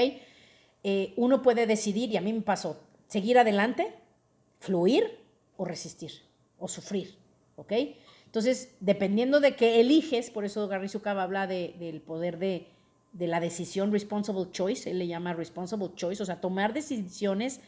Eh, 0.84 1.14
uno 1.18 1.42
puede 1.42 1.66
decidir, 1.66 2.10
y 2.12 2.18
a 2.18 2.22
mí 2.22 2.34
me 2.34 2.42
pasó, 2.42 2.80
seguir 3.08 3.38
adelante, 3.38 3.94
fluir 4.60 5.20
o 5.58 5.66
resistir 5.66 6.12
o 6.60 6.68
sufrir. 6.68 7.18
¿ok? 7.56 7.74
Entonces, 8.32 8.74
dependiendo 8.80 9.42
de 9.42 9.58
qué 9.58 9.82
eliges, 9.82 10.32
por 10.32 10.46
eso 10.46 10.70
Gary 10.70 10.88
Sukava 10.88 11.24
habla 11.24 11.48
del 11.48 12.00
poder 12.00 12.38
de, 12.38 12.66
la 13.12 13.42
decisión 13.42 13.92
responsible 13.92 14.50
choice, 14.52 14.90
él 14.90 15.00
le 15.00 15.08
llama 15.08 15.34
responsible 15.34 15.90
choice, 15.96 16.24
o 16.24 16.26
sea, 16.26 16.40
tomar 16.40 16.72
decisiones 16.72 17.60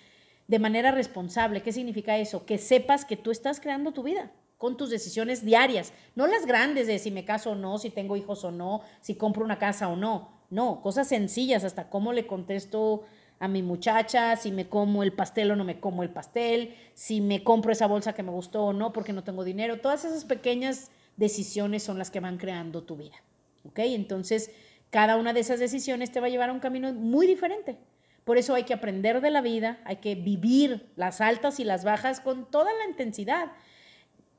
de 0.47 0.59
manera 0.59 0.91
responsable. 0.91 1.61
¿Qué 1.61 1.73
significa 1.73 2.17
eso? 2.17 2.45
Que 2.45 2.57
sepas 2.57 3.03
que 3.03 3.17
tú 3.17 3.29
estás 3.29 3.59
creando 3.59 3.91
tu 3.91 4.03
vida 4.03 4.31
con 4.57 4.77
tus 4.77 4.89
decisiones 4.89 5.43
diarias, 5.43 5.91
no 6.15 6.27
las 6.27 6.45
grandes 6.45 6.87
de 6.87 6.97
si 6.97 7.11
me 7.11 7.25
caso 7.25 7.51
o 7.51 7.55
no, 7.55 7.77
si 7.77 7.89
tengo 7.89 8.15
hijos 8.15 8.45
o 8.45 8.51
no, 8.51 8.83
si 9.01 9.15
compro 9.15 9.43
una 9.43 9.59
casa 9.59 9.89
o 9.89 9.97
no, 9.97 10.29
no, 10.49 10.79
cosas 10.81 11.09
sencillas, 11.09 11.65
hasta 11.65 11.89
cómo 11.89 12.13
le 12.13 12.25
contesto 12.25 13.03
a 13.43 13.49
mi 13.49 13.61
muchacha, 13.61 14.37
si 14.37 14.53
me 14.53 14.69
como 14.69 15.03
el 15.03 15.11
pastel 15.11 15.51
o 15.51 15.57
no 15.57 15.65
me 15.65 15.81
como 15.81 16.01
el 16.01 16.09
pastel, 16.09 16.75
si 16.93 17.19
me 17.19 17.43
compro 17.43 17.73
esa 17.73 17.87
bolsa 17.87 18.13
que 18.13 18.23
me 18.23 18.31
gustó 18.31 18.63
o 18.63 18.71
no 18.71 18.93
porque 18.93 19.11
no 19.11 19.25
tengo 19.25 19.43
dinero, 19.43 19.81
todas 19.81 20.05
esas 20.05 20.23
pequeñas 20.23 20.91
decisiones 21.17 21.83
son 21.83 21.97
las 21.97 22.09
que 22.09 22.21
van 22.21 22.37
creando 22.37 22.83
tu 22.83 22.95
vida, 22.95 23.21
¿ok? 23.65 23.79
Entonces, 23.79 24.51
cada 24.91 25.17
una 25.17 25.33
de 25.33 25.41
esas 25.41 25.59
decisiones 25.59 26.09
te 26.09 26.21
va 26.21 26.27
a 26.27 26.29
llevar 26.29 26.51
a 26.51 26.53
un 26.53 26.61
camino 26.61 26.93
muy 26.93 27.27
diferente. 27.27 27.77
Por 28.23 28.37
eso 28.37 28.55
hay 28.55 28.63
que 28.63 28.75
aprender 28.75 29.19
de 29.19 29.29
la 29.29 29.41
vida, 29.41 29.81
hay 29.83 29.97
que 29.97 30.15
vivir 30.15 30.89
las 30.95 31.19
altas 31.19 31.59
y 31.59 31.65
las 31.65 31.83
bajas 31.83 32.21
con 32.21 32.49
toda 32.49 32.71
la 32.71 32.89
intensidad, 32.89 33.51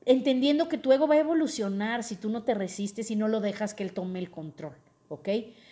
entendiendo 0.05 0.67
que 0.67 0.79
tu 0.79 0.91
ego 0.91 1.05
va 1.05 1.13
a 1.13 1.19
evolucionar 1.19 2.03
si 2.03 2.15
tú 2.15 2.31
no 2.31 2.41
te 2.41 2.55
resistes 2.55 3.11
y 3.11 3.15
no 3.15 3.27
lo 3.27 3.39
dejas 3.39 3.75
que 3.75 3.83
él 3.83 3.93
tome 3.93 4.17
el 4.17 4.31
control, 4.31 4.73
¿ok? 5.09 5.29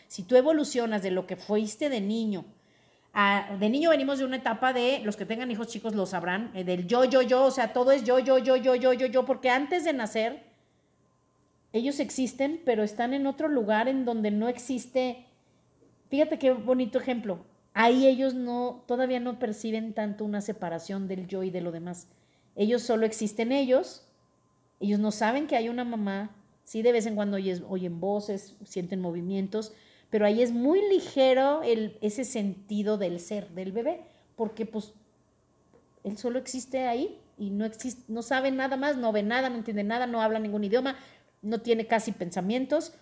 Si 0.07 0.21
tú 0.21 0.35
evolucionas 0.35 1.01
de 1.01 1.09
lo 1.09 1.25
que 1.25 1.35
fuiste 1.35 1.89
de 1.89 1.99
niño, 1.99 2.45
de 3.13 3.69
niño 3.69 3.91
venimos 3.91 4.19
de 4.19 4.25
una 4.25 4.37
etapa 4.37 4.73
de, 4.73 5.01
los 5.03 5.15
que 5.15 5.25
tengan 5.25 5.51
hijos 5.51 5.67
chicos 5.67 5.93
lo 5.93 6.05
sabrán, 6.05 6.51
eh, 6.55 6.63
del 6.63 6.87
yo, 6.87 7.05
yo, 7.05 7.21
yo, 7.21 7.45
o 7.45 7.51
sea, 7.51 7.71
todo 7.71 7.91
es 7.91 8.03
yo, 8.03 8.19
yo, 8.19 8.39
yo, 8.39 8.55
yo, 8.55 8.75
yo, 8.75 8.93
yo, 8.93 9.05
yo, 9.05 9.25
porque 9.25 9.49
antes 9.49 9.83
de 9.83 9.93
nacer 9.93 10.53
ellos 11.73 11.99
existen, 11.99 12.61
pero 12.65 12.83
están 12.83 13.13
en 13.15 13.25
otro 13.25 13.47
lugar 13.47 13.87
en 13.87 14.05
donde 14.05 14.29
no 14.29 14.47
existe. 14.47 15.25
Fíjate 16.09 16.37
qué 16.37 16.51
bonito 16.51 16.99
ejemplo. 16.99 17.45
Ahí 17.73 18.05
ellos 18.05 18.35
no, 18.35 18.83
todavía 18.87 19.19
no 19.19 19.39
perciben 19.39 19.93
tanto 19.93 20.23
una 20.23 20.41
separación 20.41 21.07
del 21.07 21.27
yo 21.27 21.41
y 21.41 21.49
de 21.49 21.61
lo 21.61 21.71
demás. 21.71 22.07
Ellos 22.55 22.83
solo 22.83 23.07
existen 23.07 23.51
ellos. 23.51 24.07
Ellos 24.79 24.99
no 24.99 25.09
saben 25.09 25.47
que 25.47 25.55
hay 25.55 25.67
una 25.67 25.83
mamá. 25.83 26.35
Sí, 26.63 26.83
de 26.83 26.91
vez 26.91 27.07
en 27.07 27.15
cuando 27.15 27.37
oyen, 27.37 27.99
voces, 27.99 28.55
sienten 28.63 29.01
movimientos, 29.01 29.73
pero 30.13 30.27
ahí 30.27 30.43
es 30.43 30.51
muy 30.51 30.79
ligero 30.89 31.61
ese 31.63 32.23
sentido 32.23 32.99
del 32.99 33.19
ser 33.19 33.49
del 33.49 33.71
bebé, 33.71 34.01
porque 34.35 34.67
pues 34.67 34.93
él 36.03 36.19
solo 36.19 36.37
existe 36.37 36.85
ahí 36.85 37.19
y 37.35 37.49
no 37.49 37.65
existe, 37.65 38.03
no 38.09 38.21
sabe 38.21 38.51
nada 38.51 38.77
más, 38.77 38.95
no 38.95 39.11
ve 39.11 39.23
nada, 39.23 39.49
no 39.49 39.55
entiende 39.55 39.83
nada, 39.83 40.05
no 40.05 40.21
habla 40.21 40.37
ningún 40.37 40.63
idioma, 40.63 40.97
no 41.41 41.61
tiene 41.61 41.87
casi 41.87 42.11
pensamientos. 42.11 42.93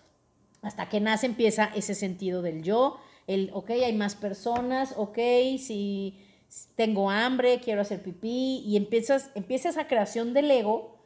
Hasta 0.62 0.88
que 0.88 1.02
nace 1.02 1.26
empieza 1.26 1.66
ese 1.74 1.94
sentido 1.94 2.40
del 2.40 2.62
yo, 2.62 2.96
el, 3.26 3.50
ok, 3.52 3.68
hay 3.72 3.92
más 3.92 4.14
personas, 4.14 4.94
ok, 4.96 5.18
si 5.58 6.18
tengo 6.76 7.10
hambre, 7.10 7.60
quiero 7.62 7.82
hacer 7.82 8.02
pipí, 8.02 8.62
y 8.64 8.78
empiezas, 8.78 9.28
empieza 9.34 9.68
esa 9.68 9.86
creación 9.86 10.32
del 10.32 10.50
ego 10.50 11.01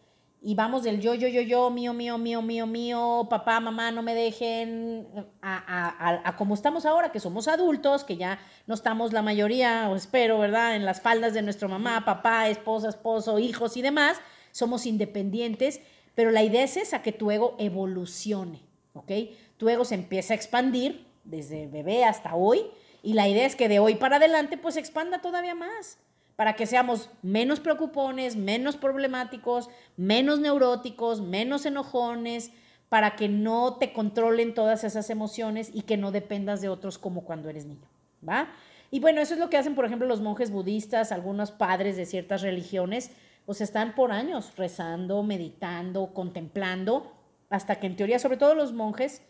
y 0.46 0.54
vamos 0.54 0.84
del 0.84 1.00
yo, 1.00 1.14
yo, 1.14 1.26
yo, 1.26 1.40
yo, 1.40 1.70
mío, 1.70 1.92
mío, 1.92 2.18
mío, 2.18 2.40
mío, 2.40 2.66
mío, 2.66 3.26
papá, 3.28 3.58
mamá, 3.58 3.90
no 3.90 4.02
me 4.02 4.14
dejen, 4.14 5.08
a, 5.42 6.22
a, 6.24 6.36
como 6.36 6.54
estamos 6.54 6.86
ahora, 6.86 7.10
que 7.10 7.18
somos 7.18 7.48
adultos, 7.48 8.04
que 8.04 8.16
ya 8.16 8.38
no 8.66 8.74
estamos 8.74 9.12
la 9.12 9.22
mayoría, 9.22 9.88
o 9.90 9.96
espero, 9.96 10.38
¿verdad?, 10.38 10.76
en 10.76 10.84
las 10.84 11.00
faldas 11.00 11.34
de 11.34 11.42
nuestro 11.42 11.68
mamá, 11.68 12.04
papá, 12.04 12.48
esposa, 12.48 12.88
esposo, 12.88 13.40
hijos 13.40 13.76
y 13.76 13.82
demás, 13.82 14.18
somos 14.52 14.86
independientes 14.86 15.80
pero 16.16 16.30
la 16.30 16.42
idea 16.42 16.64
es 16.64 16.76
esa, 16.78 17.02
que 17.02 17.12
tu 17.12 17.30
ego 17.30 17.54
evolucione, 17.58 18.62
¿ok? 18.94 19.12
Tu 19.58 19.68
ego 19.68 19.84
se 19.84 19.94
empieza 19.94 20.32
a 20.32 20.36
expandir 20.36 21.06
desde 21.24 21.68
bebé 21.68 22.04
hasta 22.04 22.34
hoy 22.34 22.62
y 23.02 23.12
la 23.12 23.28
idea 23.28 23.46
es 23.46 23.54
que 23.54 23.68
de 23.68 23.78
hoy 23.78 23.96
para 23.96 24.16
adelante 24.16 24.56
pues 24.56 24.78
expanda 24.78 25.20
todavía 25.20 25.54
más 25.54 25.98
para 26.36 26.54
que 26.54 26.66
seamos 26.66 27.10
menos 27.22 27.60
preocupones, 27.60 28.36
menos 28.36 28.76
problemáticos, 28.76 29.70
menos 29.96 30.38
neuróticos, 30.38 31.22
menos 31.22 31.64
enojones, 31.64 32.52
para 32.88 33.16
que 33.16 33.28
no 33.28 33.76
te 33.78 33.92
controlen 33.92 34.54
todas 34.54 34.84
esas 34.84 35.10
emociones 35.10 35.70
y 35.72 35.82
que 35.82 35.96
no 35.96 36.12
dependas 36.12 36.60
de 36.60 36.68
otros 36.68 36.98
como 36.98 37.24
cuando 37.24 37.48
eres 37.48 37.64
niño, 37.66 37.88
¿va? 38.26 38.48
Y 38.90 39.00
bueno, 39.00 39.20
eso 39.20 39.34
es 39.34 39.40
lo 39.40 39.50
que 39.50 39.56
hacen, 39.56 39.74
por 39.74 39.84
ejemplo, 39.84 40.06
los 40.06 40.20
monjes 40.20 40.50
budistas, 40.50 41.10
algunos 41.10 41.50
padres 41.50 41.96
de 41.96 42.06
ciertas 42.06 42.42
religiones, 42.42 43.10
pues 43.44 43.60
están 43.60 43.94
por 43.94 44.12
años 44.12 44.52
rezando, 44.56 45.22
meditando, 45.22 46.12
contemplando, 46.12 47.12
hasta 47.48 47.80
que 47.80 47.86
en 47.86 47.96
teoría, 47.96 48.18
sobre 48.18 48.36
todo 48.36 48.54
los 48.54 48.72
monjes 48.72 49.22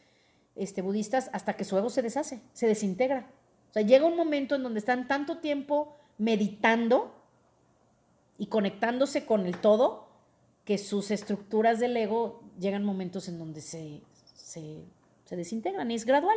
este, 0.54 0.82
budistas, 0.82 1.30
hasta 1.32 1.54
que 1.54 1.64
su 1.64 1.78
ego 1.78 1.88
se 1.88 2.02
deshace, 2.02 2.42
se 2.52 2.66
desintegra. 2.66 3.30
O 3.70 3.72
sea, 3.72 3.82
llega 3.82 4.06
un 4.06 4.16
momento 4.16 4.54
en 4.54 4.62
donde 4.62 4.80
están 4.80 5.08
tanto 5.08 5.38
tiempo 5.38 5.96
meditando 6.18 7.14
y 8.38 8.46
conectándose 8.46 9.24
con 9.26 9.46
el 9.46 9.58
todo, 9.58 10.08
que 10.64 10.78
sus 10.78 11.10
estructuras 11.10 11.78
del 11.78 11.96
ego 11.96 12.42
llegan 12.58 12.84
momentos 12.84 13.28
en 13.28 13.38
donde 13.38 13.60
se, 13.60 14.00
se, 14.34 14.82
se 15.24 15.36
desintegran 15.36 15.90
y 15.90 15.94
es 15.94 16.04
gradual. 16.04 16.36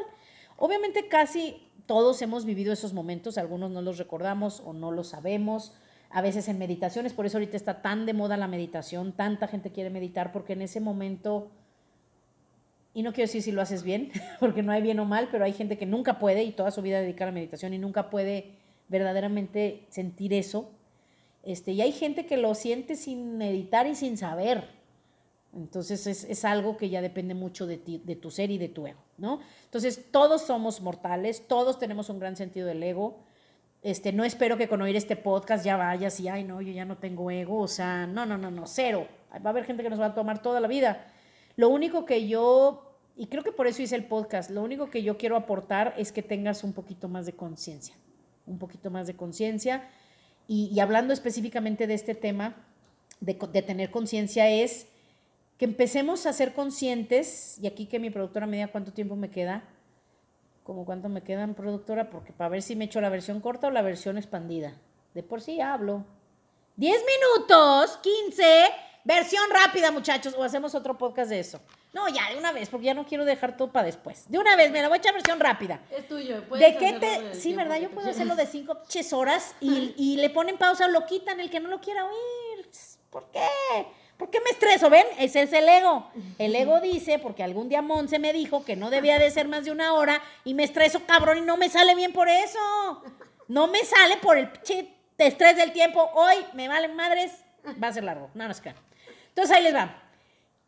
Obviamente 0.58 1.08
casi 1.08 1.65
todos 1.89 2.22
hemos 2.22 2.46
vivido 2.46 2.72
esos 2.72 2.94
momentos, 2.94 3.39
algunos 3.39 3.72
no 3.72 3.82
los 3.82 3.98
recordamos 3.98 4.62
o 4.63 4.74
no 4.74 4.92
los 4.92 5.08
sabemos, 5.08 5.74
a 6.12 6.22
veces 6.22 6.48
en 6.48 6.60
meditaciones, 6.60 7.13
por 7.13 7.26
eso 7.26 7.38
ahorita 7.38 7.58
está 7.58 7.82
tan 7.82 8.06
de 8.06 8.13
moda 8.13 8.38
la 8.38 8.48
meditación, 8.48 9.12
tanta 9.12 9.48
gente 9.48 9.72
quiere 9.72 9.89
meditar, 9.89 10.32
porque 10.32 10.54
en 10.54 10.62
ese 10.62 10.80
momento, 10.80 11.50
y 12.94 13.02
no 13.02 13.12
quiero 13.12 13.28
decir 13.28 13.42
si 13.42 13.52
lo 13.52 13.62
haces 13.62 13.82
bien, 13.82 14.12
porque 14.39 14.62
no 14.62 14.72
hay 14.72 14.84
bien 14.84 15.00
o 15.00 15.06
mal, 15.06 15.30
pero 15.32 15.46
hay 15.46 15.54
gente 15.54 15.80
que 15.80 15.88
nunca 15.88 16.20
puede 16.20 16.44
y 16.44 16.52
toda 16.52 16.70
su 16.70 16.84
vida 16.84 17.00
dedicar 17.00 17.28
a 17.28 17.32
la 17.32 17.36
meditación 17.36 17.74
y 17.74 17.80
nunca 17.80 18.12
puede 18.12 18.59
verdaderamente 18.89 19.88
sentir 19.89 20.34
eso. 20.34 20.71
Este, 21.43 21.71
y 21.71 21.82
hay 21.82 21.91
gente 21.91 22.25
que 22.25 22.38
lo 22.38 22.54
siente 22.56 22.95
sin 22.95 23.38
meditar 23.38 23.88
y 23.88 23.95
sin 23.95 24.17
saber. 24.17 24.67
Entonces 25.54 26.06
es, 26.06 26.25
es 26.25 26.45
algo 26.45 26.78
que 26.78 26.89
ya 26.89 27.02
depende 27.02 27.34
mucho 27.34 27.65
de, 27.65 27.78
ti, 27.78 28.02
de 28.04 28.15
tu 28.15 28.30
ser 28.30 28.52
y 28.52 28.58
de 28.58 28.67
tu 28.67 28.86
ego, 28.86 28.99
¿no? 29.17 29.39
Entonces 29.63 30.12
todos 30.12 30.43
somos 30.43 30.82
mortales, 30.82 31.47
todos 31.47 31.80
tenemos 31.80 32.10
un 32.10 32.19
gran 32.19 32.36
sentido 32.36 32.67
del 32.67 32.84
ego 32.84 33.23
este, 33.82 34.12
no 34.12 34.25
espero 34.25 34.58
que 34.58 34.67
con 34.67 34.82
oír 34.82 34.95
este 34.97 35.15
podcast 35.15 35.63
ya 35.63 35.78
vayas 35.78 36.19
y, 36.19 36.28
ay, 36.28 36.43
no, 36.43 36.62
yo 36.62 36.73
ya 36.73 36.84
no 36.84 36.97
tengo 36.97 37.32
ego, 37.32 37.60
o 37.60 37.67
sea, 37.67 38.06
no, 38.08 38.25
no, 38.25 38.38
no, 38.38 38.52
no, 38.52 38.67
cero. 38.67 39.08
Va 39.34 39.41
a 39.45 39.49
haber 39.49 39.63
gente 39.63 39.84
que 39.84 39.89
nos 39.89 40.02
va 40.02 40.08
a 40.08 40.13
tomar 40.13 40.41
toda 40.41 40.60
la 40.60 40.67
vida. 40.67 41.08
Lo 41.56 41.69
único 41.69 42.06
que 42.06 42.28
yo, 42.28 42.97
y 43.15 43.28
creo 43.28 43.43
que 43.43 43.54
por 43.54 43.67
eso 43.67 43.82
hice 43.82 43.95
el 43.95 44.06
podcast, 44.06 44.49
lo 44.49 44.63
único 44.63 44.89
que 44.89 45.02
yo 45.02 45.17
quiero 45.17 45.38
aportar 45.38 45.93
es 45.97 46.12
que 46.12 46.21
tengas 46.21 46.63
un 46.65 46.73
poquito 46.73 47.08
más 47.08 47.25
de 47.25 47.34
conciencia, 47.34 47.95
un 48.50 48.58
poquito 48.58 48.90
más 48.90 49.08
de 49.08 49.16
conciencia. 49.16 49.88
Y, 50.48 50.80
hablando 50.80 51.14
específicamente 51.14 51.86
de 51.86 51.94
este 51.94 52.16
tema, 52.16 52.56
de, 53.22 53.36
de 53.36 53.62
tener 53.62 53.92
conciencia, 53.92 54.50
es 54.50 54.88
que 55.58 55.66
empecemos 55.66 56.26
a 56.26 56.34
ser 56.34 56.54
conscientes, 56.54 57.60
y 57.62 57.68
aquí 57.68 57.86
que 57.86 58.00
mi 58.00 58.10
productora 58.10 58.48
me 58.48 58.58
diga 58.58 58.72
cuánto 58.72 58.92
tiempo 58.92 59.16
me 59.16 59.30
queda, 59.30 59.64
como 60.64 60.86
cuánto 60.86 61.08
me 61.08 61.22
quedan, 61.22 61.54
productora, 61.54 62.10
porque 62.10 62.34
para 62.34 62.50
ver 62.50 62.62
si 62.62 62.76
me 62.76 62.86
echo 62.86 63.00
la 63.00 63.10
versión 63.10 63.42
corta 63.42 63.68
o 63.68 63.72
la 63.72 63.82
versión 63.82 64.18
expandida. 64.18 64.74
De 65.14 65.24
por 65.24 65.42
sí 65.42 65.62
hablo. 65.62 66.06
10 66.78 67.02
minutos, 67.38 68.00
15, 68.02 68.44
versión 69.04 69.44
rápida, 69.52 69.92
muchachos, 69.92 70.34
o 70.38 70.44
hacemos 70.44 70.74
otro 70.76 70.98
podcast 70.98 71.30
de 71.30 71.40
eso. 71.40 71.60
No, 71.91 72.08
ya, 72.08 72.30
de 72.30 72.38
una 72.38 72.52
vez, 72.52 72.69
porque 72.69 72.86
ya 72.86 72.93
no 72.93 73.06
quiero 73.06 73.25
dejar 73.25 73.58
todo 73.58 73.71
para 73.71 73.86
después. 73.86 74.30
De 74.30 74.38
una 74.38 74.56
vez, 74.56 74.71
me 74.71 74.82
la 74.82 74.89
voy 74.89 74.97
a 74.97 74.99
echar 74.99 75.13
versión 75.13 75.39
rápida. 75.39 75.80
Es 75.89 76.08
tuyo. 76.08 76.41
¿De 76.41 76.78
qué 76.78 76.93
te...? 76.93 77.34
Sí, 77.34 77.54
¿verdad? 77.54 77.78
Yo 77.80 77.89
puedo 77.89 78.10
hacerlo 78.10 78.36
de 78.36 78.45
5 78.45 78.78
horas 79.13 79.56
y, 79.60 79.95
y 79.97 80.17
le 80.17 80.30
ponen 80.30 80.58
pausa 80.58 80.86
o 80.86 80.89
lo 80.89 81.06
quitan 81.06 81.39
el 81.39 81.49
que 81.49 81.60
no 81.60 81.69
lo 81.69 81.82
quiera 81.82 82.06
oír. 82.06 82.69
¿Por 83.10 83.32
qué? 83.32 83.47
¿Por 84.17 84.30
qué 84.30 84.39
me 84.41 84.52
estreso? 84.52 84.89
¿Ven? 84.89 85.06
Ese 85.17 85.41
es 85.41 85.54
el 85.54 85.67
ego. 85.67 86.12
El 86.38 86.54
ego 86.54 86.80
dice, 86.82 87.19
porque 87.19 87.41
algún 87.41 87.69
día 87.69 87.82
Monse 87.82 88.19
me 88.19 88.34
dijo 88.34 88.65
que 88.65 88.75
no 88.75 88.89
debía 88.89 89.17
de 89.17 89.32
ser 89.32 89.47
más 89.47 89.65
de 89.65 89.71
una 89.71 89.93
hora 89.93 90.21
y 90.43 90.54
me 90.54 90.65
estreso, 90.65 91.02
cabrón, 91.08 91.38
y 91.39 91.41
no 91.41 91.58
me 91.58 91.69
sale 91.69 91.95
bien 91.95 92.12
por 92.13 92.28
eso. 92.28 92.60
No 93.47 93.67
me 93.67 93.84
sale 93.84 94.17
por 94.17 94.38
el 94.38 94.52
estrés 95.17 95.56
del 95.56 95.71
tiempo. 95.71 96.12
Hoy 96.13 96.36
me 96.54 96.67
valen 96.67 96.95
madres, 96.95 97.32
va 97.82 97.88
a 97.88 97.93
ser 97.93 98.04
largo. 98.04 98.30
No, 98.34 98.45
no 98.45 98.52
es 98.52 98.62
claro. 98.62 98.78
Entonces 99.30 99.56
ahí 99.56 99.63
les 99.63 99.73
va. 99.73 100.04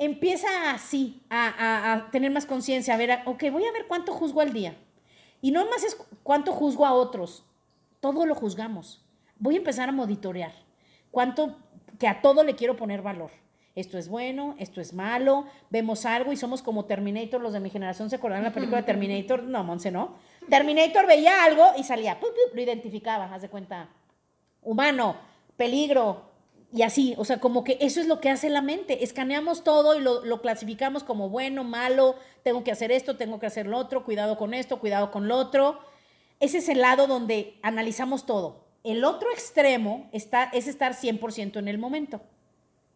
Empieza 0.03 0.71
así, 0.71 1.21
a, 1.29 1.93
a 1.93 2.11
tener 2.11 2.31
más 2.31 2.45
conciencia, 2.45 2.93
a 2.93 2.97
ver, 2.97 3.19
ok, 3.25 3.43
voy 3.51 3.65
a 3.65 3.71
ver 3.71 3.85
cuánto 3.87 4.13
juzgo 4.13 4.41
al 4.41 4.51
día. 4.51 4.75
Y 5.41 5.51
no 5.51 5.65
más 5.69 5.83
es 5.83 5.95
cuánto 6.23 6.53
juzgo 6.53 6.85
a 6.85 6.93
otros. 6.93 7.45
Todo 7.99 8.25
lo 8.25 8.35
juzgamos. 8.35 9.05
Voy 9.37 9.55
a 9.55 9.59
empezar 9.59 9.89
a 9.89 9.91
monitorear. 9.91 10.53
¿Cuánto 11.11 11.57
que 12.01 12.07
a 12.07 12.19
todo 12.19 12.43
le 12.43 12.55
quiero 12.55 12.75
poner 12.75 13.03
valor. 13.03 13.29
Esto 13.75 13.99
es 13.99 14.09
bueno, 14.09 14.55
esto 14.57 14.81
es 14.81 14.91
malo, 14.91 15.45
vemos 15.69 16.07
algo 16.07 16.33
y 16.33 16.35
somos 16.35 16.63
como 16.63 16.85
Terminator, 16.85 17.39
los 17.39 17.53
de 17.53 17.59
mi 17.59 17.69
generación 17.69 18.09
se 18.09 18.15
acuerdan 18.15 18.41
de 18.41 18.49
la 18.49 18.53
película 18.55 18.77
de 18.77 18.83
Terminator, 18.83 19.43
no, 19.43 19.63
Monse, 19.63 19.91
no. 19.91 20.15
Terminator 20.49 21.05
veía 21.05 21.43
algo 21.43 21.63
y 21.77 21.83
salía, 21.83 22.17
lo 22.53 22.61
identificaba, 22.61 23.31
haz 23.31 23.43
de 23.43 23.49
cuenta, 23.49 23.87
humano, 24.63 25.15
peligro, 25.55 26.30
y 26.73 26.83
así, 26.83 27.15
o 27.17 27.25
sea, 27.25 27.39
como 27.39 27.63
que 27.63 27.77
eso 27.81 27.99
es 27.99 28.07
lo 28.07 28.21
que 28.21 28.29
hace 28.29 28.49
la 28.49 28.61
mente, 28.61 29.03
escaneamos 29.03 29.63
todo 29.63 29.95
y 29.95 30.01
lo, 30.01 30.23
lo, 30.23 30.41
clasificamos 30.41 31.03
como 31.03 31.29
bueno, 31.29 31.65
malo, 31.65 32.15
tengo 32.43 32.63
que 32.63 32.71
hacer 32.71 32.91
esto, 32.91 33.17
tengo 33.17 33.39
que 33.39 33.45
hacer 33.45 33.67
lo 33.67 33.77
otro, 33.77 34.05
cuidado 34.05 34.37
con 34.37 34.53
esto, 34.53 34.79
cuidado 34.79 35.11
con 35.11 35.27
lo 35.27 35.35
otro. 35.35 35.79
Ese 36.39 36.59
es 36.59 36.69
el 36.69 36.79
lado 36.79 37.07
donde 37.07 37.59
analizamos 37.61 38.25
todo. 38.25 38.63
El 38.83 39.03
otro 39.03 39.31
extremo 39.31 40.09
está, 40.11 40.45
es 40.45 40.67
estar 40.67 40.93
100% 40.93 41.57
en 41.59 41.67
el 41.67 41.77
momento. 41.77 42.21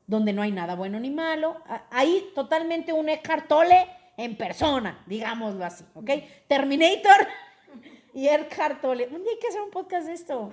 donde 0.08 0.34
no 0.34 0.44
hay 0.44 0.52
nada 0.52 0.76
bueno 0.76 1.00
ni 1.00 1.10
malo. 1.10 1.58
Ahí 1.90 2.30
totalmente 2.36 2.94
un 2.94 3.10
Eckhart 3.10 3.48
Tolle 3.48 3.88
en 4.18 4.38
persona, 4.38 5.04
digámoslo 5.08 5.66
así, 5.66 5.84
¿ok? 5.96 6.10
Terminator 6.48 7.28
y 8.14 8.28
Eckhart 8.28 8.82
Tolle. 8.82 9.08
Un 9.08 9.24
día 9.24 9.32
hay 9.34 9.40
que 9.40 9.48
hacer 9.48 9.62
un 9.62 9.72
podcast 9.72 10.08
de 10.08 10.14
esto. 10.14 10.52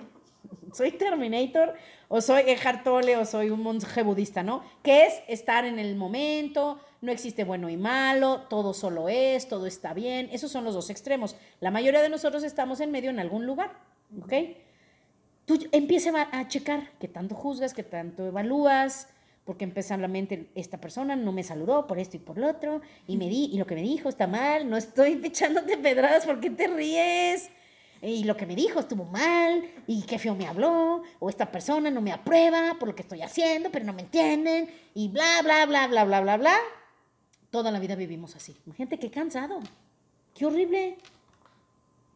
¿Soy 0.72 0.92
Terminator 0.92 1.74
o 2.08 2.20
soy 2.20 2.42
Eckhart 2.46 2.84
Tolle 2.84 3.16
o 3.16 3.24
soy 3.24 3.50
un 3.50 3.62
monje 3.62 4.02
budista, 4.02 4.42
no? 4.42 4.62
Que 4.82 5.06
es 5.06 5.14
estar 5.28 5.64
en 5.64 5.78
el 5.78 5.96
momento, 5.96 6.80
no 7.00 7.12
existe 7.12 7.44
bueno 7.44 7.68
y 7.68 7.76
malo, 7.76 8.42
todo 8.48 8.74
solo 8.74 9.08
es, 9.08 9.48
todo 9.48 9.66
está 9.66 9.94
bien. 9.94 10.28
Esos 10.32 10.52
son 10.52 10.64
los 10.64 10.74
dos 10.74 10.90
extremos. 10.90 11.36
La 11.60 11.70
mayoría 11.70 12.02
de 12.02 12.08
nosotros 12.08 12.42
estamos 12.42 12.80
en 12.80 12.90
medio 12.90 13.10
en 13.10 13.18
algún 13.18 13.46
lugar, 13.46 13.72
¿ok? 14.22 14.32
Tú 15.44 15.58
empieza 15.72 16.28
a 16.30 16.48
checar 16.48 16.90
qué 17.00 17.08
tanto 17.08 17.34
juzgas, 17.34 17.74
qué 17.74 17.82
tanto 17.82 18.26
evalúas, 18.26 19.08
porque 19.44 19.64
empieza 19.64 19.96
la 19.96 20.08
mente, 20.08 20.50
esta 20.54 20.80
persona 20.80 21.16
no 21.16 21.32
me 21.32 21.42
saludó 21.42 21.86
por 21.86 21.98
esto 21.98 22.16
y 22.16 22.20
por 22.20 22.38
lo 22.38 22.48
otro, 22.48 22.80
y, 23.06 23.16
me 23.16 23.28
di, 23.28 23.50
y 23.52 23.58
lo 23.58 23.66
que 23.66 23.74
me 23.74 23.82
dijo 23.82 24.08
está 24.08 24.26
mal, 24.26 24.70
no 24.70 24.76
estoy 24.76 25.20
echándote 25.24 25.76
pedradas, 25.78 26.26
¿por 26.26 26.40
qué 26.40 26.50
te 26.50 26.68
ríes? 26.68 27.50
Y 28.02 28.24
lo 28.24 28.36
que 28.36 28.46
me 28.46 28.56
dijo 28.56 28.80
estuvo 28.80 29.04
mal, 29.04 29.62
y 29.86 30.02
qué 30.02 30.18
feo 30.18 30.34
me 30.34 30.48
habló, 30.48 31.02
o 31.20 31.30
esta 31.30 31.50
persona 31.52 31.88
no 31.88 32.00
me 32.00 32.10
aprueba 32.10 32.76
por 32.78 32.88
lo 32.88 32.96
que 32.96 33.02
estoy 33.02 33.22
haciendo, 33.22 33.70
pero 33.70 33.84
no 33.84 33.92
me 33.92 34.02
entienden, 34.02 34.68
y 34.92 35.08
bla, 35.08 35.40
bla, 35.42 35.66
bla, 35.66 35.86
bla, 35.86 36.04
bla, 36.04 36.20
bla, 36.20 36.36
bla. 36.36 36.56
Toda 37.50 37.70
la 37.70 37.78
vida 37.78 37.94
vivimos 37.94 38.34
así. 38.34 38.56
Gente, 38.76 38.98
qué 38.98 39.08
cansado. 39.08 39.60
Qué 40.34 40.46
horrible. 40.46 40.98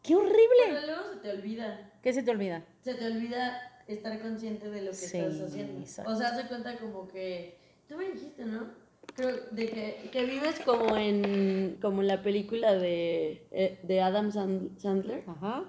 Qué 0.03 0.17
horrible. 0.17 0.65
Pero 0.67 0.87
luego 0.87 1.03
se 1.13 1.19
te 1.21 1.31
olvida. 1.31 1.93
¿Qué 2.03 2.13
se 2.13 2.23
te 2.25 2.31
olvida? 2.33 2.65
Se 2.83 2.95
te 2.95 3.07
olvida 3.07 3.83
estar 3.87 4.21
consciente 4.21 4.69
de 4.69 4.83
lo 4.83 4.91
que 4.91 4.97
estás 4.97 5.41
haciendo. 5.41 5.85
O 6.11 6.17
sea, 6.17 6.35
se 6.35 6.49
cuenta 6.49 6.77
como 6.79 7.07
que, 7.07 7.59
tú 7.89 7.97
me 7.97 8.11
dijiste, 8.11 8.45
¿no? 8.45 8.71
Creo 9.15 9.37
de 9.53 9.69
que, 9.69 10.11
que 10.11 10.25
vives 10.25 10.59
como 10.61 10.97
en 10.97 11.79
como 11.81 12.03
la 12.03 12.23
película 12.23 12.75
de, 12.75 13.47
eh, 13.53 13.79
de 13.85 14.01
Adam 14.01 14.33
Sandler. 14.33 15.23
Ajá. 15.29 15.65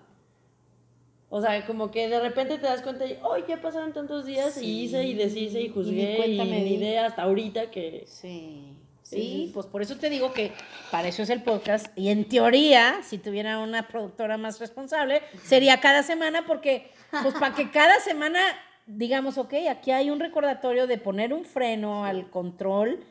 O 1.30 1.42
sea, 1.42 1.66
como 1.66 1.92
que 1.92 2.08
de 2.08 2.20
repente 2.20 2.58
te 2.58 2.66
das 2.66 2.82
cuenta 2.82 3.06
y, 3.06 3.18
oh, 3.22 3.38
ya 3.38 3.62
pasaron 3.62 3.94
tantos 3.94 4.26
días 4.26 4.62
y 4.62 4.84
hice 4.84 5.04
y 5.04 5.14
deshice 5.14 5.62
y 5.62 5.70
juzgué 5.70 6.28
y, 6.28 6.40
y 6.40 6.46
ni 6.46 6.74
idea 6.76 7.06
hasta 7.06 7.24
ahorita 7.24 7.70
que... 7.72 8.06
Sí. 8.08 8.74
Sí, 9.04 9.52
pues 9.54 9.66
por 9.68 9.82
eso 9.82 9.96
te 9.96 10.10
digo 10.10 10.34
que 10.34 10.52
para 10.92 11.08
eso 11.08 11.24
es 11.24 11.30
el 11.30 11.42
podcast. 11.42 11.98
Y 11.98 12.10
en 12.10 12.28
teoría, 12.28 13.00
si 13.04 13.18
tuviera 13.18 13.60
una 13.60 13.88
productora 13.88 14.38
más 14.38 14.60
responsable, 14.60 15.22
sería 15.46 15.80
cada 15.80 16.04
semana, 16.04 16.46
porque, 16.46 16.92
pues 17.24 17.34
para 17.36 17.56
que 17.56 17.72
cada 17.72 18.02
semana 18.02 18.42
digamos, 18.88 19.38
ok, 19.38 19.54
aquí 19.70 19.92
hay 19.92 20.10
un 20.10 20.20
recordatorio 20.20 20.88
de 20.88 20.98
poner 20.98 21.34
un 21.34 21.46
freno 21.46 22.06
al 22.06 22.30
control 22.30 23.04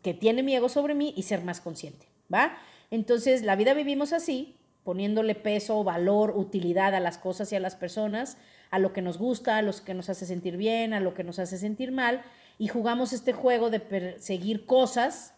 que 0.00 0.14
tiene 0.14 0.42
mi 0.42 0.54
ego 0.54 0.68
sobre 0.68 0.94
mí 0.94 1.12
y 1.16 1.24
ser 1.24 1.42
más 1.42 1.60
consciente, 1.60 2.06
¿va? 2.32 2.56
Entonces, 2.90 3.42
la 3.42 3.56
vida 3.56 3.74
vivimos 3.74 4.12
así, 4.12 4.56
poniéndole 4.84 5.34
peso, 5.34 5.84
valor, 5.84 6.34
utilidad 6.36 6.94
a 6.94 7.00
las 7.00 7.18
cosas 7.18 7.52
y 7.52 7.56
a 7.56 7.60
las 7.60 7.76
personas, 7.76 8.36
a 8.70 8.78
lo 8.78 8.92
que 8.92 9.02
nos 9.02 9.18
gusta, 9.18 9.58
a 9.58 9.62
lo 9.62 9.72
que 9.84 9.94
nos 9.94 10.08
hace 10.08 10.26
sentir 10.26 10.56
bien, 10.56 10.94
a 10.94 11.00
lo 11.00 11.14
que 11.14 11.24
nos 11.24 11.38
hace 11.38 11.58
sentir 11.58 11.92
mal, 11.92 12.22
y 12.58 12.68
jugamos 12.68 13.12
este 13.12 13.32
juego 13.32 13.70
de 13.70 13.80
perseguir 13.80 14.66
cosas 14.66 15.34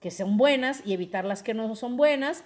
que 0.00 0.10
son 0.10 0.36
buenas 0.36 0.82
y 0.84 0.92
evitar 0.92 1.24
las 1.24 1.42
que 1.42 1.54
no 1.54 1.74
son 1.76 1.96
buenas. 1.96 2.44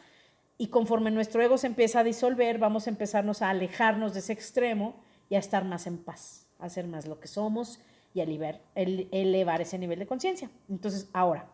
Y 0.59 0.69
conforme 0.69 1.11
nuestro 1.11 1.43
ego 1.43 1.59
se 1.59 1.67
empieza 1.67 2.01
a 2.01 2.05
disolver, 2.05 2.59
vamos 2.59 2.87
a 2.87 2.91
empezarnos 2.91 3.43
a 3.43 3.51
alejarnos 3.51 4.13
de 4.13 4.21
ese 4.21 4.33
extremo 4.33 4.97
y 5.29 5.35
a 5.35 5.39
estar 5.39 5.65
más 5.65 5.87
en 5.87 5.99
paz, 5.99 6.47
a 6.59 6.69
ser 6.69 6.87
más 6.87 7.07
lo 7.07 7.21
que 7.21 7.29
somos 7.29 7.81
y 8.13 8.21
a 8.21 8.25
elevar 8.25 9.61
ese 9.61 9.79
nivel 9.79 9.99
de 9.99 10.07
conciencia. 10.07 10.51
Entonces, 10.69 11.09
ahora, 11.13 11.47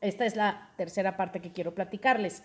esta 0.00 0.26
es 0.26 0.36
la 0.36 0.70
tercera 0.76 1.16
parte 1.16 1.40
que 1.40 1.52
quiero 1.52 1.74
platicarles. 1.74 2.44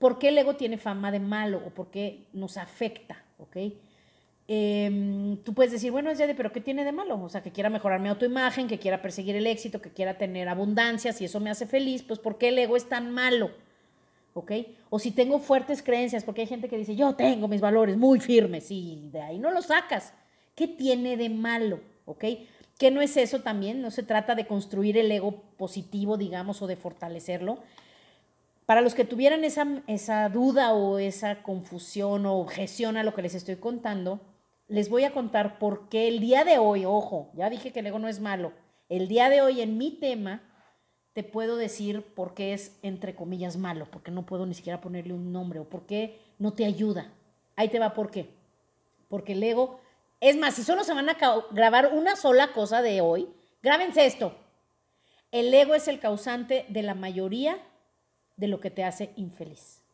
¿Por 0.00 0.18
qué 0.18 0.30
el 0.30 0.38
ego 0.38 0.56
tiene 0.56 0.78
fama 0.78 1.12
de 1.12 1.20
malo 1.20 1.62
o 1.64 1.70
por 1.70 1.92
qué 1.92 2.26
nos 2.32 2.56
afecta? 2.56 3.22
¿ok?, 3.38 3.56
Em, 4.52 5.36
tú 5.44 5.54
puedes 5.54 5.70
decir, 5.70 5.92
bueno, 5.92 6.10
es 6.10 6.18
ya 6.18 6.26
de, 6.26 6.34
pero 6.34 6.50
¿qué 6.50 6.60
tiene 6.60 6.84
de 6.84 6.90
malo? 6.90 7.22
O 7.22 7.28
sea, 7.28 7.40
que 7.40 7.52
quiera 7.52 7.70
mejorar 7.70 8.00
mi 8.00 8.08
autoimagen, 8.08 8.66
que 8.66 8.80
quiera 8.80 9.00
perseguir 9.00 9.36
el 9.36 9.46
éxito, 9.46 9.80
que 9.80 9.90
quiera 9.90 10.18
tener 10.18 10.48
abundancia, 10.48 11.12
si 11.12 11.24
eso 11.24 11.38
me 11.38 11.50
hace 11.50 11.66
feliz, 11.66 12.02
pues 12.02 12.18
¿por 12.18 12.36
qué 12.36 12.48
el 12.48 12.58
ego 12.58 12.76
es 12.76 12.88
tan 12.88 13.12
malo? 13.12 13.52
¿Ok? 14.34 14.50
O 14.88 14.98
si 14.98 15.12
tengo 15.12 15.38
fuertes 15.38 15.84
creencias, 15.84 16.24
porque 16.24 16.40
hay 16.40 16.48
gente 16.48 16.68
que 16.68 16.76
dice, 16.76 16.96
yo 16.96 17.14
tengo 17.14 17.46
mis 17.46 17.60
valores 17.60 17.96
muy 17.96 18.18
firmes 18.18 18.72
y 18.72 19.08
de 19.12 19.20
ahí 19.20 19.38
no 19.38 19.52
los 19.52 19.66
sacas. 19.66 20.14
¿Qué 20.56 20.66
tiene 20.66 21.16
de 21.16 21.28
malo? 21.30 21.78
¿Ok? 22.04 22.24
¿Qué 22.76 22.90
no 22.90 23.02
es 23.02 23.16
eso 23.16 23.42
también? 23.42 23.80
No 23.80 23.92
se 23.92 24.02
trata 24.02 24.34
de 24.34 24.48
construir 24.48 24.98
el 24.98 25.12
ego 25.12 25.44
positivo, 25.58 26.16
digamos, 26.16 26.60
o 26.60 26.66
de 26.66 26.74
fortalecerlo. 26.74 27.60
Para 28.70 28.82
los 28.82 28.94
que 28.94 29.04
tuvieran 29.04 29.42
esa, 29.42 29.66
esa 29.88 30.28
duda 30.28 30.74
o 30.74 31.00
esa 31.00 31.42
confusión 31.42 32.24
o 32.24 32.38
objeción 32.38 32.96
a 32.96 33.02
lo 33.02 33.14
que 33.14 33.22
les 33.22 33.34
estoy 33.34 33.56
contando, 33.56 34.20
les 34.68 34.88
voy 34.88 35.02
a 35.02 35.10
contar 35.10 35.58
por 35.58 35.88
qué 35.88 36.06
el 36.06 36.20
día 36.20 36.44
de 36.44 36.58
hoy, 36.58 36.84
ojo, 36.84 37.32
ya 37.34 37.50
dije 37.50 37.72
que 37.72 37.80
el 37.80 37.88
ego 37.88 37.98
no 37.98 38.06
es 38.06 38.20
malo, 38.20 38.52
el 38.88 39.08
día 39.08 39.28
de 39.28 39.40
hoy 39.40 39.60
en 39.60 39.76
mi 39.76 39.90
tema 39.90 40.44
te 41.14 41.24
puedo 41.24 41.56
decir 41.56 42.14
por 42.14 42.32
qué 42.32 42.52
es 42.52 42.78
entre 42.82 43.16
comillas 43.16 43.56
malo, 43.56 43.88
porque 43.90 44.12
no 44.12 44.24
puedo 44.24 44.46
ni 44.46 44.54
siquiera 44.54 44.80
ponerle 44.80 45.14
un 45.14 45.32
nombre 45.32 45.58
o 45.58 45.68
por 45.68 45.84
qué 45.86 46.20
no 46.38 46.52
te 46.52 46.64
ayuda. 46.64 47.12
Ahí 47.56 47.70
te 47.70 47.80
va 47.80 47.92
por 47.92 48.12
qué. 48.12 48.36
Porque 49.08 49.32
el 49.32 49.42
ego, 49.42 49.80
es 50.20 50.36
más, 50.36 50.54
si 50.54 50.62
solo 50.62 50.84
se 50.84 50.94
van 50.94 51.08
a 51.08 51.18
grabar 51.50 51.90
una 51.92 52.14
sola 52.14 52.52
cosa 52.52 52.82
de 52.82 53.00
hoy, 53.00 53.30
grábense 53.64 54.06
esto. 54.06 54.32
El 55.32 55.52
ego 55.52 55.74
es 55.74 55.88
el 55.88 55.98
causante 55.98 56.66
de 56.68 56.84
la 56.84 56.94
mayoría 56.94 57.60
de 58.40 58.48
lo 58.48 58.58
que 58.58 58.70
te 58.70 58.82
hace 58.82 59.12
infeliz. 59.16 59.84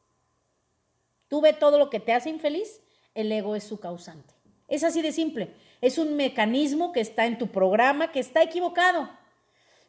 Tú 1.28 1.40
ve 1.40 1.52
todo 1.52 1.78
lo 1.78 1.90
que 1.90 1.98
te 1.98 2.12
hace 2.12 2.30
infeliz, 2.30 2.80
el 3.14 3.30
ego 3.32 3.56
es 3.56 3.64
su 3.64 3.80
causante. 3.80 4.34
Es 4.68 4.84
así 4.84 5.02
de 5.02 5.10
simple. 5.10 5.52
Es 5.80 5.98
un 5.98 6.16
mecanismo 6.16 6.92
que 6.92 7.00
está 7.00 7.26
en 7.26 7.38
tu 7.38 7.48
programa 7.48 8.12
que 8.12 8.20
está 8.20 8.42
equivocado. 8.42 9.10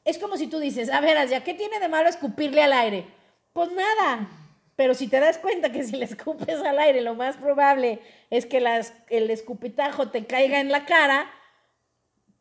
Es 0.04 0.18
como 0.18 0.38
si 0.38 0.48
tú 0.48 0.60
dices, 0.60 0.90
a 0.90 1.02
ver, 1.02 1.30
¿ya 1.30 1.44
qué 1.44 1.54
tiene 1.54 1.80
de 1.80 1.88
malo 1.88 2.10
escupirle 2.10 2.64
al 2.64 2.74
aire? 2.74 3.06
Pues 3.54 3.72
nada. 3.72 4.28
Pero 4.76 4.96
si 4.96 5.08
te 5.08 5.20
das 5.20 5.38
cuenta 5.38 5.72
que 5.72 5.84
si 5.84 5.96
le 5.96 6.06
escupes 6.06 6.60
al 6.62 6.80
aire, 6.80 7.02
lo 7.02 7.14
más 7.14 7.38
probable 7.38 8.00
es 8.32 8.48
que 8.48 8.58
el 9.10 9.30
escupitajo 9.30 10.10
te 10.10 10.26
caiga 10.26 10.60
en 10.60 10.72
la 10.72 10.86
cara, 10.86 11.30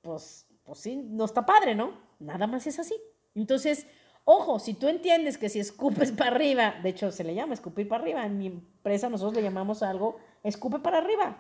pues, 0.00 0.46
pues 0.64 0.78
sí, 0.78 0.96
no 0.96 1.26
está 1.26 1.44
padre, 1.44 1.74
¿no? 1.74 2.00
Nada 2.18 2.46
más 2.46 2.66
es 2.66 2.78
así. 2.78 2.94
Entonces, 3.34 3.86
ojo, 4.28 4.58
si 4.58 4.74
tú 4.74 4.88
entiendes 4.88 5.38
que 5.38 5.48
si 5.48 5.60
escupes 5.60 6.12
para 6.12 6.32
arriba, 6.32 6.74
de 6.82 6.90
hecho 6.90 7.10
se 7.12 7.24
le 7.24 7.34
llama 7.34 7.54
escupir 7.54 7.88
para 7.88 8.02
arriba, 8.02 8.26
en 8.26 8.38
mi 8.38 8.46
empresa 8.48 9.08
nosotros 9.08 9.36
le 9.36 9.42
llamamos 9.42 9.82
algo 9.82 10.18
escupe 10.42 10.78
para 10.78 10.98
arriba. 10.98 11.36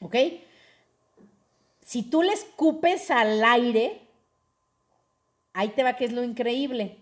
¿Ok? 0.00 0.16
Si 1.80 2.02
tú 2.02 2.22
le 2.22 2.32
escupes 2.32 3.10
al 3.10 3.42
aire, 3.44 4.00
ahí 5.52 5.68
te 5.70 5.82
va 5.82 5.96
que 5.96 6.04
es 6.04 6.12
lo 6.12 6.22
increíble. 6.22 6.98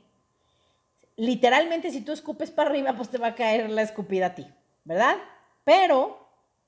Literalmente, 1.17 1.91
si 1.91 2.01
tú 2.01 2.13
escupes 2.13 2.51
para 2.51 2.71
arriba, 2.71 2.97
pues 2.97 3.11
te 3.11 3.19
va 3.19 3.29
a 3.29 3.35
caer 3.35 3.69
la 3.69 3.83
escupida 3.83 4.27
a 4.27 4.35
ti, 4.35 4.47
¿verdad? 4.85 5.17
Pero, 5.65 6.19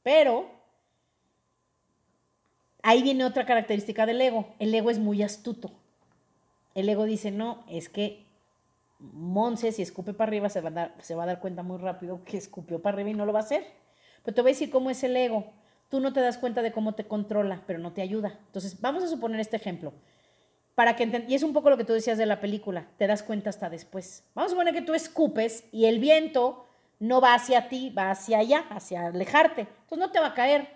pero, 0.03 0.51
ahí 2.83 3.03
viene 3.03 3.25
otra 3.25 3.47
característica 3.47 4.05
del 4.05 4.21
ego. 4.21 4.55
El 4.59 4.75
ego 4.75 4.91
es 4.91 4.99
muy 4.99 5.23
astuto. 5.23 5.71
El 6.75 6.89
ego 6.89 7.05
dice, 7.05 7.31
no, 7.31 7.65
es 7.69 7.89
que 7.89 8.27
Monse, 9.03 9.73
si 9.73 9.83
escupe 9.83 10.15
para 10.15 10.29
arriba, 10.29 10.49
se 10.49 10.61
va, 10.61 10.69
a 10.69 10.73
dar, 10.73 10.95
se 11.01 11.15
va 11.15 11.25
a 11.25 11.27
dar 11.27 11.41
cuenta 11.41 11.63
muy 11.63 11.79
rápido 11.79 12.25
que 12.25 12.37
escupió 12.37 12.81
para 12.81 12.95
arriba 12.95 13.11
y 13.11 13.15
no 13.15 13.27
lo 13.27 13.33
va 13.33 13.41
a 13.41 13.43
hacer. 13.43 13.67
Pero 14.25 14.35
te 14.35 14.41
voy 14.43 14.51
a 14.51 14.55
decir 14.55 14.71
cómo 14.71 14.91
es 14.91 15.03
el 15.03 15.17
ego 15.17 15.53
tú 15.93 16.01
no 16.01 16.15
te 16.15 16.21
das 16.21 16.39
cuenta 16.39 16.63
de 16.63 16.73
cómo 16.73 16.95
te 16.95 17.05
controla, 17.05 17.61
pero 17.67 17.79
no 17.79 17.93
te 17.93 18.01
ayuda. 18.01 18.39
Entonces, 18.47 18.81
vamos 18.81 19.05
a 19.05 19.09
suponer 19.09 19.39
este 19.41 19.57
ejemplo. 19.59 19.93
Para 20.75 20.97
que 20.97 21.27
y 21.29 21.35
es 21.35 21.43
un 21.43 21.53
poco 21.53 21.69
lo 21.69 21.77
que 21.77 21.85
tú 21.85 21.93
decías 21.93 22.17
de 22.17 22.25
la 22.25 22.41
película, 22.41 22.87
te 22.97 23.07
das 23.07 23.23
cuenta 23.23 23.51
hasta 23.51 23.69
después. 23.69 24.25
Vamos 24.35 24.51
a 24.51 24.55
suponer 24.55 24.73
que 24.73 24.81
tú 24.81 24.95
escupes 24.95 25.65
y 25.71 25.85
el 25.85 25.99
viento 25.99 26.67
no 26.99 27.21
va 27.21 27.35
hacia 27.35 27.69
ti, 27.69 27.91
va 27.91 28.11
hacia 28.11 28.39
allá, 28.39 28.65
hacia 28.71 29.05
alejarte. 29.09 29.69
Entonces 29.83 29.99
no 29.99 30.11
te 30.11 30.19
va 30.19 30.29
a 30.29 30.35
caer. 30.35 30.67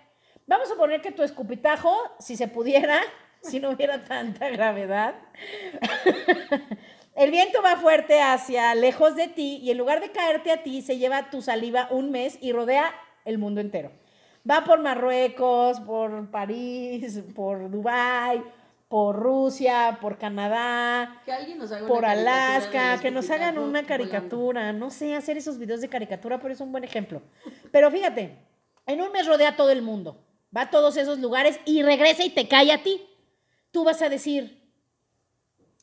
Vamos 0.46 0.68
a 0.68 0.72
suponer 0.74 1.00
que 1.00 1.12
tu 1.12 1.22
escupitajo, 1.22 1.96
si 2.18 2.36
se 2.36 2.46
pudiera, 2.46 3.00
si 3.40 3.58
no 3.58 3.70
hubiera 3.70 4.04
tanta 4.04 4.50
gravedad, 4.50 5.14
el 7.16 7.30
viento 7.30 7.62
va 7.62 7.76
fuerte 7.76 8.20
hacia 8.20 8.74
lejos 8.74 9.16
de 9.16 9.28
ti 9.28 9.58
y 9.62 9.70
en 9.70 9.78
lugar 9.78 10.00
de 10.00 10.10
caerte 10.10 10.52
a 10.52 10.62
ti, 10.62 10.82
se 10.82 10.98
lleva 10.98 11.30
tu 11.30 11.42
saliva 11.42 11.88
un 11.90 12.10
mes 12.10 12.38
y 12.40 12.52
rodea 12.52 12.94
el 13.24 13.38
mundo 13.38 13.60
entero. 13.60 13.90
Va 14.48 14.64
por 14.64 14.80
Marruecos, 14.80 15.80
por 15.80 16.30
París, 16.30 17.20
por 17.34 17.70
Dubái, 17.70 18.42
por 18.88 19.16
Rusia, 19.16 19.98
por 20.00 20.18
Canadá, 20.18 21.20
por 21.88 22.04
Alaska, 22.04 23.00
que 23.00 23.10
nos 23.10 23.28
hagan 23.30 23.58
una 23.58 23.84
caricatura, 23.84 24.72
no 24.72 24.90
sé, 24.90 25.16
hacer 25.16 25.36
esos 25.36 25.58
videos 25.58 25.80
de 25.80 25.88
caricatura, 25.88 26.38
pero 26.38 26.54
es 26.54 26.60
un 26.60 26.70
buen 26.70 26.84
ejemplo. 26.84 27.22
Pero 27.72 27.90
fíjate, 27.90 28.36
en 28.86 29.00
un 29.00 29.10
mes 29.10 29.26
rodea 29.26 29.56
todo 29.56 29.70
el 29.70 29.82
mundo, 29.82 30.22
va 30.56 30.62
a 30.62 30.70
todos 30.70 30.96
esos 30.96 31.18
lugares 31.18 31.58
y 31.64 31.82
regresa 31.82 32.22
y 32.22 32.30
te 32.30 32.46
cae 32.46 32.70
a 32.70 32.84
ti. 32.84 33.04
Tú 33.72 33.82
vas 33.82 34.00
a 34.02 34.08
decir, 34.08 34.56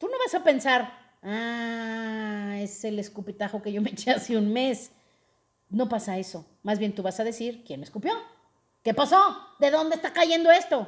Tú 0.04 0.10
no 0.10 0.18
vas 0.20 0.36
a 0.36 0.44
pensar, 0.44 1.03
ah, 1.24 2.58
es 2.60 2.84
el 2.84 3.00
escupitajo 3.00 3.62
que 3.62 3.72
yo 3.72 3.82
me 3.82 3.92
eché 3.92 4.12
hace 4.12 4.38
un 4.38 4.52
mes. 4.52 4.92
No 5.70 5.90
pasa 5.90 6.18
eso. 6.18 6.46
Más 6.62 6.80
bien 6.80 6.94
tú 6.94 7.02
vas 7.02 7.20
a 7.20 7.24
decir, 7.24 7.64
¿quién 7.66 7.80
me 7.80 7.86
escupió? 7.86 8.14
¿Qué 8.84 8.94
pasó? 8.94 9.18
¿De 9.60 9.72
dónde 9.72 9.96
está 9.96 10.14
cayendo 10.14 10.52
esto? 10.52 10.88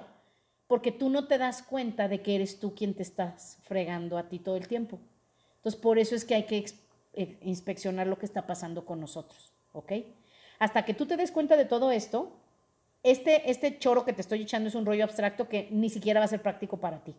Porque 0.67 0.91
tú 0.91 1.09
no 1.09 1.27
te 1.27 1.37
das 1.37 1.63
cuenta 1.63 2.07
de 2.07 2.21
que 2.21 2.35
eres 2.35 2.59
tú 2.59 2.75
quien 2.75 2.93
te 2.93 3.03
estás 3.03 3.57
fregando 3.63 4.17
a 4.17 4.29
ti 4.29 4.39
todo 4.39 4.57
el 4.57 4.67
tiempo. 4.67 4.99
Entonces, 5.57 5.79
por 5.79 5.97
eso 5.97 6.15
es 6.15 6.25
que 6.25 6.35
hay 6.35 6.43
que 6.43 6.65
eh, 7.13 7.37
inspeccionar 7.41 8.07
lo 8.07 8.17
que 8.17 8.25
está 8.25 8.45
pasando 8.45 8.85
con 8.85 8.99
nosotros, 8.99 9.51
¿ok? 9.71 9.93
Hasta 10.59 10.85
que 10.85 10.93
tú 10.93 11.05
te 11.05 11.17
des 11.17 11.31
cuenta 11.31 11.55
de 11.55 11.65
todo 11.65 11.91
esto, 11.91 12.31
este, 13.03 13.49
este 13.49 13.79
choro 13.79 14.03
que 14.03 14.13
te 14.13 14.21
estoy 14.21 14.41
echando 14.41 14.69
es 14.69 14.75
un 14.75 14.85
rollo 14.85 15.03
abstracto 15.03 15.47
que 15.47 15.69
ni 15.71 15.89
siquiera 15.89 16.19
va 16.19 16.25
a 16.25 16.29
ser 16.29 16.41
práctico 16.41 16.77
para 16.77 17.03
ti. 17.03 17.15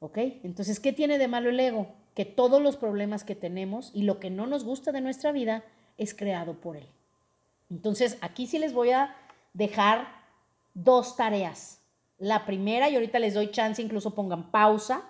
¿Ok? 0.00 0.18
Entonces, 0.42 0.80
¿qué 0.80 0.92
tiene 0.92 1.18
de 1.18 1.28
malo 1.28 1.50
el 1.50 1.58
ego? 1.58 1.94
Que 2.14 2.24
todos 2.24 2.62
los 2.62 2.76
problemas 2.76 3.24
que 3.24 3.34
tenemos 3.34 3.90
y 3.94 4.02
lo 4.02 4.20
que 4.20 4.30
no 4.30 4.46
nos 4.46 4.64
gusta 4.64 4.92
de 4.92 5.00
nuestra 5.00 5.32
vida 5.32 5.64
es 5.96 6.14
creado 6.14 6.54
por 6.60 6.76
él. 6.76 6.86
Entonces, 7.70 8.18
aquí 8.20 8.46
sí 8.46 8.58
les 8.58 8.72
voy 8.72 8.90
a 8.90 9.14
dejar 9.54 10.08
dos 10.74 11.16
tareas. 11.16 11.80
La 12.18 12.46
primera, 12.46 12.88
y 12.88 12.94
ahorita 12.94 13.18
les 13.18 13.34
doy 13.34 13.50
chance, 13.50 13.82
incluso 13.82 14.14
pongan 14.14 14.50
pausa. 14.50 15.02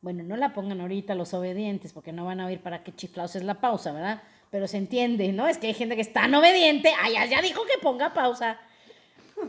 Bueno, 0.00 0.22
no 0.22 0.36
la 0.36 0.54
pongan 0.54 0.80
ahorita 0.80 1.14
los 1.14 1.34
obedientes, 1.34 1.92
porque 1.92 2.12
no 2.12 2.24
van 2.24 2.40
a 2.40 2.46
oír 2.46 2.60
para 2.60 2.84
qué 2.84 2.94
chiflados 2.94 3.36
es 3.36 3.44
la 3.44 3.60
pausa, 3.60 3.92
¿verdad? 3.92 4.22
Pero 4.50 4.66
se 4.68 4.78
entiende, 4.78 5.32
¿no? 5.32 5.48
Es 5.48 5.58
que 5.58 5.66
hay 5.66 5.74
gente 5.74 5.96
que 5.96 6.02
es 6.02 6.12
tan 6.12 6.34
obediente. 6.34 6.92
Ay, 7.00 7.14
ya 7.28 7.42
dijo 7.42 7.62
que 7.64 7.82
ponga 7.82 8.14
pausa. 8.14 8.58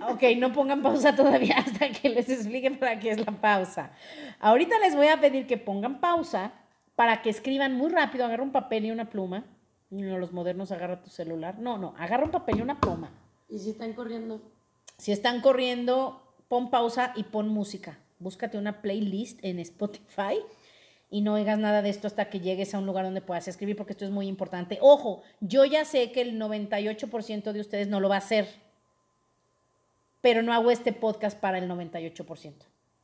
Ok, 0.09 0.23
no 0.37 0.53
pongan 0.53 0.81
pausa 0.81 1.15
todavía 1.15 1.55
hasta 1.65 1.89
que 1.89 2.09
les 2.09 2.29
explique 2.29 2.71
para 2.71 2.99
qué 2.99 3.11
es 3.11 3.25
la 3.25 3.31
pausa. 3.31 3.91
Ahorita 4.39 4.77
les 4.79 4.95
voy 4.95 5.07
a 5.07 5.19
pedir 5.19 5.47
que 5.47 5.57
pongan 5.57 5.99
pausa 5.99 6.53
para 6.95 7.21
que 7.21 7.29
escriban 7.29 7.75
muy 7.75 7.89
rápido, 7.89 8.25
agarra 8.25 8.43
un 8.43 8.51
papel 8.51 8.85
y 8.85 8.91
una 8.91 9.09
pluma. 9.09 9.45
No, 9.89 10.17
los 10.17 10.31
modernos 10.31 10.71
agarra 10.71 11.01
tu 11.01 11.09
celular. 11.09 11.57
No, 11.59 11.77
no, 11.77 11.95
agarra 11.97 12.25
un 12.25 12.31
papel 12.31 12.59
y 12.59 12.61
una 12.61 12.79
pluma. 12.79 13.09
¿Y 13.49 13.59
si 13.59 13.71
están 13.71 13.93
corriendo? 13.93 14.41
Si 14.97 15.11
están 15.11 15.41
corriendo, 15.41 16.21
pon 16.47 16.69
pausa 16.69 17.13
y 17.15 17.23
pon 17.23 17.47
música. 17.47 17.97
Búscate 18.19 18.57
una 18.57 18.81
playlist 18.81 19.43
en 19.43 19.59
Spotify 19.59 20.37
y 21.09 21.21
no 21.21 21.33
oigas 21.33 21.57
nada 21.57 21.81
de 21.81 21.89
esto 21.89 22.05
hasta 22.05 22.29
que 22.29 22.39
llegues 22.39 22.75
a 22.75 22.79
un 22.79 22.85
lugar 22.85 23.05
donde 23.05 23.21
puedas 23.21 23.47
escribir, 23.47 23.75
porque 23.75 23.93
esto 23.93 24.05
es 24.05 24.11
muy 24.11 24.27
importante. 24.27 24.77
Ojo, 24.81 25.23
yo 25.39 25.65
ya 25.65 25.85
sé 25.85 26.11
que 26.11 26.21
el 26.21 26.39
98% 26.39 27.51
de 27.51 27.59
ustedes 27.61 27.87
no 27.87 27.99
lo 27.99 28.09
va 28.09 28.15
a 28.15 28.19
hacer 28.19 28.47
pero 30.21 30.41
no 30.41 30.53
hago 30.53 30.71
este 30.71 30.93
podcast 30.93 31.39
para 31.39 31.57
el 31.57 31.69
98%. 31.69 32.53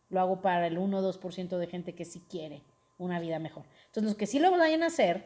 Lo 0.10 0.20
hago 0.20 0.42
para 0.42 0.68
el 0.68 0.78
1 0.78 0.98
o 0.98 1.14
2% 1.14 1.58
de 1.58 1.68
gente 1.68 1.96
que 1.96 2.06
sí 2.06 2.22
quiere 2.30 2.62
una 2.98 3.20
vida 3.20 3.40
mejor. 3.40 3.66
Entonces, 3.88 4.04
los 4.04 4.16
que 4.16 4.28
sí 4.28 4.40
lo 4.40 4.52
vayan 4.52 4.84
a 4.84 4.88
hacer, 4.88 5.26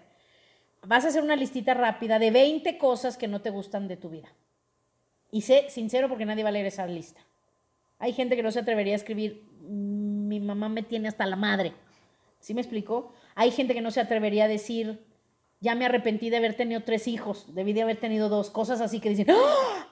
vas 0.83 1.05
a 1.05 1.09
hacer 1.09 1.23
una 1.23 1.35
listita 1.35 1.73
rápida 1.73 2.19
de 2.19 2.31
20 2.31 2.77
cosas 2.77 3.17
que 3.17 3.27
no 3.27 3.41
te 3.41 3.49
gustan 3.49 3.87
de 3.87 3.97
tu 3.97 4.09
vida. 4.09 4.29
Y 5.31 5.41
sé 5.41 5.69
sincero 5.69 6.09
porque 6.09 6.25
nadie 6.25 6.43
va 6.43 6.49
a 6.49 6.53
leer 6.53 6.65
esa 6.65 6.87
lista. 6.87 7.21
Hay 7.99 8.13
gente 8.13 8.35
que 8.35 8.43
no 8.43 8.51
se 8.51 8.59
atrevería 8.59 8.93
a 8.93 8.95
escribir, 8.95 9.45
mi 9.61 10.39
mamá 10.39 10.69
me 10.69 10.83
tiene 10.83 11.07
hasta 11.07 11.25
la 11.25 11.35
madre. 11.35 11.73
¿Sí 12.39 12.53
me 12.53 12.61
explico? 12.61 13.13
Hay 13.35 13.51
gente 13.51 13.73
que 13.73 13.81
no 13.81 13.91
se 13.91 13.99
atrevería 13.99 14.45
a 14.45 14.47
decir, 14.47 15.05
ya 15.59 15.75
me 15.75 15.85
arrepentí 15.85 16.29
de 16.29 16.37
haber 16.37 16.55
tenido 16.55 16.81
tres 16.83 17.07
hijos, 17.07 17.53
debí 17.53 17.73
de 17.73 17.81
haber 17.81 17.97
tenido 17.97 18.29
dos, 18.29 18.49
cosas 18.49 18.79
así 18.79 18.99
que 18.99 19.09
dicen, 19.09 19.27
¡Ah! 19.29 19.87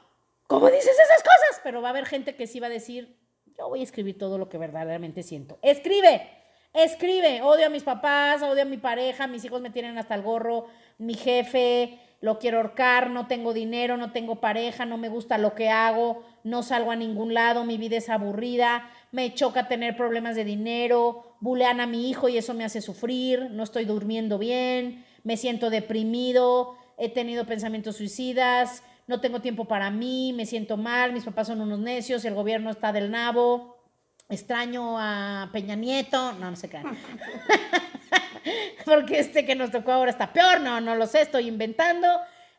¿cómo 0.47 0.67
dices 0.67 0.87
esas 0.87 1.21
cosas? 1.21 1.46
Pero 1.67 1.81
va 1.81 1.89
a 1.89 1.91
haber 1.91 2.05
gente 2.05 2.33
que 2.33 2.47
sí 2.47 2.61
va 2.61 2.67
a 2.67 2.69
decir, 2.69 3.17
yo 3.59 3.67
voy 3.67 3.81
a 3.81 3.83
escribir 3.83 4.17
todo 4.17 4.37
lo 4.37 4.47
que 4.47 4.57
verdaderamente 4.57 5.21
siento. 5.21 5.59
Escribe, 5.61 6.25
escribe, 6.73 7.41
odio 7.41 7.65
a 7.65 7.69
mis 7.69 7.83
papás, 7.83 8.41
odio 8.41 8.61
a 8.61 8.65
mi 8.65 8.77
pareja, 8.77 9.27
mis 9.27 9.43
hijos 9.43 9.59
me 9.59 9.69
tienen 9.69 9.97
hasta 9.97 10.15
el 10.15 10.21
gorro, 10.21 10.67
mi 10.97 11.15
jefe, 11.15 11.99
lo 12.21 12.39
quiero 12.39 12.59
ahorcar, 12.59 13.09
no 13.09 13.27
tengo 13.27 13.51
dinero, 13.51 13.97
no 13.97 14.13
tengo 14.13 14.39
pareja, 14.39 14.85
no 14.85 14.97
me 14.97 15.09
gusta 15.09 15.37
lo 15.37 15.55
que 15.55 15.67
hago, 15.67 16.23
no 16.45 16.63
salgo 16.63 16.91
a 16.91 16.95
ningún 16.95 17.33
lado, 17.33 17.65
mi 17.65 17.77
vida 17.77 17.97
es 17.97 18.07
aburrida, 18.07 18.89
me 19.11 19.33
choca 19.33 19.67
tener 19.67 19.97
problemas 19.97 20.37
de 20.37 20.45
dinero, 20.45 21.35
bulean 21.41 21.81
a 21.81 21.85
mi 21.85 22.09
hijo 22.09 22.29
y 22.29 22.37
eso 22.37 22.53
me 22.53 22.63
hace 22.63 22.79
sufrir, 22.79 23.51
no 23.51 23.63
estoy 23.63 23.83
durmiendo 23.83 24.37
bien, 24.37 25.03
me 25.25 25.35
siento 25.35 25.69
deprimido, 25.69 26.77
he 26.97 27.09
tenido 27.09 27.45
pensamientos 27.45 27.97
suicidas, 27.97 28.83
no 29.07 29.19
tengo 29.21 29.41
tiempo 29.41 29.65
para 29.65 29.89
mí, 29.89 30.33
me 30.33 30.45
siento 30.45 30.77
mal, 30.77 31.13
mis 31.13 31.23
papás 31.23 31.47
son 31.47 31.61
unos 31.61 31.79
necios, 31.79 32.23
el 32.25 32.35
gobierno 32.35 32.69
está 32.69 32.91
del 32.91 33.09
nabo, 33.09 33.77
extraño 34.29 34.99
a 34.99 35.49
Peña 35.51 35.75
Nieto, 35.75 36.33
no, 36.33 36.51
no 36.51 36.55
sé 36.55 36.69
qué. 36.69 36.81
Porque 38.85 39.19
este 39.19 39.45
que 39.45 39.55
nos 39.55 39.71
tocó 39.71 39.91
ahora 39.91 40.11
está 40.11 40.33
peor, 40.33 40.61
no, 40.61 40.81
no 40.81 40.95
lo 40.95 41.07
sé, 41.07 41.21
estoy 41.21 41.47
inventando. 41.47 42.07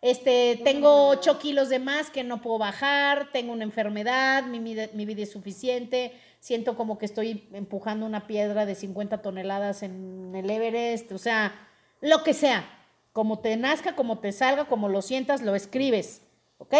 Este, 0.00 0.60
tengo 0.62 1.08
8 1.08 1.38
kilos 1.38 1.68
de 1.70 1.80
más 1.80 2.10
que 2.10 2.22
no 2.22 2.40
puedo 2.40 2.58
bajar, 2.58 3.30
tengo 3.32 3.52
una 3.52 3.64
enfermedad, 3.64 4.44
mi, 4.44 4.60
mi 4.60 5.06
vida 5.06 5.22
es 5.22 5.32
suficiente, 5.32 6.12
siento 6.38 6.76
como 6.76 6.98
que 6.98 7.06
estoy 7.06 7.48
empujando 7.52 8.06
una 8.06 8.28
piedra 8.28 8.64
de 8.64 8.76
50 8.76 9.22
toneladas 9.22 9.82
en 9.82 10.32
el 10.36 10.48
Everest, 10.48 11.10
o 11.10 11.18
sea, 11.18 11.52
lo 12.00 12.22
que 12.22 12.32
sea, 12.32 12.64
como 13.12 13.40
te 13.40 13.56
nazca, 13.56 13.96
como 13.96 14.18
te 14.20 14.30
salga, 14.30 14.66
como 14.66 14.88
lo 14.88 15.02
sientas, 15.02 15.42
lo 15.42 15.56
escribes. 15.56 16.22
¿Ok? 16.58 16.74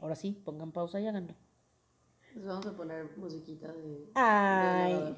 Ahora 0.00 0.16
sí, 0.16 0.32
pongan 0.44 0.72
pausa 0.72 1.00
y 1.00 1.06
háganlo. 1.06 1.34
Les 2.34 2.44
vamos 2.44 2.66
a 2.66 2.72
poner 2.72 3.16
musiquita 3.16 3.68
de. 3.72 4.10
Ay. 4.14 5.16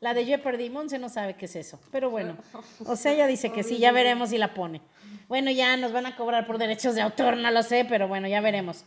la 0.00 0.14
de 0.14 0.24
Jeopardy, 0.24 0.70
Monse 0.70 0.98
no 0.98 1.08
sabe 1.08 1.34
qué 1.36 1.46
es 1.46 1.56
eso. 1.56 1.80
Pero 1.90 2.10
bueno, 2.10 2.36
o 2.86 2.94
sea, 2.94 3.12
ella 3.12 3.26
dice 3.26 3.50
que 3.50 3.62
sí, 3.62 3.78
ya 3.78 3.90
veremos 3.90 4.30
si 4.30 4.38
la 4.38 4.54
pone. 4.54 4.82
Bueno, 5.28 5.50
ya 5.50 5.76
nos 5.76 5.92
van 5.92 6.06
a 6.06 6.16
cobrar 6.16 6.46
por 6.46 6.58
derechos 6.58 6.94
de 6.94 7.02
autor, 7.02 7.36
no 7.36 7.50
lo 7.50 7.62
sé, 7.62 7.84
pero 7.88 8.06
bueno, 8.06 8.28
ya 8.28 8.40
veremos. 8.40 8.84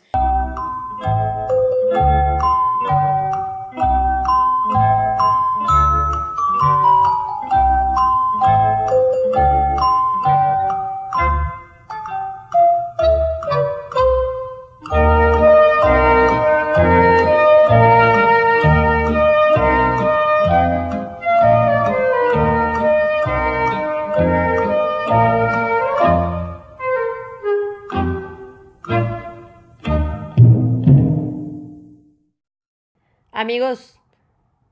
Amigos, 33.51 33.99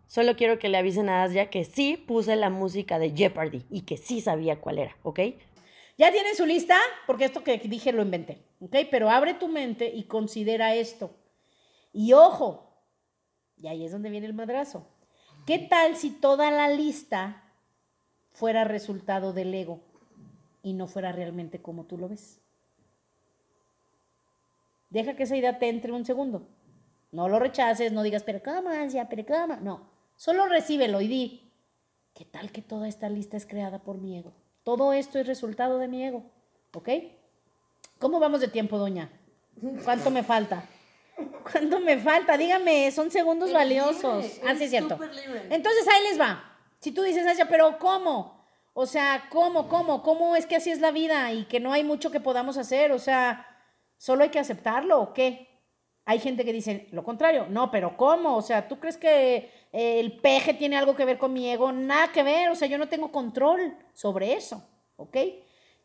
solo 0.07 0.37
quiero 0.37 0.57
que 0.57 0.69
le 0.69 0.77
avisen 0.77 1.09
a 1.09 1.23
Asia 1.23 1.49
que 1.49 1.65
sí 1.65 1.97
puse 1.97 2.37
la 2.37 2.49
música 2.49 2.97
de 2.97 3.11
Jeopardy 3.11 3.65
y 3.69 3.81
que 3.81 3.97
sí 3.97 4.21
sabía 4.21 4.61
cuál 4.61 4.79
era, 4.79 4.95
¿ok? 5.03 5.19
¿Ya 5.97 6.13
tienen 6.13 6.33
su 6.33 6.45
lista? 6.45 6.77
Porque 7.05 7.25
esto 7.25 7.43
que 7.43 7.57
dije 7.57 7.91
lo 7.91 8.03
inventé, 8.03 8.41
¿ok? 8.61 8.77
Pero 8.89 9.09
abre 9.09 9.33
tu 9.33 9.49
mente 9.49 9.91
y 9.93 10.03
considera 10.03 10.75
esto. 10.75 11.11
Y 11.91 12.13
ojo, 12.13 12.73
y 13.57 13.67
ahí 13.67 13.83
es 13.83 13.91
donde 13.91 14.09
viene 14.09 14.27
el 14.27 14.33
madrazo. 14.33 14.87
¿Qué 15.45 15.59
tal 15.59 15.97
si 15.97 16.09
toda 16.11 16.49
la 16.49 16.69
lista 16.69 17.43
fuera 18.31 18.63
resultado 18.63 19.33
del 19.33 19.53
ego 19.53 19.81
y 20.63 20.71
no 20.71 20.87
fuera 20.87 21.11
realmente 21.11 21.61
como 21.61 21.83
tú 21.83 21.97
lo 21.97 22.07
ves? 22.07 22.39
Deja 24.89 25.17
que 25.17 25.23
esa 25.23 25.35
idea 25.35 25.59
te 25.59 25.67
entre 25.67 25.91
un 25.91 26.05
segundo. 26.05 26.47
No 27.11 27.27
lo 27.27 27.39
rechaces, 27.39 27.91
no 27.91 28.03
digas, 28.03 28.23
pero 28.23 28.41
¿cómo, 28.43 28.69
ansia? 28.69 29.09
¿Pero 29.09 29.25
cómo? 29.25 29.55
No, 29.57 29.89
solo 30.15 30.47
recíbelo 30.47 31.01
y 31.01 31.07
di, 31.07 31.51
¿qué 32.13 32.25
tal 32.25 32.51
que 32.51 32.61
toda 32.61 32.87
esta 32.87 33.09
lista 33.09 33.37
es 33.37 33.45
creada 33.45 33.79
por 33.79 33.97
mi 33.97 34.17
ego? 34.17 34.33
Todo 34.63 34.93
esto 34.93 35.17
es 35.17 35.25
resultado 35.25 35.79
de 35.79 35.87
mi 35.87 36.03
ego, 36.03 36.23
¿ok? 36.73 36.89
¿Cómo 37.97 38.19
vamos 38.19 38.41
de 38.41 38.47
tiempo, 38.47 38.77
doña? 38.77 39.11
¿Cuánto 39.83 40.11
me 40.11 40.23
falta? 40.23 40.63
¿Cuánto 41.51 41.79
me 41.79 41.97
falta? 41.97 42.37
Dígame, 42.37 42.91
son 42.91 43.11
segundos 43.11 43.51
valiosos. 43.51 44.39
ah, 44.47 44.55
sí, 44.55 44.65
es 44.65 44.69
cierto. 44.69 44.99
Entonces 45.49 45.87
ahí 45.87 46.03
les 46.09 46.19
va. 46.19 46.43
Si 46.79 46.91
tú 46.91 47.01
dices, 47.01 47.25
Asia, 47.27 47.47
pero 47.49 47.77
¿cómo? 47.79 48.45
O 48.73 48.85
sea, 48.85 49.27
¿cómo, 49.29 49.67
cómo? 49.67 50.01
¿Cómo 50.03 50.35
es 50.35 50.45
que 50.45 50.55
así 50.55 50.71
es 50.71 50.79
la 50.79 50.91
vida 50.91 51.33
y 51.33 51.45
que 51.45 51.59
no 51.59 51.73
hay 51.73 51.83
mucho 51.83 52.11
que 52.11 52.21
podamos 52.21 52.57
hacer? 52.57 52.91
O 52.91 52.99
sea, 52.99 53.45
¿solo 53.97 54.23
hay 54.23 54.29
que 54.29 54.39
aceptarlo 54.39 55.01
o 55.01 55.13
qué? 55.13 55.48
Hay 56.09 56.17
gente 56.17 56.43
que 56.43 56.51
dice 56.51 56.87
lo 56.89 57.03
contrario, 57.03 57.45
no, 57.51 57.69
pero 57.69 57.95
¿cómo? 57.95 58.35
O 58.35 58.41
sea, 58.41 58.67
¿tú 58.67 58.79
crees 58.79 58.97
que 58.97 59.51
eh, 59.71 59.99
el 59.99 60.13
peje 60.13 60.55
tiene 60.55 60.75
algo 60.75 60.95
que 60.95 61.05
ver 61.05 61.19
con 61.19 61.31
mi 61.31 61.47
ego? 61.47 61.71
Nada 61.71 62.11
que 62.11 62.23
ver, 62.23 62.49
o 62.49 62.55
sea, 62.55 62.67
yo 62.67 62.79
no 62.79 62.89
tengo 62.89 63.11
control 63.11 63.77
sobre 63.93 64.33
eso, 64.33 64.67
¿ok? 64.95 65.15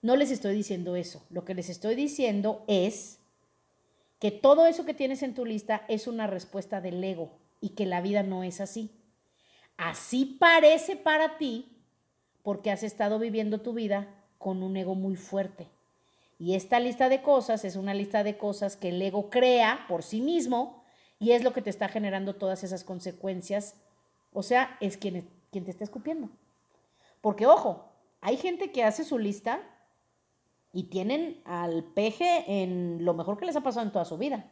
No 0.00 0.16
les 0.16 0.30
estoy 0.30 0.54
diciendo 0.54 0.96
eso. 0.96 1.26
Lo 1.28 1.44
que 1.44 1.52
les 1.52 1.68
estoy 1.68 1.94
diciendo 1.94 2.64
es 2.68 3.20
que 4.18 4.30
todo 4.30 4.64
eso 4.64 4.86
que 4.86 4.94
tienes 4.94 5.22
en 5.22 5.34
tu 5.34 5.44
lista 5.44 5.84
es 5.88 6.06
una 6.06 6.26
respuesta 6.26 6.80
del 6.80 7.04
ego 7.04 7.38
y 7.60 7.74
que 7.74 7.84
la 7.84 8.00
vida 8.00 8.22
no 8.22 8.44
es 8.44 8.62
así. 8.62 8.92
Así 9.76 10.24
parece 10.24 10.96
para 10.96 11.36
ti 11.36 11.84
porque 12.42 12.70
has 12.70 12.82
estado 12.82 13.18
viviendo 13.18 13.60
tu 13.60 13.74
vida 13.74 14.08
con 14.38 14.62
un 14.62 14.74
ego 14.78 14.94
muy 14.94 15.16
fuerte. 15.16 15.68
Y 16.44 16.56
esta 16.56 16.78
lista 16.78 17.08
de 17.08 17.22
cosas 17.22 17.64
es 17.64 17.74
una 17.74 17.94
lista 17.94 18.22
de 18.22 18.36
cosas 18.36 18.76
que 18.76 18.90
el 18.90 19.00
ego 19.00 19.30
crea 19.30 19.86
por 19.88 20.02
sí 20.02 20.20
mismo 20.20 20.84
y 21.18 21.30
es 21.30 21.42
lo 21.42 21.54
que 21.54 21.62
te 21.62 21.70
está 21.70 21.88
generando 21.88 22.34
todas 22.34 22.62
esas 22.62 22.84
consecuencias. 22.84 23.80
O 24.30 24.42
sea, 24.42 24.76
es 24.82 24.98
quien, 24.98 25.26
quien 25.50 25.64
te 25.64 25.70
está 25.70 25.84
escupiendo. 25.84 26.28
Porque 27.22 27.46
ojo, 27.46 27.88
hay 28.20 28.36
gente 28.36 28.72
que 28.72 28.84
hace 28.84 29.04
su 29.04 29.18
lista 29.18 29.62
y 30.70 30.82
tienen 30.82 31.40
al 31.46 31.82
peje 31.82 32.44
en 32.46 33.06
lo 33.06 33.14
mejor 33.14 33.38
que 33.38 33.46
les 33.46 33.56
ha 33.56 33.62
pasado 33.62 33.86
en 33.86 33.92
toda 33.92 34.04
su 34.04 34.18
vida. 34.18 34.44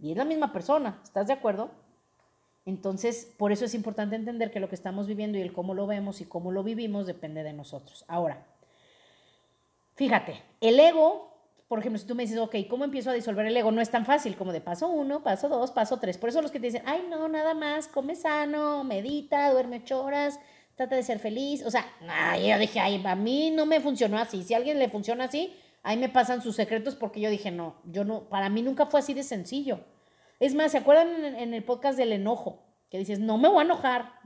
Y 0.00 0.10
es 0.10 0.16
la 0.16 0.24
misma 0.24 0.52
persona, 0.52 1.00
¿estás 1.04 1.28
de 1.28 1.34
acuerdo? 1.34 1.70
Entonces, 2.64 3.32
por 3.38 3.52
eso 3.52 3.64
es 3.64 3.74
importante 3.74 4.16
entender 4.16 4.50
que 4.50 4.58
lo 4.58 4.68
que 4.68 4.74
estamos 4.74 5.06
viviendo 5.06 5.38
y 5.38 5.42
el 5.42 5.52
cómo 5.52 5.72
lo 5.72 5.86
vemos 5.86 6.20
y 6.20 6.24
cómo 6.24 6.50
lo 6.50 6.64
vivimos 6.64 7.06
depende 7.06 7.44
de 7.44 7.52
nosotros. 7.52 8.04
Ahora, 8.08 8.44
fíjate, 9.96 10.42
el 10.60 10.78
ego, 10.78 11.36
por 11.68 11.80
ejemplo, 11.80 11.98
si 11.98 12.06
tú 12.06 12.14
me 12.14 12.22
dices, 12.22 12.38
ok, 12.38 12.54
¿cómo 12.70 12.84
empiezo 12.84 13.10
a 13.10 13.14
disolver 13.14 13.44
el 13.46 13.56
ego? 13.56 13.72
No 13.72 13.80
es 13.80 13.90
tan 13.90 14.06
fácil 14.06 14.36
como 14.36 14.52
de 14.52 14.60
paso 14.60 14.88
uno, 14.88 15.22
paso 15.22 15.48
dos, 15.48 15.72
paso 15.72 15.98
tres. 15.98 16.16
Por 16.16 16.28
eso 16.28 16.40
los 16.40 16.52
que 16.52 16.60
te 16.60 16.66
dicen, 16.66 16.82
ay, 16.86 17.06
no, 17.10 17.28
nada 17.28 17.54
más, 17.54 17.88
come 17.88 18.14
sano, 18.14 18.84
medita, 18.84 19.50
duerme 19.50 19.80
ocho 19.82 20.02
horas, 20.04 20.38
trata 20.76 20.94
de 20.94 21.02
ser 21.02 21.18
feliz. 21.18 21.64
O 21.66 21.70
sea, 21.70 21.84
yo 22.38 22.58
dije, 22.58 22.78
ay, 22.78 23.02
a 23.04 23.16
mí 23.16 23.50
no 23.50 23.66
me 23.66 23.80
funcionó 23.80 24.18
así. 24.18 24.44
Si 24.44 24.54
a 24.54 24.58
alguien 24.58 24.78
le 24.78 24.88
funciona 24.88 25.24
así, 25.24 25.52
ahí 25.82 25.96
me 25.96 26.08
pasan 26.08 26.42
sus 26.42 26.54
secretos 26.54 26.94
porque 26.94 27.20
yo 27.20 27.30
dije, 27.30 27.50
no, 27.50 27.76
yo 27.84 28.04
no, 28.04 28.28
para 28.28 28.48
mí 28.48 28.62
nunca 28.62 28.86
fue 28.86 29.00
así 29.00 29.14
de 29.14 29.22
sencillo. 29.22 29.80
Es 30.38 30.54
más, 30.54 30.72
¿se 30.72 30.78
acuerdan 30.78 31.24
en, 31.24 31.54
el 31.54 31.64
podcast 31.64 31.96
del 31.96 32.12
enojo? 32.12 32.62
Que 32.90 32.98
dices, 32.98 33.18
no 33.18 33.38
me 33.38 33.48
voy 33.48 33.60
a 33.60 33.62
enojar. 33.62 34.20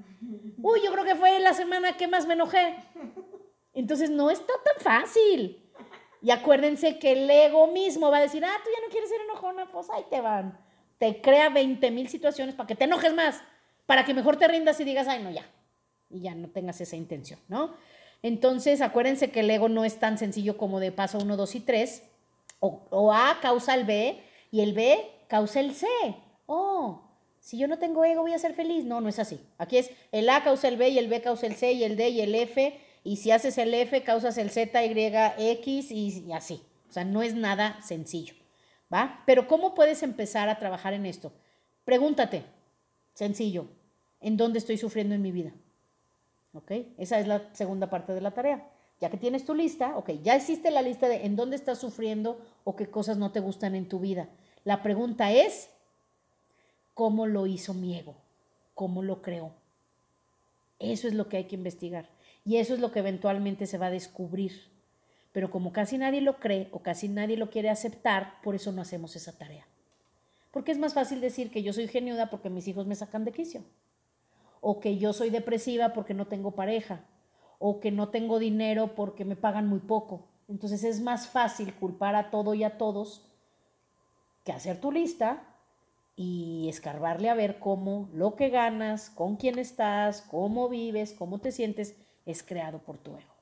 Uy, 0.59 0.81
yo 0.85 0.93
creo 0.93 1.05
que 1.05 1.14
fue 1.14 1.39
la 1.41 1.55
semana 1.55 1.97
que 1.97 2.09
más 2.09 2.27
me 2.27 2.35
enojé. 2.35 2.77
Entonces, 3.75 4.11
no 4.11 4.31
está 4.31 4.53
tan 4.64 4.83
fácil. 4.83 5.62
Y 6.23 6.31
acuérdense 6.31 6.99
que 6.99 7.12
el 7.12 7.31
ego 7.31 7.66
mismo 7.68 8.11
va 8.11 8.18
a 8.18 8.23
decir, 8.23 8.45
ah, 8.45 8.61
tú 8.62 8.71
ya 8.75 8.87
no 8.87 8.91
quieres 8.91 9.09
ser 9.09 9.21
enojona, 9.23 9.71
pues 9.71 9.89
ahí 9.91 10.05
te 10.11 10.21
van. 10.21 10.59
Te 10.99 11.21
crea 11.23 11.49
20 11.49 11.91
mil 11.91 12.09
situaciones 12.09 12.55
para 12.55 12.66
que 12.66 12.75
te 12.75 12.85
enojes 12.85 13.14
más, 13.14 13.41
para 13.87 14.05
que 14.05 14.12
mejor 14.12 14.37
te 14.37 14.47
rindas 14.47 14.79
y 14.81 14.85
digas, 14.85 15.09
ay, 15.09 15.23
no, 15.23 15.31
ya. 15.31 15.47
Y 16.11 16.21
ya 16.21 16.35
no 16.35 16.49
tengas 16.49 16.81
esa 16.81 16.97
intención, 16.97 17.41
¿no? 17.49 17.75
Entonces, 18.23 18.83
acuérdense 18.83 19.31
que 19.31 19.41
el 19.41 19.51
ego 19.51 19.68
no 19.68 19.85
es 19.85 19.99
tan 19.99 20.18
sencillo 20.18 20.59
como 20.59 20.79
de 20.79 20.93
paso 20.93 21.18
1, 21.18 21.37
2 21.37 21.55
y 21.55 21.61
3. 21.61 22.03
O, 22.59 22.83
o 22.91 23.14
A 23.14 23.39
causa 23.41 23.75
el 23.75 23.85
B 23.85 24.21
y 24.51 24.61
el 24.61 24.75
B 24.75 25.11
causa 25.29 25.61
el 25.61 25.75
C. 25.75 25.87
Oh, 26.45 27.01
si 27.41 27.57
yo 27.57 27.66
no 27.66 27.79
tengo 27.79 28.05
ego 28.05 28.23
voy 28.23 28.35
a 28.35 28.39
ser 28.39 28.53
feliz. 28.53 28.85
No, 28.85 29.01
no 29.01 29.09
es 29.09 29.18
así. 29.18 29.41
Aquí 29.57 29.79
es 29.79 29.91
el 30.12 30.29
A 30.29 30.45
causa 30.45 30.68
el 30.68 30.77
B 30.77 30.91
y 30.91 30.99
el 30.99 31.09
B 31.09 31.23
causa 31.23 31.47
el 31.47 31.57
C 31.57 31.73
y 31.73 31.85
el 31.85 31.97
D 31.97 32.11
y 32.11 32.21
el 32.21 32.35
F. 32.35 32.79
Y 33.03 33.17
si 33.17 33.31
haces 33.31 33.57
el 33.59 33.73
F, 33.73 34.03
causas 34.03 34.37
el 34.39 34.51
Z, 34.51 34.85
Y, 34.85 35.15
X 35.39 35.91
y, 35.91 36.33
así. 36.33 36.63
O 36.89 36.93
sea, 36.93 37.05
no 37.05 37.23
es 37.23 37.35
nada 37.35 37.81
sencillo. 37.83 38.35
¿Va? 38.93 39.23
Pero 39.27 39.47
¿cómo 39.47 39.75
puedes 39.75 40.03
empezar 40.03 40.49
a 40.49 40.59
trabajar 40.59 40.93
en 40.93 41.07
esto? 41.07 41.33
Pregúntate, 41.85 42.45
sencillo, 43.15 43.69
¿en 44.21 44.37
dónde 44.37 44.59
estoy 44.59 44.77
sufriendo 44.77 45.15
en 45.15 45.23
mi 45.23 45.31
vida? 45.31 45.53
¿Ok? 46.53 46.73
Esa 46.99 47.21
es 47.21 47.29
la 47.29 47.55
segunda 47.55 47.89
parte 47.89 48.13
de 48.13 48.21
la 48.21 48.33
tarea. 48.33 48.69
Ya 49.01 49.09
que 49.09 49.17
tienes 49.17 49.45
tu 49.45 49.55
lista, 49.55 49.97
ok, 49.97 50.11
ya 50.23 50.35
existe 50.35 50.71
la 50.71 50.83
lista 50.83 51.09
de 51.09 51.25
en 51.25 51.37
dónde 51.37 51.57
estás 51.57 51.79
sufriendo 51.79 52.41
o 52.65 52.77
qué 52.77 52.91
cosas 52.91 53.17
no 53.17 53.33
te 53.33 53.41
gustan 53.41 53.75
en 53.75 53.89
tu 53.89 53.99
vida. 53.99 54.29
La 54.65 54.83
pregunta 54.83 55.33
es, 55.33 55.71
¿cómo 56.93 57.27
lo 57.27 57.47
hizo 57.47 57.73
mi 57.73 57.97
ego? 57.97 58.17
¿Cómo 58.75 59.03
lo 59.03 59.23
creó? 59.23 59.53
Eso 60.79 61.09
es 61.09 61.15
lo 61.15 61.29
que 61.29 61.39
hay 61.39 61.45
que 61.45 61.55
investigar. 61.55 62.09
Y 62.45 62.57
eso 62.57 62.74
es 62.74 62.80
lo 62.80 62.91
que 62.91 63.01
eventualmente 63.01 63.66
se 63.66 63.78
va 63.78 63.86
a 63.86 63.91
descubrir. 63.91 64.70
Pero 65.32 65.51
como 65.51 65.72
casi 65.72 65.99
nadie 65.99 66.20
lo 66.20 66.38
cree 66.38 66.68
o 66.72 66.80
casi 66.80 67.09
nadie 67.09 67.36
lo 67.36 67.51
quiere 67.51 67.70
aceptar, 67.70 68.41
por 68.43 68.55
eso 68.55 68.72
no 68.72 68.82
hacemos 68.82 69.14
esa 69.16 69.36
tarea. 69.36 69.66
Porque 70.51 70.72
es 70.72 70.78
más 70.78 70.95
fácil 70.95 71.20
decir 71.20 71.51
que 71.51 71.62
yo 71.62 71.72
soy 71.72 71.86
geniuda 71.86 72.30
porque 72.30 72.51
mis 72.51 72.66
hijos 72.66 72.86
me 72.86 72.97
sacan 72.97 73.24
de 73.24 73.32
quicio. 73.32 73.62
O 74.61 74.80
que 74.80 74.99
yo 74.99 75.12
soy 75.12 75.30
depresiva 75.30 75.93
porque 75.93 76.14
no 76.14 76.26
tengo 76.26 76.53
pareja. 76.53 77.05
O 77.59 77.80
que 77.80 77.93
no 77.93 78.09
tengo 78.09 78.38
dinero 78.38 78.95
porque 78.95 79.24
me 79.24 79.36
pagan 79.36 79.68
muy 79.68 79.80
poco. 79.80 80.26
Entonces 80.49 80.82
es 80.82 81.01
más 81.01 81.28
fácil 81.28 81.72
culpar 81.74 82.16
a 82.16 82.30
todo 82.30 82.55
y 82.55 82.64
a 82.64 82.76
todos 82.76 83.26
que 84.45 84.53
hacer 84.53 84.80
tu 84.80 84.91
lista 84.91 85.45
y 86.16 86.68
escarbarle 86.68 87.30
a 87.30 87.34
ver 87.34 87.59
cómo 87.59 88.09
lo 88.12 88.34
que 88.34 88.49
ganas, 88.51 89.11
con 89.11 89.36
quién 89.36 89.59
estás, 89.59 90.22
cómo 90.22 90.68
vives, 90.68 91.14
cómo 91.16 91.38
te 91.38 91.53
sientes, 91.53 91.97
es 92.31 92.43
creado 92.43 92.78
por 92.78 92.99
tu 92.99 93.11
ego. 93.12 93.35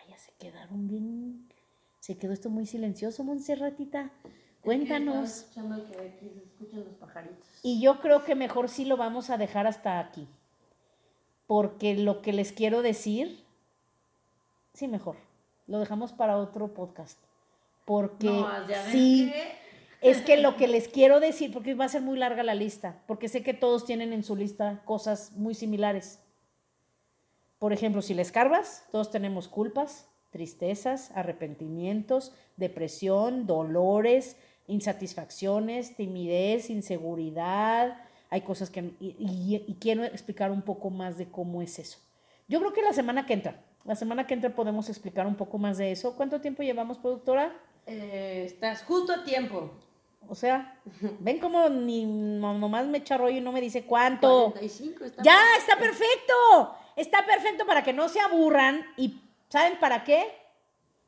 Ay, 0.00 0.10
ya 0.10 0.18
se 0.18 0.32
quedaron 0.38 0.88
bien. 0.88 1.48
Se 2.00 2.16
quedó 2.16 2.32
esto 2.32 2.50
muy 2.50 2.66
silencioso, 2.66 3.24
Montserratita. 3.24 4.10
Cuéntanos. 4.62 5.46
Y 7.62 7.80
yo 7.80 8.00
creo 8.00 8.24
que 8.24 8.34
mejor 8.34 8.68
sí 8.68 8.84
lo 8.84 8.96
vamos 8.96 9.30
a 9.30 9.38
dejar 9.38 9.66
hasta 9.66 10.00
aquí. 10.00 10.28
Porque 11.46 11.94
lo 11.94 12.22
que 12.22 12.32
les 12.32 12.52
quiero 12.52 12.82
decir, 12.82 13.44
sí, 14.72 14.88
mejor. 14.88 15.16
Lo 15.66 15.78
dejamos 15.78 16.12
para 16.12 16.36
otro 16.36 16.74
podcast. 16.74 17.18
Porque 17.84 18.44
sí, 18.90 19.32
es 20.00 20.20
que 20.22 20.36
lo 20.36 20.56
que 20.56 20.66
les 20.66 20.88
quiero 20.88 21.20
decir, 21.20 21.52
porque 21.52 21.74
va 21.74 21.84
a 21.84 21.88
ser 21.88 22.02
muy 22.02 22.18
larga 22.18 22.42
la 22.42 22.54
lista, 22.54 23.00
porque 23.06 23.28
sé 23.28 23.44
que 23.44 23.54
todos 23.54 23.84
tienen 23.84 24.12
en 24.12 24.24
su 24.24 24.34
lista 24.34 24.82
cosas 24.84 25.32
muy 25.32 25.54
similares. 25.54 26.20
Por 27.58 27.72
ejemplo, 27.72 28.02
si 28.02 28.14
les 28.14 28.32
carvas, 28.32 28.84
todos 28.92 29.10
tenemos 29.10 29.48
culpas, 29.48 30.08
tristezas, 30.30 31.10
arrepentimientos, 31.12 32.32
depresión, 32.56 33.46
dolores, 33.46 34.36
insatisfacciones, 34.66 35.96
timidez, 35.96 36.68
inseguridad. 36.70 37.98
Hay 38.28 38.42
cosas 38.42 38.70
que... 38.70 38.92
Y, 39.00 39.76
quiero 39.80 40.04
explicar 40.04 40.50
un 40.50 40.62
poco 40.62 40.90
más 40.90 41.16
de 41.16 41.26
cómo 41.30 41.62
es 41.62 41.78
eso. 41.78 41.98
Yo 42.48 42.58
creo 42.60 42.72
que 42.72 42.82
la 42.82 42.92
semana 42.92 43.24
que 43.24 43.32
entra, 43.32 43.62
la 43.84 43.96
semana 43.96 44.26
que 44.26 44.34
entra 44.34 44.54
podemos 44.54 44.88
explicar 44.88 45.26
un 45.26 45.36
poco 45.36 45.58
más 45.58 45.78
de 45.78 45.92
eso. 45.92 46.14
¿Cuánto 46.16 46.40
tiempo 46.40 46.62
llevamos, 46.62 46.98
productora? 46.98 47.56
Eh, 47.86 48.44
estás 48.46 48.82
justo 48.82 49.12
a 49.12 49.24
tiempo. 49.24 49.70
O 50.28 50.34
sea, 50.34 50.80
ven 51.20 51.38
como 51.38 51.68
ni 51.68 52.04
nomás 52.04 52.86
me 52.86 52.98
echa 52.98 53.16
rollo 53.16 53.38
y 53.38 53.40
no 53.40 53.52
me 53.52 53.60
dice 53.60 53.84
cuánto. 53.84 54.54
ya, 55.22 55.38
está 55.58 55.78
perfecto. 55.78 56.76
Está 56.96 57.24
perfecto 57.26 57.66
para 57.66 57.84
que 57.84 57.92
no 57.92 58.08
se 58.08 58.20
aburran. 58.20 58.84
¿Y 58.96 59.20
saben 59.48 59.78
para 59.78 60.02
qué? 60.02 60.26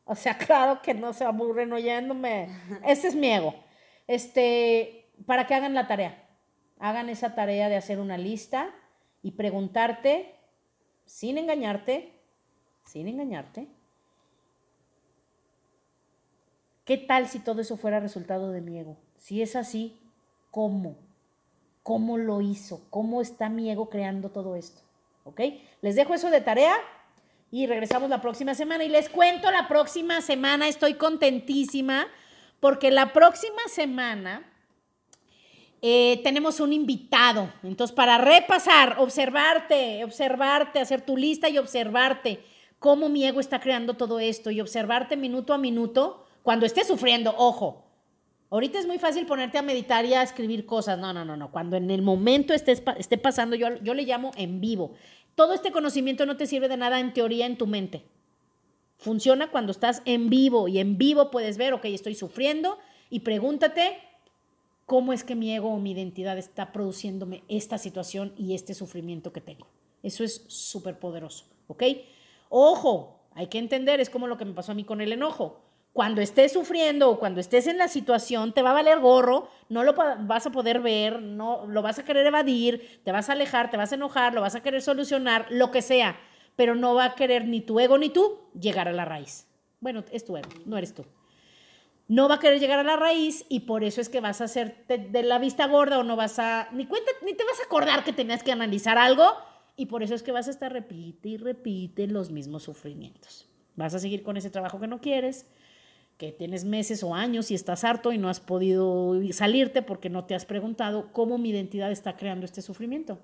O 0.05 0.15
sea, 0.15 0.37
claro 0.47 0.83
que 0.83 0.95
no 0.95 1.13
se 1.13 1.25
aburren 1.25 1.73
oyéndome. 1.73 2.49
Este 2.85 3.09
es 3.09 3.15
mi 3.15 3.31
ego. 3.31 3.55
Este, 4.07 5.11
para 5.27 5.47
que 5.47 5.55
hagan 5.55 5.75
la 5.75 5.89
tarea. 5.89 6.25
Hagan 6.79 7.09
esa 7.09 7.35
tarea 7.35 7.69
de 7.69 7.77
hacer 7.77 7.99
una 7.99 8.19
lista 8.19 8.71
y 9.23 9.33
preguntarte, 9.33 10.35
sin 11.07 11.39
engañarte, 11.39 12.13
sin 12.85 13.09
engañarte, 13.09 13.69
¿qué 16.85 16.97
tal 16.97 17.29
si 17.29 17.41
todo 17.41 17.61
eso 17.61 17.77
fuera 17.77 18.01
resultado 18.01 18.53
de 18.53 18.61
mi 18.61 18.79
ego? 18.79 18.97
Si 19.17 19.43
es 19.43 19.57
así, 19.57 20.01
¿cómo? 20.51 20.97
¿Cómo 21.83 22.17
lo 22.17 22.41
hizo? 22.41 22.87
¿Cómo 22.91 23.21
está 23.21 23.49
mi 23.49 23.71
ego 23.71 23.91
creando 23.91 24.31
todo 24.31 24.55
esto? 24.55 24.88
¿Ok? 25.29 25.41
Les 25.83 25.95
dejo 25.95 26.15
eso 26.15 26.31
de 26.31 26.41
tarea 26.41 26.77
y 27.51 27.67
regresamos 27.67 28.09
la 28.09 28.21
próxima 28.21 28.55
semana. 28.55 28.85
Y 28.85 28.89
les 28.89 29.09
cuento 29.11 29.51
la 29.51 29.69
próxima 29.69 30.23
semana, 30.23 30.69
estoy 30.69 30.95
contentísima 30.95 32.07
porque 32.61 32.91
la 32.91 33.13
próxima 33.13 33.61
semana 33.69 34.51
eh, 35.83 36.21
tenemos 36.25 36.61
un 36.61 36.73
invitado. 36.73 37.53
Entonces, 37.63 37.95
para 37.95 38.17
repasar, 38.17 38.97
observarte, 38.99 40.03
observarte, 40.03 40.81
hacer 40.81 41.03
tu 41.03 41.17
lista 41.17 41.49
y 41.51 41.59
observarte 41.59 42.43
cómo 42.79 43.11
mi 43.11 43.25
ego 43.27 43.41
está 43.41 43.61
creando 43.61 43.95
todo 43.95 44.19
esto 44.21 44.51
y 44.51 44.63
observarte 44.63 45.17
minuto 45.17 45.53
a 45.53 45.59
minuto 45.59 46.25
cuando 46.43 46.65
esté 46.65 46.85
sufriendo, 46.85 47.35
ojo, 47.37 47.88
Ahorita 48.51 48.79
es 48.79 48.87
muy 48.87 48.99
fácil 48.99 49.27
ponerte 49.27 49.59
a 49.59 49.63
meditar 49.63 50.05
y 50.07 50.15
a 50.15 50.23
escribir 50.23 50.65
cosas. 50.65 50.99
No, 50.99 51.13
no, 51.13 51.25
no, 51.25 51.37
no. 51.37 51.51
Cuando 51.51 51.77
en 51.77 51.91
el 51.91 52.03
momento 52.03 52.55
esté, 52.55 52.73
esté 52.97 53.19
pasando, 53.19 53.57
yo, 53.57 53.77
yo 53.83 53.95
le 53.95 54.05
llamo 54.05 54.31
en 54.37 54.61
vivo. 54.61 54.95
Todo 55.35 55.53
este 55.53 55.71
conocimiento 55.71 56.27
no 56.27 56.37
te 56.37 56.47
sirve 56.47 56.69
de 56.69 56.77
nada 56.77 56.99
en 56.99 57.13
teoría 57.13 57.47
en 57.47 57.59
tu 57.59 57.67
mente. 57.67 58.05
Funciona 58.97 59.51
cuando 59.51 59.71
estás 59.71 60.03
en 60.07 60.29
vivo 60.29 60.67
y 60.67 60.79
en 60.79 60.99
vivo 60.99 61.31
puedes 61.31 61.57
ver, 61.57 61.73
ok, 61.73 61.85
estoy 61.85 62.15
sufriendo 62.15 62.79
y 63.11 63.21
pregúntate 63.21 63.99
cómo 64.87 65.13
es 65.13 65.23
que 65.23 65.37
mi 65.37 65.55
ego 65.55 65.69
o 65.69 65.79
mi 65.79 65.93
identidad 65.93 66.39
está 66.39 66.73
produciéndome 66.73 67.45
esta 67.47 67.79
situación 67.79 68.33
y 68.37 68.55
este 68.55 68.75
sufrimiento 68.75 69.33
que 69.33 69.41
tengo. 69.41 69.69
Eso 70.03 70.25
es 70.25 70.45
súper 70.49 70.99
poderoso, 70.99 71.45
¿ok? 71.69 71.83
Ojo, 72.49 73.21
hay 73.35 73.49
que 73.49 73.59
entender, 73.59 74.01
es 74.01 74.11
como 74.11 74.27
lo 74.27 74.39
que 74.39 74.45
me 74.45 74.55
pasó 74.55 74.73
a 74.73 74.75
mí 74.75 74.85
con 74.85 75.01
el 75.01 75.13
enojo. 75.13 75.61
Cuando 75.99 76.21
estés 76.21 76.53
sufriendo 76.53 77.11
o 77.11 77.19
cuando 77.19 77.41
estés 77.41 77.67
en 77.67 77.77
la 77.77 77.89
situación, 77.89 78.53
te 78.53 78.63
va 78.63 78.71
a 78.71 78.75
valer 78.75 79.01
gorro, 79.01 79.51
no 79.69 79.83
lo 79.83 79.95
vas 79.95 80.47
a 80.47 80.53
poder 80.53 80.79
ver, 80.79 81.21
no 81.21 81.67
lo 81.67 81.83
vas 81.83 81.99
a 81.99 82.05
querer 82.05 82.25
evadir, 82.25 83.01
te 83.03 83.11
vas 83.11 83.29
a 83.29 83.33
alejar, 83.33 83.69
te 83.69 83.77
vas 83.77 83.91
a 83.91 83.97
enojar, 83.97 84.33
lo 84.33 84.41
vas 84.41 84.55
a 84.55 84.63
querer 84.63 84.81
solucionar, 84.81 85.47
lo 85.51 85.73
que 85.73 85.83
sea, 85.83 86.17
pero 86.55 86.77
no 86.77 86.95
va 86.95 87.07
a 87.07 87.15
querer 87.17 87.49
ni 87.49 87.61
tu 87.61 87.81
ego 87.81 87.99
ni 87.99 88.11
tú 88.11 88.39
llegar 88.55 88.87
a 88.87 88.93
la 88.93 89.07
raíz. 89.07 89.49
Bueno, 89.81 90.05
es 90.13 90.25
tu 90.25 90.37
ego, 90.37 90.49
no 90.67 90.79
eres 90.79 90.95
tú. 90.95 91.05
No 92.07 92.29
va 92.29 92.37
a 92.37 92.39
querer 92.39 92.61
llegar 92.61 92.79
a 92.79 92.85
la 92.85 92.95
raíz 92.95 93.45
y 93.49 93.61
por 93.67 93.83
eso 93.83 94.01
es 94.01 94.09
que 94.09 94.21
vas 94.21 94.41
a 94.41 94.45
hacer 94.45 94.85
de, 94.87 95.25
la 95.25 95.41
vista 95.41 95.67
gorda 95.67 95.99
o 95.99 96.05
no 96.05 96.15
vas 96.15 96.39
a 96.39 96.69
ni 96.71 96.87
cuenta 96.87 97.11
ni 97.25 97.35
te 97.35 97.43
vas 97.43 97.59
a 97.59 97.65
acordar 97.65 98.05
que 98.05 98.13
tenías 98.13 98.45
que 98.45 98.53
analizar 98.53 98.99
algo 98.99 99.25
y 99.75 99.87
por 99.87 100.05
eso 100.05 100.15
es 100.15 100.23
que 100.23 100.31
vas 100.31 100.47
a 100.47 100.53
estar 100.53 100.73
repite 100.73 101.31
y 101.31 101.39
repite 101.39 102.07
los 102.07 102.31
mismos 102.31 102.63
sufrimientos. 102.63 103.49
Vas 103.75 103.95
a 103.95 103.99
seguir 103.99 104.23
con 104.23 104.37
ese 104.37 104.51
trabajo 104.51 104.79
que 104.79 104.87
no 104.87 105.01
quieres, 105.01 105.47
que 106.19 106.33
tienes 106.33 106.65
meses 106.65 107.05
o 107.05 107.15
años 107.15 107.51
y 107.53 107.55
estás 107.55 107.85
harto 107.85 108.13
y 108.13 108.19
no 108.19 108.29
has 108.29 108.41
podido 108.41 109.15
salirte 109.31 109.83
porque 109.83 110.11
no 110.11 110.25
te 110.25 110.35
has 110.35 110.45
preguntado 110.45 111.13
cómo 111.13 111.39
mi 111.39 111.51
identidad 111.51 111.93
está 111.93 112.17
creando 112.17 112.45
este 112.45 112.61
sufrimiento. 112.61 113.21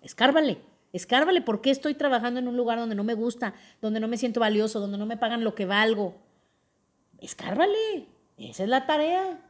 Escárvale, 0.00 0.58
escárvale 0.92 1.42
por 1.42 1.60
qué 1.60 1.70
estoy 1.70 1.94
trabajando 1.94 2.38
en 2.38 2.46
un 2.46 2.56
lugar 2.56 2.78
donde 2.78 2.94
no 2.94 3.02
me 3.02 3.14
gusta, 3.14 3.54
donde 3.82 3.98
no 3.98 4.06
me 4.06 4.16
siento 4.16 4.38
valioso, 4.38 4.78
donde 4.78 4.96
no 4.96 5.06
me 5.06 5.16
pagan 5.16 5.42
lo 5.42 5.56
que 5.56 5.66
valgo. 5.66 6.14
Escárvale, 7.18 8.06
esa 8.38 8.62
es 8.62 8.68
la 8.68 8.86
tarea. 8.86 9.40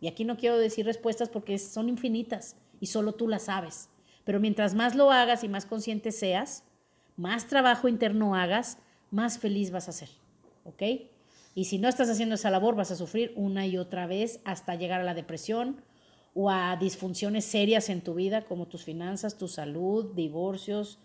Y 0.00 0.08
aquí 0.08 0.24
no 0.24 0.36
quiero 0.36 0.58
decir 0.58 0.84
respuestas 0.84 1.28
porque 1.28 1.58
son 1.60 1.88
infinitas 1.88 2.56
y 2.80 2.86
solo 2.86 3.12
tú 3.12 3.28
las 3.28 3.44
sabes. 3.44 3.88
Pero 4.24 4.40
mientras 4.40 4.74
más 4.74 4.96
lo 4.96 5.12
hagas 5.12 5.44
y 5.44 5.48
más 5.48 5.64
consciente 5.64 6.10
seas, 6.10 6.64
más 7.16 7.46
trabajo 7.46 7.86
interno 7.86 8.34
hagas, 8.34 8.78
más 9.12 9.38
feliz 9.38 9.70
vas 9.70 9.88
a 9.88 9.92
ser. 9.92 10.08
¿Ok? 10.64 10.82
Y 11.54 11.66
si 11.66 11.78
no 11.78 11.88
estás 11.88 12.08
haciendo 12.10 12.34
esa 12.34 12.50
labor, 12.50 12.74
vas 12.74 12.90
a 12.90 12.96
sufrir 12.96 13.32
una 13.36 13.66
y 13.66 13.78
otra 13.78 14.06
vez 14.06 14.40
hasta 14.44 14.74
llegar 14.74 15.00
a 15.00 15.04
la 15.04 15.14
depresión 15.14 15.82
o 16.34 16.50
a 16.50 16.76
disfunciones 16.76 17.44
serias 17.44 17.88
en 17.88 18.00
tu 18.00 18.14
vida, 18.14 18.44
como 18.44 18.66
tus 18.66 18.84
finanzas, 18.84 19.38
tu 19.38 19.46
salud, 19.46 20.14
divorcios, 20.14 20.98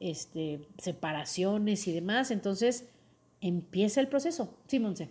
este, 0.00 0.68
separaciones 0.76 1.88
y 1.88 1.92
demás. 1.92 2.30
Entonces, 2.30 2.84
empieza 3.40 4.00
el 4.00 4.08
proceso. 4.08 4.54
Sí, 4.66 4.78
Monse. 4.78 5.08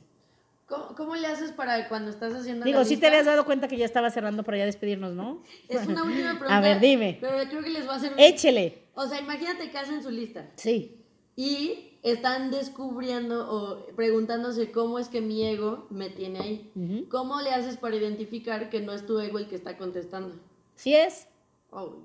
¿Cómo, 0.67 1.15
le 1.15 1.27
haces 1.27 1.51
para 1.51 1.87
cuando 1.87 2.09
estás 2.09 2.33
haciendo 2.33 2.65
Digo, 2.65 2.83
sí 2.85 2.97
te 2.97 3.05
habías 3.05 3.27
dado 3.27 3.45
cuenta 3.45 3.67
que 3.67 3.77
ya 3.77 3.85
estaba 3.85 4.09
cerrando 4.09 4.43
para 4.43 4.57
ya 4.57 4.65
despedirnos, 4.65 5.13
¿no? 5.13 5.43
Es 5.69 5.85
una 5.85 6.03
última 6.03 6.31
pregunta. 6.31 6.57
A 6.57 6.61
ver, 6.61 6.79
dime. 6.79 7.19
Pero 7.21 7.47
creo 7.49 7.63
que 7.63 7.69
les 7.69 7.87
va 7.87 7.93
a 7.93 7.95
hacer... 7.97 8.13
Échele. 8.17 8.85
O 8.95 9.05
sea, 9.07 9.19
imagínate 9.19 9.69
que 9.69 9.77
hacen 9.77 10.01
su 10.01 10.09
lista. 10.09 10.49
Sí. 10.55 11.04
Y 11.35 11.99
están 12.01 12.51
descubriendo 12.51 13.51
o 13.51 13.85
preguntándose 13.95 14.71
cómo 14.71 14.99
es 14.99 15.09
que 15.09 15.21
mi 15.21 15.45
ego 15.45 15.87
me 15.89 16.09
tiene 16.09 16.39
ahí. 16.39 17.07
¿Cómo 17.09 17.41
le 17.41 17.49
haces 17.49 17.77
para 17.77 17.95
identificar 17.95 18.69
que 18.69 18.79
no 18.81 18.93
es 18.93 19.05
tu 19.05 19.19
ego 19.19 19.39
el 19.39 19.47
que 19.47 19.55
está 19.55 19.77
contestando? 19.77 20.35
Sí 20.75 20.95
es. 20.95 21.27
Oh, 21.71 21.95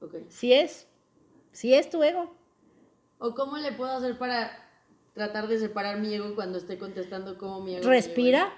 okay. 0.00 0.24
Sí 0.28 0.52
es. 0.52 0.88
Sí 1.52 1.74
es 1.74 1.90
tu 1.90 2.02
ego. 2.02 2.34
¿O 3.18 3.34
cómo 3.34 3.58
le 3.58 3.72
puedo 3.72 3.90
hacer 3.92 4.18
para 4.18 4.50
tratar 5.14 5.46
de 5.46 5.58
separar 5.58 6.00
mi 6.00 6.14
ego 6.14 6.34
cuando 6.34 6.58
esté 6.58 6.78
contestando 6.78 7.38
como 7.38 7.60
mi 7.60 7.76
ego? 7.76 7.88
Respira, 7.88 8.52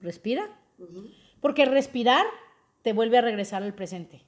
respira. 0.00 0.56
Porque 1.40 1.64
respirar 1.64 2.26
te 2.82 2.92
vuelve 2.92 3.18
a 3.18 3.22
regresar 3.22 3.62
al 3.62 3.74
presente. 3.74 4.24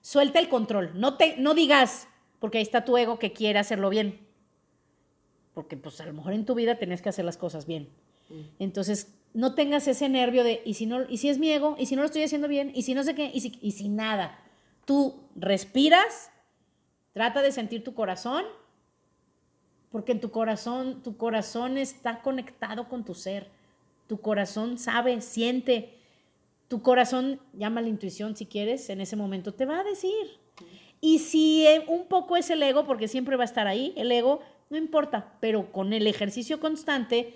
Suelta 0.00 0.38
el 0.38 0.48
control. 0.48 0.92
No, 0.94 1.16
te, 1.16 1.36
no 1.38 1.54
digas, 1.54 2.08
porque 2.42 2.58
ahí 2.58 2.62
está 2.62 2.84
tu 2.84 2.98
ego 2.98 3.18
que 3.18 3.32
quiere 3.32 3.58
hacerlo 3.58 3.88
bien 3.88 4.30
porque 5.54 5.76
pues 5.76 6.00
a 6.00 6.06
lo 6.06 6.12
mejor 6.12 6.32
en 6.32 6.44
tu 6.44 6.54
vida 6.54 6.78
tenés 6.78 7.02
que 7.02 7.08
hacer 7.08 7.24
las 7.24 7.36
cosas 7.36 7.66
bien. 7.66 7.88
Mm. 8.30 8.40
Entonces, 8.58 9.14
no 9.34 9.54
tengas 9.54 9.86
ese 9.88 10.08
nervio 10.08 10.44
de, 10.44 10.62
¿y 10.64 10.74
si, 10.74 10.86
no, 10.86 11.02
¿y 11.08 11.18
si 11.18 11.28
es 11.28 11.38
mi 11.38 11.50
ego? 11.50 11.76
¿Y 11.78 11.86
si 11.86 11.96
no 11.96 12.02
lo 12.02 12.06
estoy 12.06 12.22
haciendo 12.22 12.48
bien? 12.48 12.72
¿Y 12.74 12.82
si 12.82 12.94
no 12.94 13.04
sé 13.04 13.14
qué? 13.14 13.30
¿Y 13.32 13.40
si, 13.40 13.58
y 13.60 13.72
si 13.72 13.88
nada? 13.88 14.38
Tú 14.84 15.20
respiras, 15.36 16.30
trata 17.12 17.42
de 17.42 17.52
sentir 17.52 17.84
tu 17.84 17.94
corazón, 17.94 18.44
porque 19.90 20.12
en 20.12 20.20
tu 20.20 20.30
corazón, 20.30 21.02
tu 21.02 21.16
corazón 21.16 21.76
está 21.76 22.22
conectado 22.22 22.88
con 22.88 23.04
tu 23.04 23.14
ser. 23.14 23.48
Tu 24.06 24.20
corazón 24.20 24.78
sabe, 24.78 25.20
siente. 25.20 25.98
Tu 26.68 26.80
corazón, 26.80 27.40
llama 27.52 27.82
la 27.82 27.88
intuición 27.88 28.34
si 28.34 28.46
quieres, 28.46 28.88
en 28.88 29.02
ese 29.02 29.16
momento 29.16 29.52
te 29.52 29.66
va 29.66 29.80
a 29.80 29.84
decir. 29.84 30.41
Y 31.04 31.18
si 31.18 31.66
eh, 31.66 31.84
un 31.88 32.06
poco 32.06 32.36
es 32.36 32.48
el 32.48 32.62
ego, 32.62 32.86
porque 32.86 33.08
siempre 33.08 33.34
va 33.34 33.42
a 33.42 33.44
estar 33.44 33.66
ahí, 33.66 33.92
el 33.96 34.12
ego, 34.12 34.40
no 34.70 34.78
importa, 34.78 35.34
pero 35.40 35.72
con 35.72 35.92
el 35.92 36.06
ejercicio 36.06 36.60
constante, 36.60 37.34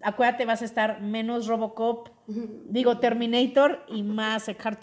acuérdate, 0.00 0.46
vas 0.46 0.62
a 0.62 0.64
estar 0.64 1.02
menos 1.02 1.46
Robocop, 1.46 2.08
digo 2.70 2.98
Terminator 2.98 3.84
y 3.88 4.02
más 4.02 4.48
Eckhart 4.48 4.82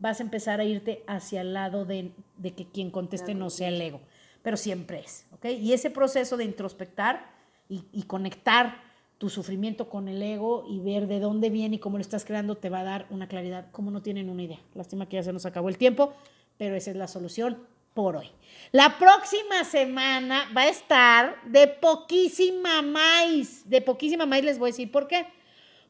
vas 0.00 0.18
a 0.18 0.22
empezar 0.24 0.58
a 0.58 0.64
irte 0.64 1.04
hacia 1.06 1.42
el 1.42 1.54
lado 1.54 1.84
de, 1.84 2.10
que 2.42 2.66
quien 2.66 2.90
conteste 2.90 3.32
no 3.32 3.48
sea 3.48 3.68
el 3.68 3.80
ego, 3.80 4.00
pero 4.42 4.56
siempre 4.56 4.98
es, 4.98 5.24
¿ok? 5.30 5.46
Y 5.46 5.72
ese 5.74 5.90
proceso 5.90 6.36
de 6.36 6.44
introspectar 6.44 7.30
y, 7.68 7.84
y 7.92 8.02
conectar 8.02 8.82
tu 9.18 9.30
sufrimiento 9.30 9.88
con 9.88 10.08
el 10.08 10.20
ego 10.20 10.64
y 10.68 10.80
ver 10.80 11.06
de 11.06 11.20
dónde 11.20 11.48
viene 11.48 11.76
y 11.76 11.78
cómo 11.78 11.96
lo 11.96 12.02
estás 12.02 12.24
creando 12.24 12.56
te 12.56 12.70
va 12.70 12.80
a 12.80 12.84
dar 12.84 13.06
una 13.10 13.28
claridad 13.28 13.70
como 13.70 13.92
no 13.92 14.02
tienen 14.02 14.28
una 14.30 14.42
idea. 14.42 14.60
Lástima 14.74 15.08
que 15.08 15.16
ya 15.16 15.22
se 15.22 15.32
nos 15.32 15.46
acabó 15.46 15.68
el 15.68 15.78
tiempo, 15.78 16.12
pero 16.58 16.76
esa 16.76 16.90
es 16.90 16.96
la 16.96 17.08
solución 17.08 17.66
por 17.94 18.16
hoy. 18.16 18.30
La 18.70 18.98
próxima 18.98 19.64
semana 19.64 20.50
va 20.56 20.62
a 20.62 20.68
estar 20.68 21.42
de 21.44 21.68
poquísima 21.68 22.82
más, 22.82 23.68
de 23.68 23.80
poquísima 23.80 24.26
más 24.26 24.44
les 24.44 24.58
voy 24.58 24.68
a 24.68 24.72
decir 24.72 24.90
por 24.90 25.08
qué. 25.08 25.26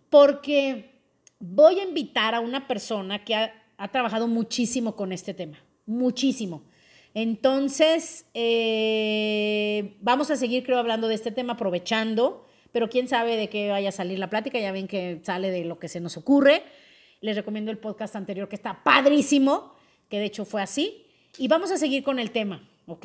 Porque 0.09 0.99
voy 1.39 1.81
a 1.81 1.85
invitar 1.85 2.35
a 2.35 2.41
una 2.41 2.67
persona 2.67 3.25
que 3.25 3.35
ha, 3.35 3.53
trabajado 3.93 4.27
muchísimo 4.27 4.97
con 4.97 5.13
este 5.13 5.35
tema, 5.35 5.59
muchísimo. 5.87 6.65
Entonces, 7.15 8.27
eh, 8.35 9.97
vamos 10.01 10.31
a 10.31 10.37
seguir, 10.37 10.65
creo, 10.65 10.79
hablando 10.79 11.09
de 11.09 11.15
este 11.15 11.31
tema, 11.31 11.55
aprovechando, 11.55 12.47
pero 12.73 12.89
quién 12.89 13.09
sabe 13.09 13.37
de 13.37 13.49
qué 13.49 13.71
vaya 13.71 13.91
a 13.91 13.93
salir 13.93 14.19
la 14.19 14.31
plática, 14.31 14.59
ya 14.59 14.73
ven 14.73 14.89
que 14.89 15.21
sale 15.23 15.51
de 15.51 15.65
lo 15.65 15.79
que 15.79 15.89
se 15.89 16.01
nos 16.01 16.17
ocurre. 16.17 16.65
Les 17.21 17.37
recomiendo 17.37 17.71
el 17.71 17.79
podcast 17.79 18.17
anterior 18.17 18.49
que 18.49 18.57
está 18.57 18.83
padrísimo, 18.83 19.75
que 20.09 20.19
de 20.19 20.27
hecho 20.27 20.45
fue 20.45 20.63
así. 20.63 21.05
Y 21.37 21.49
vamos 21.49 21.71
a 21.71 21.79
seguir 21.79 22.03
con 22.03 22.19
el 22.19 22.31
tema, 22.31 22.63
¿ok? 22.87 23.05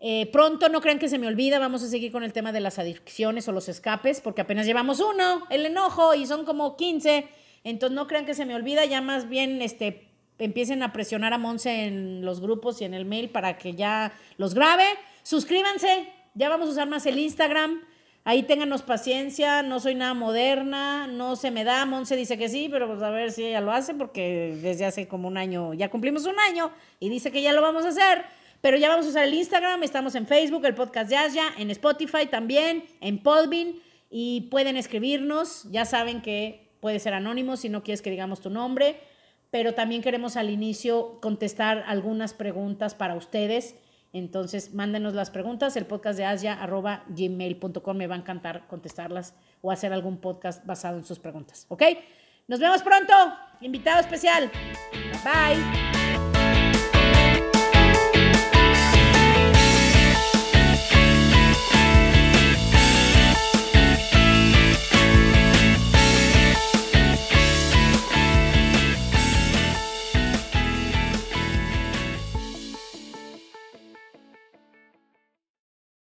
Eh, 0.00 0.28
pronto, 0.32 0.68
no 0.68 0.80
crean 0.80 0.98
que 0.98 1.08
se 1.08 1.18
me 1.18 1.26
olvida, 1.26 1.58
vamos 1.58 1.82
a 1.82 1.88
seguir 1.88 2.12
con 2.12 2.22
el 2.22 2.32
tema 2.32 2.52
de 2.52 2.60
las 2.60 2.78
adicciones 2.78 3.48
o 3.48 3.52
los 3.52 3.68
escapes, 3.68 4.20
porque 4.20 4.42
apenas 4.42 4.66
llevamos 4.66 5.00
uno, 5.00 5.46
el 5.50 5.66
enojo, 5.66 6.14
y 6.14 6.26
son 6.26 6.44
como 6.44 6.76
15. 6.76 7.26
Entonces, 7.64 7.94
no 7.94 8.06
crean 8.06 8.24
que 8.24 8.34
se 8.34 8.46
me 8.46 8.54
olvida, 8.54 8.84
ya 8.84 9.00
más 9.00 9.28
bien 9.28 9.60
este, 9.60 10.08
empiecen 10.38 10.82
a 10.82 10.92
presionar 10.92 11.32
a 11.32 11.38
Monse 11.38 11.86
en 11.86 12.24
los 12.24 12.40
grupos 12.40 12.80
y 12.80 12.84
en 12.84 12.94
el 12.94 13.04
mail 13.04 13.28
para 13.30 13.58
que 13.58 13.74
ya 13.74 14.12
los 14.36 14.54
grabe. 14.54 14.84
Suscríbanse, 15.24 16.08
ya 16.34 16.48
vamos 16.48 16.68
a 16.68 16.72
usar 16.72 16.88
más 16.88 17.04
el 17.06 17.18
Instagram. 17.18 17.82
Ahí 18.28 18.42
ténganos 18.42 18.82
paciencia, 18.82 19.62
no 19.62 19.80
soy 19.80 19.94
nada 19.94 20.12
moderna, 20.12 21.06
no 21.06 21.34
se 21.34 21.50
me 21.50 21.64
da, 21.64 21.86
Monse 21.86 22.14
dice 22.14 22.36
que 22.36 22.50
sí, 22.50 22.68
pero 22.70 22.86
pues 22.86 23.00
a 23.00 23.08
ver 23.08 23.32
si 23.32 23.46
ella 23.46 23.62
lo 23.62 23.72
hace, 23.72 23.94
porque 23.94 24.54
desde 24.60 24.84
hace 24.84 25.08
como 25.08 25.28
un 25.28 25.38
año, 25.38 25.72
ya 25.72 25.88
cumplimos 25.88 26.26
un 26.26 26.38
año 26.38 26.70
y 27.00 27.08
dice 27.08 27.32
que 27.32 27.40
ya 27.40 27.54
lo 27.54 27.62
vamos 27.62 27.86
a 27.86 27.88
hacer, 27.88 28.26
pero 28.60 28.76
ya 28.76 28.90
vamos 28.90 29.06
a 29.06 29.08
usar 29.08 29.24
el 29.24 29.32
Instagram, 29.32 29.82
estamos 29.82 30.14
en 30.14 30.26
Facebook, 30.26 30.66
el 30.66 30.74
podcast 30.74 31.10
ya, 31.10 31.54
en 31.56 31.70
Spotify 31.70 32.26
también, 32.30 32.84
en 33.00 33.16
Podbean, 33.22 33.76
y 34.10 34.42
pueden 34.50 34.76
escribirnos, 34.76 35.64
ya 35.70 35.86
saben 35.86 36.20
que 36.20 36.68
puede 36.80 36.98
ser 36.98 37.14
anónimo 37.14 37.56
si 37.56 37.70
no 37.70 37.82
quieres 37.82 38.02
que 38.02 38.10
digamos 38.10 38.42
tu 38.42 38.50
nombre, 38.50 39.00
pero 39.50 39.72
también 39.72 40.02
queremos 40.02 40.36
al 40.36 40.50
inicio 40.50 41.18
contestar 41.22 41.82
algunas 41.86 42.34
preguntas 42.34 42.94
para 42.94 43.14
ustedes 43.14 43.74
entonces, 44.18 44.74
mándenos 44.74 45.14
las 45.14 45.30
preguntas, 45.30 45.76
el 45.76 45.86
podcast 45.86 46.18
de 46.18 46.24
Asia, 46.24 46.54
arroba 46.54 47.04
gmail.com, 47.08 47.96
me 47.96 48.06
va 48.06 48.14
a 48.14 48.18
encantar 48.18 48.66
contestarlas 48.66 49.34
o 49.62 49.70
hacer 49.70 49.92
algún 49.92 50.18
podcast 50.18 50.64
basado 50.66 50.98
en 50.98 51.04
sus 51.04 51.18
preguntas, 51.18 51.66
¿ok? 51.68 51.82
Nos 52.46 52.60
vemos 52.60 52.82
pronto, 52.82 53.12
invitado 53.60 54.00
especial. 54.00 54.50
Bye. 55.24 56.07